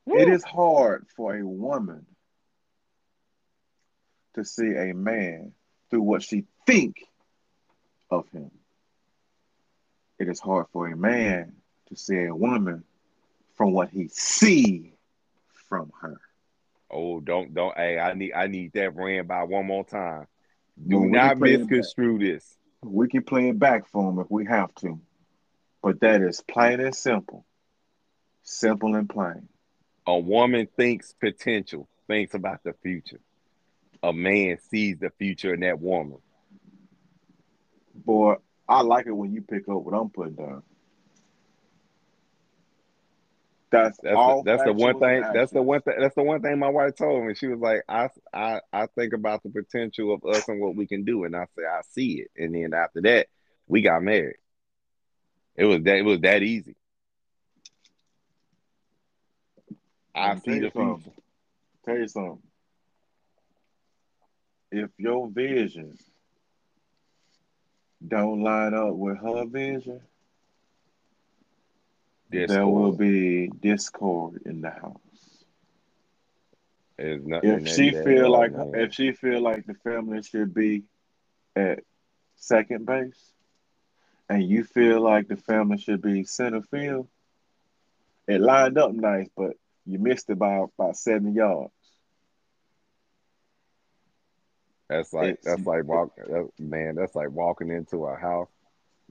It 0.06 0.30
is 0.30 0.44
hard 0.44 1.08
for 1.16 1.36
a 1.36 1.44
woman 1.44 2.06
to 4.36 4.46
see 4.46 4.76
a 4.76 4.94
man 4.94 5.54
through 5.90 6.04
what 6.04 6.22
she 6.22 6.46
think 6.68 7.04
of 8.12 8.30
him. 8.30 8.52
It 10.20 10.30
is 10.30 10.40
hard 10.40 10.68
for 10.72 10.88
a 10.88 10.96
man 10.96 11.54
to 11.90 11.96
see 11.96 12.26
a 12.26 12.36
woman 12.36 12.84
from 13.56 13.74
what 13.74 13.90
he 13.90 14.08
see 14.08 14.94
from 15.68 15.92
her. 16.00 16.22
Oh, 16.90 17.20
don't 17.20 17.54
don't 17.54 17.76
hey, 17.78 18.00
I 18.00 18.14
need 18.14 18.34
I 18.34 18.48
need 18.48 18.74
that 18.74 18.96
ran 18.96 19.28
by 19.28 19.44
one 19.44 19.66
more 19.66 19.86
time. 19.86 20.28
Do 20.88 21.00
Well, 21.00 21.10
not 21.10 21.38
play 21.38 21.54
it 21.54 21.68
back. 21.68 21.70
misconstrue 21.70 22.20
this. 22.20 22.58
We 22.84 23.08
can 23.10 23.24
play 23.24 23.50
it 23.50 23.60
back 23.60 23.88
for 23.88 24.10
him 24.10 24.20
if 24.20 24.28
we 24.30 24.46
have 24.46 24.74
to, 24.76 25.00
but 25.82 26.00
that 26.02 26.22
is 26.22 26.42
plain 26.42 26.80
and 26.80 26.96
simple, 26.96 27.46
simple 28.44 28.96
and 28.96 29.10
plain. 29.10 29.50
A 30.06 30.18
woman 30.18 30.68
thinks 30.78 31.14
potential, 31.14 31.90
thinks 32.08 32.34
about 32.34 32.64
the 32.64 32.74
future. 32.82 33.20
A 34.04 34.14
man 34.14 34.58
sees 34.70 35.00
the 35.00 35.10
future 35.10 35.54
in 35.54 35.62
that 35.62 35.80
woman. 35.82 36.20
Boy, 37.94 38.36
I 38.70 38.82
like 38.82 39.08
it 39.08 39.12
when 39.12 39.34
you 39.34 39.42
pick 39.42 39.68
up 39.68 39.82
what 39.82 39.94
I'm 39.94 40.10
putting 40.10 40.36
down. 40.36 40.64
That's, 43.70 44.00
That's 44.02 44.16
all. 44.16 44.44
the, 44.44 44.52
that's 44.52 44.64
the 44.64 44.74
one 44.74 45.00
thing. 45.00 45.24
That's 45.34 45.52
the 45.52 45.62
one 45.62 45.82
thing. 45.82 45.96
That's 46.00 46.16
the 46.16 46.24
one 46.24 46.42
thing 46.42 46.58
my 46.58 46.70
wife 46.70 46.96
told 46.96 47.26
me. 47.26 47.34
She 47.36 47.48
was 47.48 47.60
like, 47.60 47.84
"I, 47.90 48.10
I, 48.34 48.62
I 48.72 48.88
think 48.96 49.14
about 49.14 49.44
the 49.44 49.50
potential 49.50 50.14
of 50.14 50.24
us 50.24 50.48
and 50.48 50.62
what 50.62 50.76
we 50.76 50.88
can 50.88 51.04
do." 51.04 51.26
And 51.26 51.36
I 51.36 51.48
said, 51.54 51.66
"I 51.66 51.82
see 51.92 52.22
it." 52.22 52.32
And 52.38 52.56
then 52.56 52.74
after 52.74 53.02
that, 53.02 53.28
we 53.68 53.82
got 53.82 54.02
married. 54.02 54.38
It 55.58 55.66
was 55.66 55.84
that. 55.84 55.98
It 55.98 56.04
was 56.04 56.22
that 56.22 56.44
easy. 56.44 56.76
I 60.16 60.36
see 60.36 60.60
the 60.60 60.66
you 60.66 60.72
something. 60.74 61.14
Tell 61.86 61.98
you 61.98 62.08
something. 62.08 62.42
If 64.72 64.90
your 64.98 65.30
vision 65.30 65.98
don't 68.06 68.44
line 68.44 68.74
up 68.74 68.94
with 68.94 69.18
her 69.18 69.46
vision, 69.46 70.02
there 72.48 72.68
will 72.68 72.92
be 72.92 73.48
discord 73.48 74.42
in 74.46 74.62
the 74.62 74.70
house. 74.70 75.46
If 77.44 77.68
she 77.68 77.92
feel 78.04 78.30
like 78.32 78.52
if 78.76 78.94
she 78.94 79.12
feel 79.12 79.42
like 79.42 79.66
the 79.66 79.76
family 79.76 80.22
should 80.24 80.54
be 80.54 80.84
at 81.56 81.84
second 82.36 82.86
base, 82.86 83.34
and 84.30 84.44
you 84.44 84.64
feel 84.64 85.00
like 85.02 85.28
the 85.28 85.38
family 85.38 85.78
should 85.78 86.02
be 86.02 86.24
center 86.24 86.62
field, 86.62 87.08
it 88.28 88.42
lined 88.42 88.78
up 88.78 88.92
nice, 88.94 89.30
but 89.36 89.56
you 89.86 90.00
missed 90.00 90.30
it 90.30 90.38
by 90.38 90.56
about 90.58 90.98
seven 90.98 91.34
yards. 91.34 91.72
That's 94.90 95.14
like 95.14 95.30
It's- 95.30 95.46
that's 95.46 95.66
like 95.66 95.84
walk 95.84 96.16
that, 96.16 96.50
man. 96.60 96.96
That's 96.96 97.16
like 97.16 97.32
walking 97.32 97.70
into 97.70 98.06
a 98.06 98.16
house. 98.16 98.50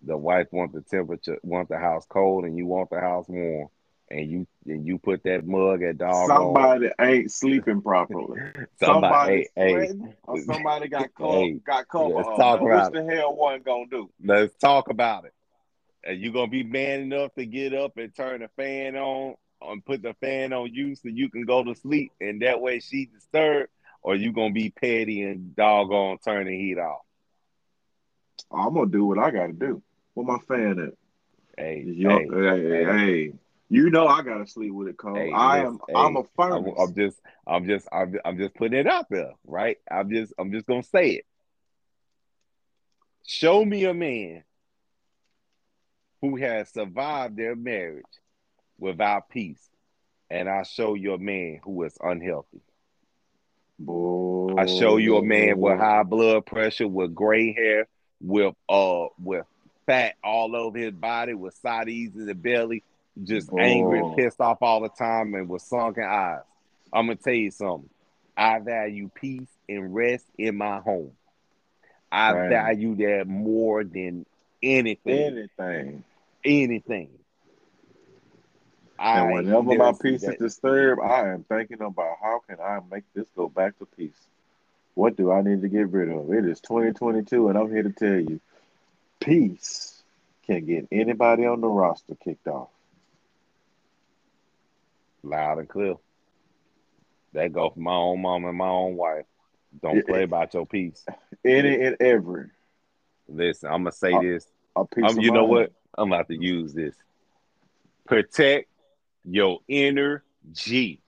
The 0.07 0.17
wife 0.17 0.49
wants 0.53 0.75
the 0.75 0.83
temperature, 0.83 1.39
want 1.43 1.69
the 1.69 1.79
house 1.79 2.07
cold, 2.09 2.45
and 2.45 2.57
you 2.57 2.67
want 2.67 2.91
the 2.91 3.01
house 3.01 3.27
warm, 3.29 3.69
and 4.11 4.31
you 4.31 4.47
and 4.67 4.87
you 4.87 4.99
put 4.99 5.23
that 5.25 5.47
mug 5.47 5.83
at 5.83 5.99
dog 5.99 6.29
Somebody 6.29 6.91
ain't 7.01 7.31
sleeping 7.33 7.83
properly. 7.83 8.41
Somebody, 8.79 9.49
Somebody 9.49 9.49
hey, 9.57 9.89
or 10.25 10.39
somebody 10.39 10.89
got 10.89 11.15
cold, 11.15 11.49
Hey, 11.49 11.61
got 11.65 11.89
cold. 11.89 12.17
let's 12.17 12.29
talk 12.37 12.61
Now, 12.61 12.67
about 12.67 12.93
which 12.93 13.05
the 13.07 13.15
hell 13.15 13.35
one 13.37 13.63
gonna 13.63 13.87
do? 13.91 14.11
let's 14.25 14.55
talk 14.57 14.91
about 14.91 15.25
it. 15.25 15.33
And 16.05 16.21
you 16.21 16.33
gonna 16.33 16.49
be 16.51 16.63
man 16.63 17.01
enough 17.01 17.35
to 17.35 17.47
get 17.47 17.75
up 17.75 17.97
and 17.97 18.15
turn 18.15 18.41
the 18.41 18.49
fan 18.57 18.97
on, 18.97 19.35
and 19.61 19.85
put 19.85 20.03
the 20.03 20.15
fan 20.21 20.53
on 20.53 20.73
you 20.73 20.95
so 20.95 21.09
you 21.09 21.29
can 21.31 21.45
go 21.45 21.65
to 21.65 21.75
sleep, 21.75 22.13
and 22.21 22.43
that 22.43 22.61
way 22.61 22.79
she 22.81 23.07
disturbed, 23.07 23.71
or 24.03 24.15
you 24.15 24.33
gonna 24.33 24.53
be 24.53 24.71
petty 24.71 25.23
and 25.23 25.57
doggone 25.57 26.19
turn 26.25 26.47
the 26.47 26.57
heat 26.57 26.79
off. 26.79 27.01
I'm 28.53 28.75
gonna 28.75 28.87
do 28.91 29.05
what 29.07 29.19
I 29.19 29.31
gotta 29.31 29.53
do. 29.53 29.83
Where 30.17 30.25
my 30.27 30.39
fan 30.49 30.79
at? 30.79 30.95
Hey, 31.59 31.83
You- 31.87 32.09
hey, 32.09 32.27
hey, 32.31 32.63
hey, 32.63 32.85
hey. 32.85 33.33
You 33.69 33.91
know 33.91 34.07
I 34.07 34.23
gotta 34.23 34.47
sleep 34.47 34.73
with 34.73 34.89
it 34.89 34.97
cold. 34.97 35.19
Hey, 35.19 35.31
I 35.31 35.59
am. 35.59 35.79
I'm 35.95 36.17
a 36.17 36.21
I'm. 36.39 36.67
I'm 36.79 36.95
just, 36.95 37.21
I'm 37.47 37.67
just, 37.67 37.87
I'm, 37.93 38.17
I'm 38.25 38.39
just 38.39 38.55
putting 38.55 38.79
it 38.79 38.87
out 38.87 39.07
there, 39.11 39.33
right? 39.47 39.77
I'm 39.91 40.09
just, 40.09 40.33
I'm 40.39 40.53
just 40.53 40.65
gonna 40.67 40.83
say 40.85 41.11
it. 41.11 41.27
Show 43.27 43.63
me 43.63 43.85
a 43.85 43.93
man 43.93 44.45
who 46.23 46.37
has 46.37 46.71
survived 46.73 47.37
their 47.37 47.55
marriage 47.55 48.05
without 48.79 49.29
peace, 49.29 49.69
and 50.31 50.49
I 50.49 50.63
show 50.63 50.95
you 50.95 51.13
a 51.13 51.19
man 51.19 51.61
who 51.63 51.83
is 51.83 51.99
unhealthy. 52.01 52.63
Boy, 53.79 54.55
I 54.57 54.65
show 54.65 54.97
you 54.97 55.19
a 55.19 55.23
man 55.23 55.59
with 55.59 55.77
high 55.77 56.05
blood 56.05 56.47
pressure, 56.47 56.89
with 56.89 57.15
gray 57.15 57.53
hair, 57.53 57.89
with 58.21 58.55
uh, 58.69 59.07
with 59.19 59.45
fat 59.87 60.17
all 60.23 60.55
over 60.55 60.77
his 60.79 60.93
body, 60.93 61.35
with 61.35 61.55
sides 61.55 61.89
in 61.91 62.27
the 62.27 62.35
belly, 62.35 62.83
just 63.23 63.51
angry 63.53 64.01
and 64.01 64.17
pissed 64.17 64.41
off 64.41 64.59
all 64.61 64.81
the 64.81 64.89
time, 64.91 65.35
and 65.35 65.49
with 65.49 65.63
sunken 65.63 66.05
eyes. 66.05 66.41
I'm 66.93 67.07
gonna 67.07 67.17
tell 67.17 67.33
you 67.33 67.51
something. 67.51 67.89
I 68.37 68.59
value 68.59 69.09
peace 69.15 69.49
and 69.69 69.95
rest 69.95 70.27
in 70.37 70.57
my 70.57 70.79
home. 70.81 71.13
I 72.13 72.33
Right. 72.33 72.49
value 72.49 72.95
that 72.97 73.27
more 73.27 73.85
than 73.85 74.27
anything. 74.63 75.19
anything. 75.59 76.05
Anything. 76.45 77.09
And 78.99 79.29
I- 79.29 79.33
whenever 79.33 79.75
my 79.75 79.93
peace 79.93 80.23
is 80.23 80.29
that- 80.29 80.39
disturbed, 80.39 81.03
I 81.03 81.29
am 81.33 81.45
thinking 81.45 81.81
about 81.81 82.19
how 82.23 82.41
can 82.49 82.61
I 82.61 82.81
make 82.91 83.05
this 83.15 83.27
go 83.37 83.49
back 83.49 83.79
to 83.79 83.87
peace. 83.87 84.29
What 84.95 85.17
do 85.17 85.31
I 85.31 85.43
need 85.43 85.61
to 85.63 85.69
get 85.69 85.89
rid 85.91 86.09
of? 86.09 86.33
It 86.33 86.47
is 86.47 86.61
2022, 86.61 87.49
and 87.49 87.59
I'm 87.59 87.71
here 87.71 87.83
to 87.83 87.93
tell 87.93 88.19
you, 88.19 88.41
peace 89.21 90.03
can 90.47 90.65
get 90.65 90.87
anybody 90.93 91.45
on 91.47 91.61
the 91.61 91.69
roster 91.69 92.15
kicked 92.23 92.47
off. 92.49 92.69
loud 95.23 95.59
and 95.59 95.69
clear. 95.69 95.97
That 97.33 97.53
go 97.53 97.71
for 97.71 97.81
my 97.81 97.93
own 97.95 98.23
mom 98.23 98.45
and 98.45 98.57
my 98.57 98.69
own 98.69 98.97
wife. 98.97 99.25
Don't 99.83 100.07
play 100.07 100.23
about 100.23 100.55
your 100.55 100.67
peace. 100.67 101.05
Any 101.45 101.85
and 101.85 101.97
every. 102.01 102.51
Listen, 103.29 103.71
I'm 103.71 103.83
gonna 103.83 103.93
say 103.93 104.13
Uh, 104.15 104.21
this. 104.23 104.47
A 104.77 104.85
piece 104.85 105.05
Um, 105.05 105.19
of 105.19 105.25
you 105.25 105.33
know 105.33 105.41
mind. 105.41 105.51
what? 105.51 105.73
I'm 105.99 106.13
about 106.13 106.29
to 106.29 106.37
use 106.37 106.73
this. 106.75 106.95
Protect 108.07 108.69
your 109.25 109.59
inner 109.67 110.23
G. 110.53 111.01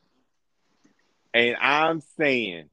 And 1.33 1.57
I'm 1.61 2.01
saying 2.01 2.71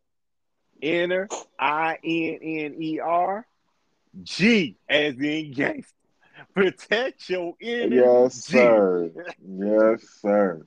inner 0.81 1.27
I 1.59 1.99
N 2.03 2.39
N 2.41 2.75
E 2.81 2.99
R 2.99 3.45
G 4.23 4.77
as 4.89 5.15
in 5.19 5.51
gangster. 5.53 5.93
Protect 6.53 7.29
your 7.29 7.53
inner 7.59 7.95
Yes, 7.95 8.45
sir. 8.45 9.11
Yes, 9.47 10.03
sir. 10.21 10.61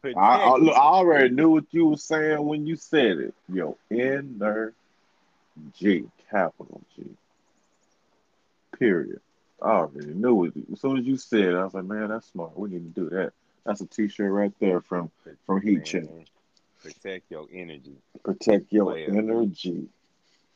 Protect 0.00 0.18
I, 0.18 0.44
I, 0.44 0.56
look, 0.56 0.74
I 0.74 0.80
already 0.80 1.34
knew 1.34 1.50
what 1.50 1.64
you 1.70 1.86
were 1.88 1.96
saying 1.96 2.44
when 2.44 2.66
you 2.66 2.76
said 2.76 3.18
it. 3.18 3.34
Yo, 3.52 3.76
inner 3.90 4.72
G, 5.76 6.04
capital 6.30 6.80
G. 6.96 7.04
Period. 8.78 9.20
I 9.60 9.70
already 9.70 10.14
knew 10.14 10.44
it. 10.44 10.54
As 10.72 10.80
soon 10.80 10.98
as 10.98 11.04
you 11.04 11.16
said 11.16 11.40
it, 11.40 11.54
I 11.54 11.64
was 11.64 11.74
like, 11.74 11.84
man, 11.84 12.08
that's 12.08 12.30
smart. 12.30 12.56
We 12.56 12.70
need 12.70 12.94
to 12.94 13.00
do 13.00 13.10
that. 13.10 13.32
That's 13.64 13.80
a 13.80 13.86
t-shirt 13.86 14.30
right 14.30 14.52
there 14.60 14.80
from 14.80 15.10
from 15.44 15.60
Heat 15.60 15.84
Check. 15.84 16.04
Protect 16.82 17.30
your 17.30 17.46
energy. 17.52 17.96
Protect 18.24 18.72
your 18.72 18.92
Player. 18.92 19.10
energy. 19.10 19.88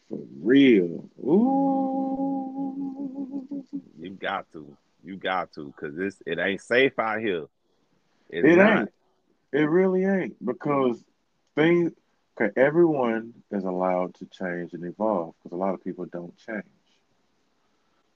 For 0.09 0.19
real. 0.43 1.09
Ooh. 1.21 2.75
You 3.99 4.11
got 4.11 4.51
to. 4.53 4.77
You 5.03 5.17
got 5.17 5.53
to. 5.55 5.73
Cause 5.79 5.95
this 5.97 6.23
it 6.27 6.39
ain't 6.39 6.61
safe 6.61 6.99
out 6.99 7.21
here. 7.21 7.47
It's 8.31 8.49
It 8.49 8.57
not. 8.57 8.89
ain't. 8.89 8.91
It 9.53 9.69
really 9.69 10.05
ain't 10.05 10.45
because 10.45 11.05
things. 11.55 11.93
Okay, 12.41 12.53
everyone 12.57 13.33
is 13.51 13.65
allowed 13.65 14.15
to 14.17 14.27
change 14.27 14.73
and 14.75 14.85
evolve 14.85 15.35
because 15.39 15.53
a 15.53 15.57
lot 15.61 15.75
of 15.75 15.83
people 15.85 16.07
don't 16.07 16.37
change. 16.37 16.65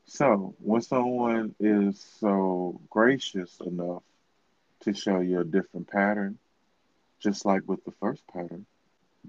So 0.06 0.54
when 0.58 0.80
someone 0.80 1.54
is 1.58 2.00
so 2.20 2.80
gracious 2.90 3.60
enough 3.60 4.02
to 4.80 4.92
show 4.94 5.20
you 5.20 5.40
a 5.40 5.44
different 5.44 5.88
pattern, 5.88 6.38
just 7.20 7.44
like 7.44 7.62
with 7.66 7.84
the 7.84 7.92
first 7.92 8.26
pattern, 8.28 8.66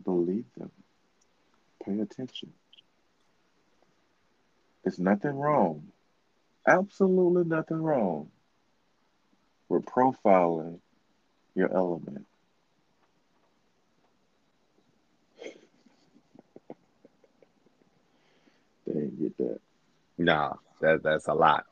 believe 0.04 0.46
them. 0.58 0.72
Pay 1.88 2.02
attention. 2.02 2.52
There's 4.84 5.00
nothing 5.00 5.38
wrong. 5.38 5.88
Absolutely 6.68 7.46
nothing 7.46 7.82
wrong 7.82 8.30
with 9.70 9.86
profiling 9.86 10.80
your 11.56 11.74
element. 11.74 12.26
They 18.86 18.94
didn't 18.94 19.20
get 19.20 19.38
that. 19.38 19.60
Nah, 20.18 20.54
that 20.82 21.04
that's 21.04 21.28
a 21.28 21.34
lot. 21.34 21.66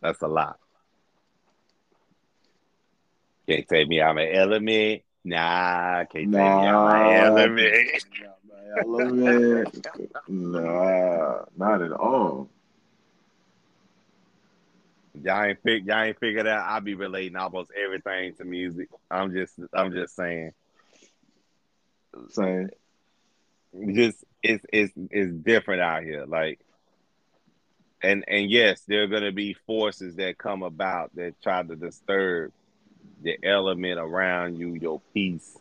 That's 0.00 0.22
a 0.22 0.28
lot. 0.28 0.58
Can't 3.46 3.68
take 3.68 3.88
me 3.88 4.00
out 4.00 4.14
my 4.14 4.30
element. 4.32 5.02
Nah, 5.24 6.04
can't 6.04 6.12
take 6.12 6.32
me 6.32 6.66
out 6.66 6.84
my 6.84 7.14
Nah. 7.14 8.37
Element. 8.76 9.86
Element. 9.86 10.28
Nah, 10.28 11.44
not 11.56 11.82
at 11.82 11.92
all. 11.92 12.48
Y'all 15.22 15.44
ain't 15.44 15.62
fig- 15.62 15.86
y'all 15.86 16.02
ain't 16.02 16.18
figured 16.18 16.46
out. 16.46 16.68
I 16.68 16.80
be 16.80 16.94
relating 16.94 17.36
almost 17.36 17.70
everything 17.72 18.34
to 18.34 18.44
music. 18.44 18.88
I'm 19.10 19.32
just 19.32 19.54
I'm 19.72 19.92
just 19.92 20.14
saying. 20.14 20.52
Same. 22.30 22.70
Just 23.92 24.24
it's 24.42 24.64
it's 24.72 24.92
it's 25.10 25.32
different 25.32 25.82
out 25.82 26.02
here. 26.02 26.24
Like 26.26 26.60
and 28.02 28.24
and 28.28 28.50
yes, 28.50 28.82
there 28.86 29.02
are 29.02 29.08
gonna 29.08 29.32
be 29.32 29.54
forces 29.66 30.16
that 30.16 30.38
come 30.38 30.62
about 30.62 31.14
that 31.16 31.40
try 31.42 31.62
to 31.62 31.76
disturb 31.76 32.52
the 33.22 33.38
element 33.42 33.98
around 33.98 34.56
you, 34.56 34.74
your 34.74 35.00
peace. 35.12 35.56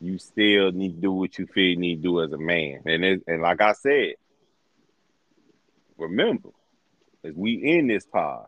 You 0.00 0.18
still 0.18 0.72
need 0.72 0.94
to 0.96 1.00
do 1.00 1.12
what 1.12 1.38
you 1.38 1.46
feel 1.46 1.64
you 1.70 1.76
need 1.76 1.96
to 1.96 2.02
do 2.02 2.22
as 2.22 2.32
a 2.32 2.38
man. 2.38 2.80
And 2.86 3.04
it, 3.04 3.22
and 3.26 3.42
like 3.42 3.60
I 3.60 3.72
said, 3.72 4.14
remember, 5.98 6.50
as 7.24 7.34
we 7.34 7.54
in 7.54 7.86
this 7.86 8.06
pod, 8.06 8.46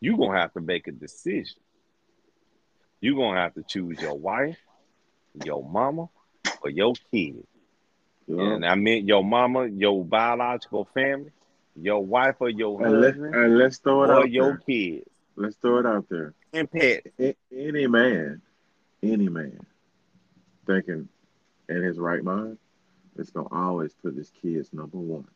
you're 0.00 0.16
gonna 0.16 0.38
have 0.38 0.52
to 0.54 0.60
make 0.60 0.86
a 0.86 0.92
decision. 0.92 1.58
You're 3.00 3.16
gonna 3.16 3.40
have 3.40 3.54
to 3.54 3.62
choose 3.62 4.00
your 4.00 4.16
wife, 4.16 4.58
your 5.44 5.64
mama, 5.68 6.08
or 6.62 6.70
your 6.70 6.94
kid. 7.10 7.44
Yeah. 8.26 8.42
And 8.42 8.64
I 8.64 8.74
meant 8.76 9.06
your 9.06 9.24
mama, 9.24 9.66
your 9.66 10.04
biological 10.04 10.84
family, 10.94 11.32
your 11.74 12.04
wife 12.04 12.36
or 12.40 12.48
your 12.48 12.80
And, 12.84 13.00
let, 13.00 13.14
husband, 13.14 13.34
and 13.34 13.58
let's 13.58 13.78
throw 13.78 14.04
it 14.04 14.10
or 14.10 14.20
out 14.22 14.30
your 14.30 14.50
there. 14.52 14.56
kids. 14.58 15.06
Let's 15.34 15.56
throw 15.56 15.78
it 15.78 15.86
out 15.86 16.06
there. 16.08 16.34
And 16.52 16.70
pets. 16.70 17.06
A- 17.18 17.36
Any 17.52 17.86
man, 17.86 18.40
any 19.02 19.28
man, 19.28 19.58
thinking 20.66 21.08
in 21.68 21.82
his 21.82 21.98
right 21.98 22.22
mind, 22.22 22.58
is 23.16 23.30
gonna 23.30 23.48
always 23.50 23.92
put 23.94 24.14
his 24.14 24.30
kids 24.42 24.72
number 24.72 24.98
one. 24.98 25.26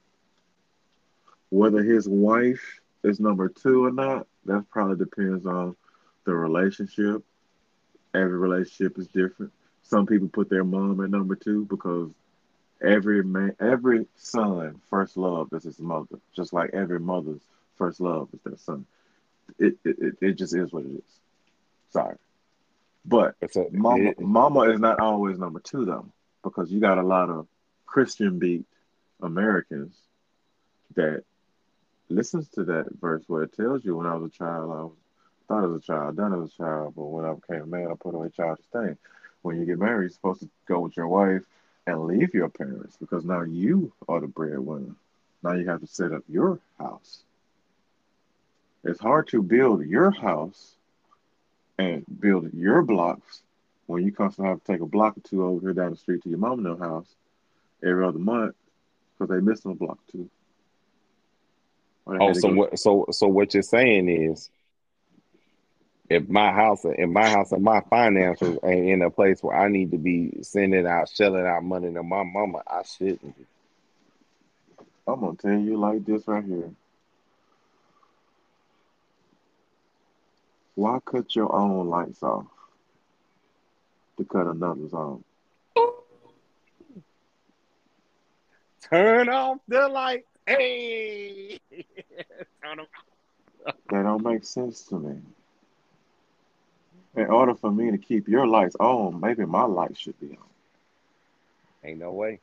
Whether 1.50 1.82
his 1.82 2.08
wife 2.08 2.80
is 3.02 3.20
number 3.20 3.48
two 3.48 3.84
or 3.84 3.92
not, 3.92 4.26
that 4.46 4.68
probably 4.70 4.96
depends 4.96 5.46
on 5.46 5.76
the 6.24 6.34
relationship. 6.34 7.22
Every 8.14 8.38
relationship 8.38 8.98
is 8.98 9.08
different. 9.08 9.52
Some 9.82 10.06
people 10.06 10.28
put 10.28 10.48
their 10.48 10.64
mom 10.64 11.02
at 11.02 11.10
number 11.10 11.36
two 11.36 11.64
because 11.66 12.10
every 12.82 13.22
man, 13.22 13.54
every 13.60 14.06
son 14.16 14.80
first 14.88 15.16
love 15.16 15.48
is 15.52 15.64
his 15.64 15.78
mother, 15.78 16.18
just 16.34 16.52
like 16.52 16.70
every 16.72 17.00
mother's 17.00 17.42
first 17.76 18.00
love 18.00 18.28
is 18.32 18.40
their 18.42 18.56
son. 18.56 18.86
It, 19.58 19.76
it, 19.84 20.16
it 20.20 20.32
just 20.34 20.54
is 20.54 20.72
what 20.72 20.84
it 20.84 20.92
is. 20.92 21.20
Sorry, 21.90 22.16
but 23.05 23.36
It's 23.40 23.57
a, 23.57 23.66
Mama, 23.70 24.11
it- 24.11 24.20
mama 24.20 24.61
is 24.62 24.80
not 24.80 25.00
always 25.00 25.38
number 25.38 25.61
two 25.61 25.84
though, 25.84 26.07
because 26.42 26.72
you 26.72 26.80
got 26.80 26.98
a 26.98 27.02
lot 27.02 27.30
of 27.30 27.46
Christian 27.86 28.38
beat 28.38 28.64
Americans 29.22 29.94
that 30.94 31.24
listens 32.09 32.48
to 32.50 32.64
that 32.64 32.86
verse 33.00 33.22
where 33.26 33.42
it 33.44 33.52
tells 33.55 33.84
you 33.84 33.96
when 33.96 34.07
I 34.07 34.14
was 34.14 34.30
a 34.30 34.36
child, 34.36 34.70
I 34.70 34.82
was 34.82 34.92
thought 35.48 35.64
as 35.64 35.76
a 35.76 35.80
child, 35.80 36.16
done 36.16 36.42
as 36.42 36.50
a 36.50 36.57
child, 36.57 36.94
but 36.96 37.05
when 37.05 37.24
I 37.24 37.34
became 37.34 37.62
a 37.62 37.66
man, 37.66 37.88
I 37.90 37.94
put 37.94 38.14
away 38.14 38.30
childish 38.30 38.64
things. 38.72 38.96
When 39.42 39.59
you 39.59 39.66
get 39.66 39.78
married, 39.78 40.05
you're 40.05 40.11
supposed 40.11 40.40
to 40.40 40.48
go 40.66 40.80
with 40.80 40.96
your 40.96 41.09
wife 41.09 41.42
and 41.86 42.07
leave 42.07 42.32
your 42.32 42.48
parents 42.48 42.96
because 42.98 43.24
now 43.24 43.42
you 43.42 43.92
are 44.09 44.20
the 44.20 44.26
breadwinner. 44.26 44.94
Now 45.42 45.52
you 45.52 45.68
have 45.68 45.80
to 45.80 45.86
set 45.86 46.12
up 46.12 46.22
your 46.28 46.59
house. 46.78 47.22
It's 48.84 49.00
hard 49.00 49.28
to 49.28 49.42
build 49.42 49.84
your 49.86 50.11
house 50.11 50.76
and 51.78 52.04
build 52.20 52.52
your 52.52 52.82
blocks 52.82 53.42
when 53.86 54.04
you 54.04 54.12
constantly 54.12 54.50
have 54.50 54.62
to 54.62 54.72
take 54.72 54.80
a 54.80 54.86
block 54.86 55.16
or 55.16 55.20
two 55.20 55.44
over 55.44 55.60
here 55.60 55.72
down 55.74 55.90
the 55.90 55.96
street 55.96 56.22
to 56.22 56.28
your 56.28 56.38
mom 56.38 56.62
their 56.62 56.76
house 56.76 57.08
every 57.82 58.04
other 58.04 58.18
month 58.18 58.54
because 59.18 59.34
they 59.34 59.40
missing 59.40 59.72
a 59.72 59.74
block 59.74 59.98
or 59.98 60.12
two. 60.12 60.30
Or 62.06 62.22
oh, 62.22 62.32
so 62.34 62.48
go- 62.48 62.54
what? 62.54 62.78
So 62.78 63.06
so 63.10 63.28
what 63.28 63.54
you're 63.54 63.62
saying 63.62 64.08
is, 64.08 64.50
if 66.10 66.28
my 66.28 66.52
house, 66.52 66.84
if 66.84 67.08
my 67.08 67.28
house 67.28 67.52
and 67.52 67.62
my 67.62 67.80
finances 67.88 68.58
ain't 68.64 68.88
in 68.88 69.02
a 69.02 69.10
place 69.10 69.42
where 69.42 69.56
I 69.56 69.68
need 69.68 69.90
to 69.92 69.98
be 69.98 70.32
sending 70.42 70.86
out, 70.86 71.08
shelling 71.08 71.46
out 71.46 71.64
money 71.64 71.92
to 71.92 72.02
my 72.02 72.22
mama, 72.22 72.62
I 72.66 72.82
shouldn't. 72.82 73.34
I'm 75.06 75.20
gonna 75.20 75.36
tell 75.36 75.58
you 75.58 75.78
like 75.78 76.04
this 76.04 76.26
right 76.26 76.44
here. 76.44 76.70
Why 80.74 80.98
cut 81.04 81.34
your 81.36 81.54
own 81.54 81.88
lights 81.88 82.22
off 82.22 82.46
to 84.18 84.24
cut 84.24 84.46
another's 84.46 84.92
on? 84.92 85.22
Turn 88.90 89.28
off 89.28 89.58
the 89.68 89.88
light. 89.88 90.24
Hey. 90.46 91.58
That 93.90 94.02
don't 94.02 94.22
make 94.22 94.44
sense 94.44 94.82
to 94.88 94.98
me. 94.98 95.20
In 97.16 97.26
order 97.26 97.54
for 97.54 97.70
me 97.70 97.90
to 97.92 97.98
keep 97.98 98.28
your 98.28 98.46
lights 98.46 98.76
on, 98.78 99.20
maybe 99.20 99.46
my 99.46 99.64
lights 99.64 100.00
should 100.00 100.18
be 100.20 100.30
on. 100.36 100.48
Ain't 101.82 102.00
no 102.00 102.12
way. 102.12 102.40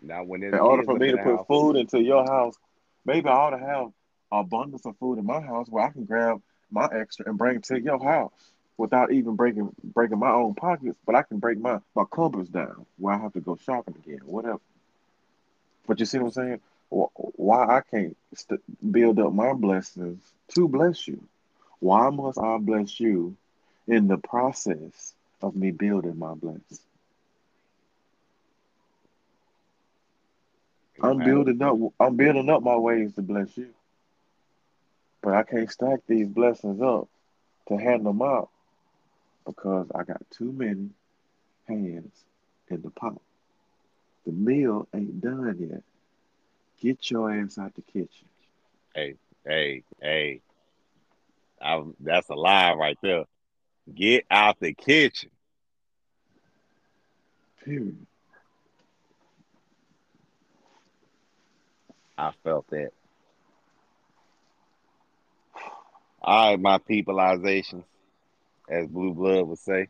Not 0.00 0.26
when 0.26 0.42
In 0.42 0.54
order 0.54 0.82
for 0.82 0.94
me 0.94 1.10
to 1.10 1.18
put 1.18 1.36
house. 1.36 1.46
food 1.46 1.76
into 1.76 2.00
your 2.02 2.24
house, 2.24 2.54
maybe 3.04 3.28
I 3.28 3.32
ought 3.32 3.50
to 3.50 3.58
have 3.58 3.92
abundance 4.32 4.86
of 4.86 4.96
food 4.98 5.18
in 5.18 5.26
my 5.26 5.40
house 5.40 5.66
where 5.68 5.84
I 5.84 5.90
can 5.90 6.04
grab 6.04 6.40
my 6.70 6.88
extra 6.92 7.28
and 7.28 7.38
bring 7.38 7.56
it 7.56 7.64
to 7.64 7.80
your 7.80 8.02
house 8.02 8.52
without 8.76 9.12
even 9.12 9.36
breaking 9.36 9.70
breaking 9.82 10.18
my 10.18 10.30
own 10.30 10.54
pockets. 10.54 10.98
But 11.06 11.14
I 11.16 11.22
can 11.22 11.38
break 11.38 11.58
my 11.58 11.80
my 11.94 12.04
cupboards 12.04 12.48
down 12.48 12.86
where 12.98 13.14
I 13.14 13.18
have 13.18 13.32
to 13.34 13.40
go 13.40 13.56
shopping 13.56 13.96
again, 14.04 14.20
whatever. 14.24 14.60
But 15.86 16.00
you 16.00 16.06
see 16.06 16.18
what 16.18 16.26
I'm 16.26 16.32
saying? 16.32 16.60
Why 16.90 17.78
I 17.78 17.80
can't 17.82 18.16
st- 18.34 18.92
build 18.92 19.18
up 19.20 19.32
my 19.32 19.52
blessings 19.54 20.22
to 20.54 20.68
bless 20.68 21.06
you? 21.08 21.22
Why 21.80 22.10
must 22.10 22.38
I 22.38 22.58
bless 22.58 23.00
you 23.00 23.36
in 23.86 24.06
the 24.08 24.18
process 24.18 25.14
of 25.42 25.56
me 25.56 25.70
building 25.70 26.18
my 26.18 26.34
blessing. 26.34 26.78
I'm 31.02 31.22
building 31.22 31.62
up. 31.62 31.76
I'm 32.00 32.16
building 32.16 32.48
up 32.48 32.62
my 32.62 32.76
ways 32.76 33.14
to 33.14 33.22
bless 33.22 33.56
you, 33.56 33.68
but 35.22 35.34
I 35.34 35.42
can't 35.42 35.70
stack 35.70 36.00
these 36.06 36.28
blessings 36.28 36.80
up 36.80 37.08
to 37.68 37.76
hand 37.76 38.06
them 38.06 38.22
out 38.22 38.50
because 39.44 39.86
I 39.94 40.04
got 40.04 40.22
too 40.30 40.52
many 40.52 40.90
hands 41.68 42.14
in 42.68 42.82
the 42.82 42.90
pot. 42.90 43.20
The 44.26 44.32
meal 44.32 44.88
ain't 44.94 45.20
done 45.20 45.56
yet. 45.58 45.82
Get 46.80 47.10
your 47.10 47.32
ass 47.32 47.58
out 47.58 47.74
the 47.74 47.82
kitchen. 47.82 48.28
Hey, 48.94 49.14
hey, 49.46 49.82
hey. 50.00 50.40
I, 51.60 51.82
that's 52.00 52.28
a 52.30 52.34
lie 52.34 52.72
right 52.72 52.98
there. 53.02 53.24
Get 53.94 54.24
out 54.30 54.58
the 54.60 54.72
kitchen. 54.72 55.30
Period. 57.64 58.06
I 62.16 62.32
felt 62.44 62.66
that. 62.70 62.92
All 66.22 66.50
right, 66.50 66.60
my 66.60 66.78
peopleizations, 66.78 67.84
as 68.68 68.86
Blue 68.88 69.14
Blood 69.14 69.46
would 69.48 69.58
say. 69.58 69.88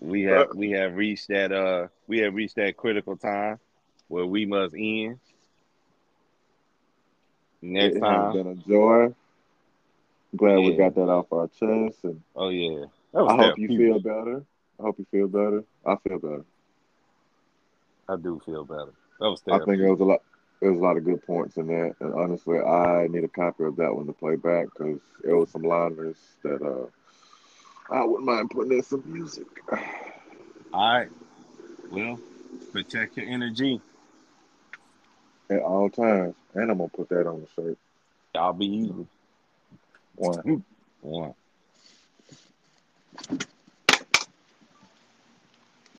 We 0.00 0.24
have 0.24 0.48
we 0.54 0.70
have 0.72 0.94
reached 0.94 1.28
that 1.28 1.52
uh 1.52 1.88
we 2.06 2.18
have 2.18 2.34
reached 2.34 2.56
that 2.56 2.76
critical 2.76 3.16
time 3.16 3.58
where 4.08 4.26
we 4.26 4.44
must 4.44 4.74
end. 4.74 5.18
Next 7.62 7.96
it 7.96 8.00
time. 8.00 8.26
has 8.26 8.34
been 8.34 8.46
a 8.46 8.54
joy. 8.56 9.14
Glad 10.36 10.58
Yeah. 10.60 10.66
we 10.66 10.76
got 10.76 10.94
that 10.94 11.08
off 11.08 11.32
our 11.32 11.48
chest, 11.48 12.04
and 12.04 12.22
Oh 12.34 12.50
yeah. 12.50 12.84
I 13.14 13.36
hope 13.36 13.58
you 13.58 13.68
feel 13.68 13.98
better. 14.00 14.44
I 14.78 14.82
hope 14.82 14.98
you 14.98 15.06
feel 15.10 15.28
better. 15.28 15.64
I 15.84 15.96
feel 15.96 16.18
better. 16.18 16.44
I 18.08 18.16
do 18.16 18.40
feel 18.44 18.64
better. 18.64 18.92
That 19.18 19.30
was 19.30 19.42
I 19.48 19.58
think 19.64 19.80
it 19.80 19.90
was 19.90 20.00
a 20.00 20.04
lot. 20.04 20.20
There 20.60 20.72
was 20.72 20.80
a 20.80 20.82
lot 20.82 20.96
of 20.96 21.04
good 21.04 21.22
points 21.26 21.56
in 21.58 21.66
that, 21.66 21.96
and 22.00 22.14
honestly, 22.14 22.58
I 22.58 23.08
need 23.08 23.24
a 23.24 23.28
copy 23.28 23.64
of 23.64 23.76
that 23.76 23.94
one 23.94 24.06
to 24.06 24.12
play 24.12 24.36
back 24.36 24.68
because 24.72 25.00
there 25.22 25.36
was 25.36 25.50
some 25.50 25.62
liners 25.62 26.16
that 26.42 26.62
uh 26.62 26.86
I 27.94 28.04
wouldn't 28.04 28.24
mind 28.26 28.50
putting 28.50 28.72
in 28.72 28.82
some 28.82 29.02
music. 29.06 29.46
All 29.70 30.98
right. 30.98 31.08
Well, 31.90 32.18
protect 32.72 33.16
your 33.16 33.26
energy. 33.26 33.80
At 35.48 35.60
all 35.60 35.88
times, 35.90 36.34
and 36.54 36.70
I'm 36.70 36.78
gonna 36.78 36.88
put 36.88 37.10
that 37.10 37.28
on 37.28 37.42
the 37.42 37.62
shirt. 37.62 37.78
Y'all 38.34 38.52
be 38.52 38.66
easy. 38.66 39.06
One. 40.16 40.64
One. 41.02 41.34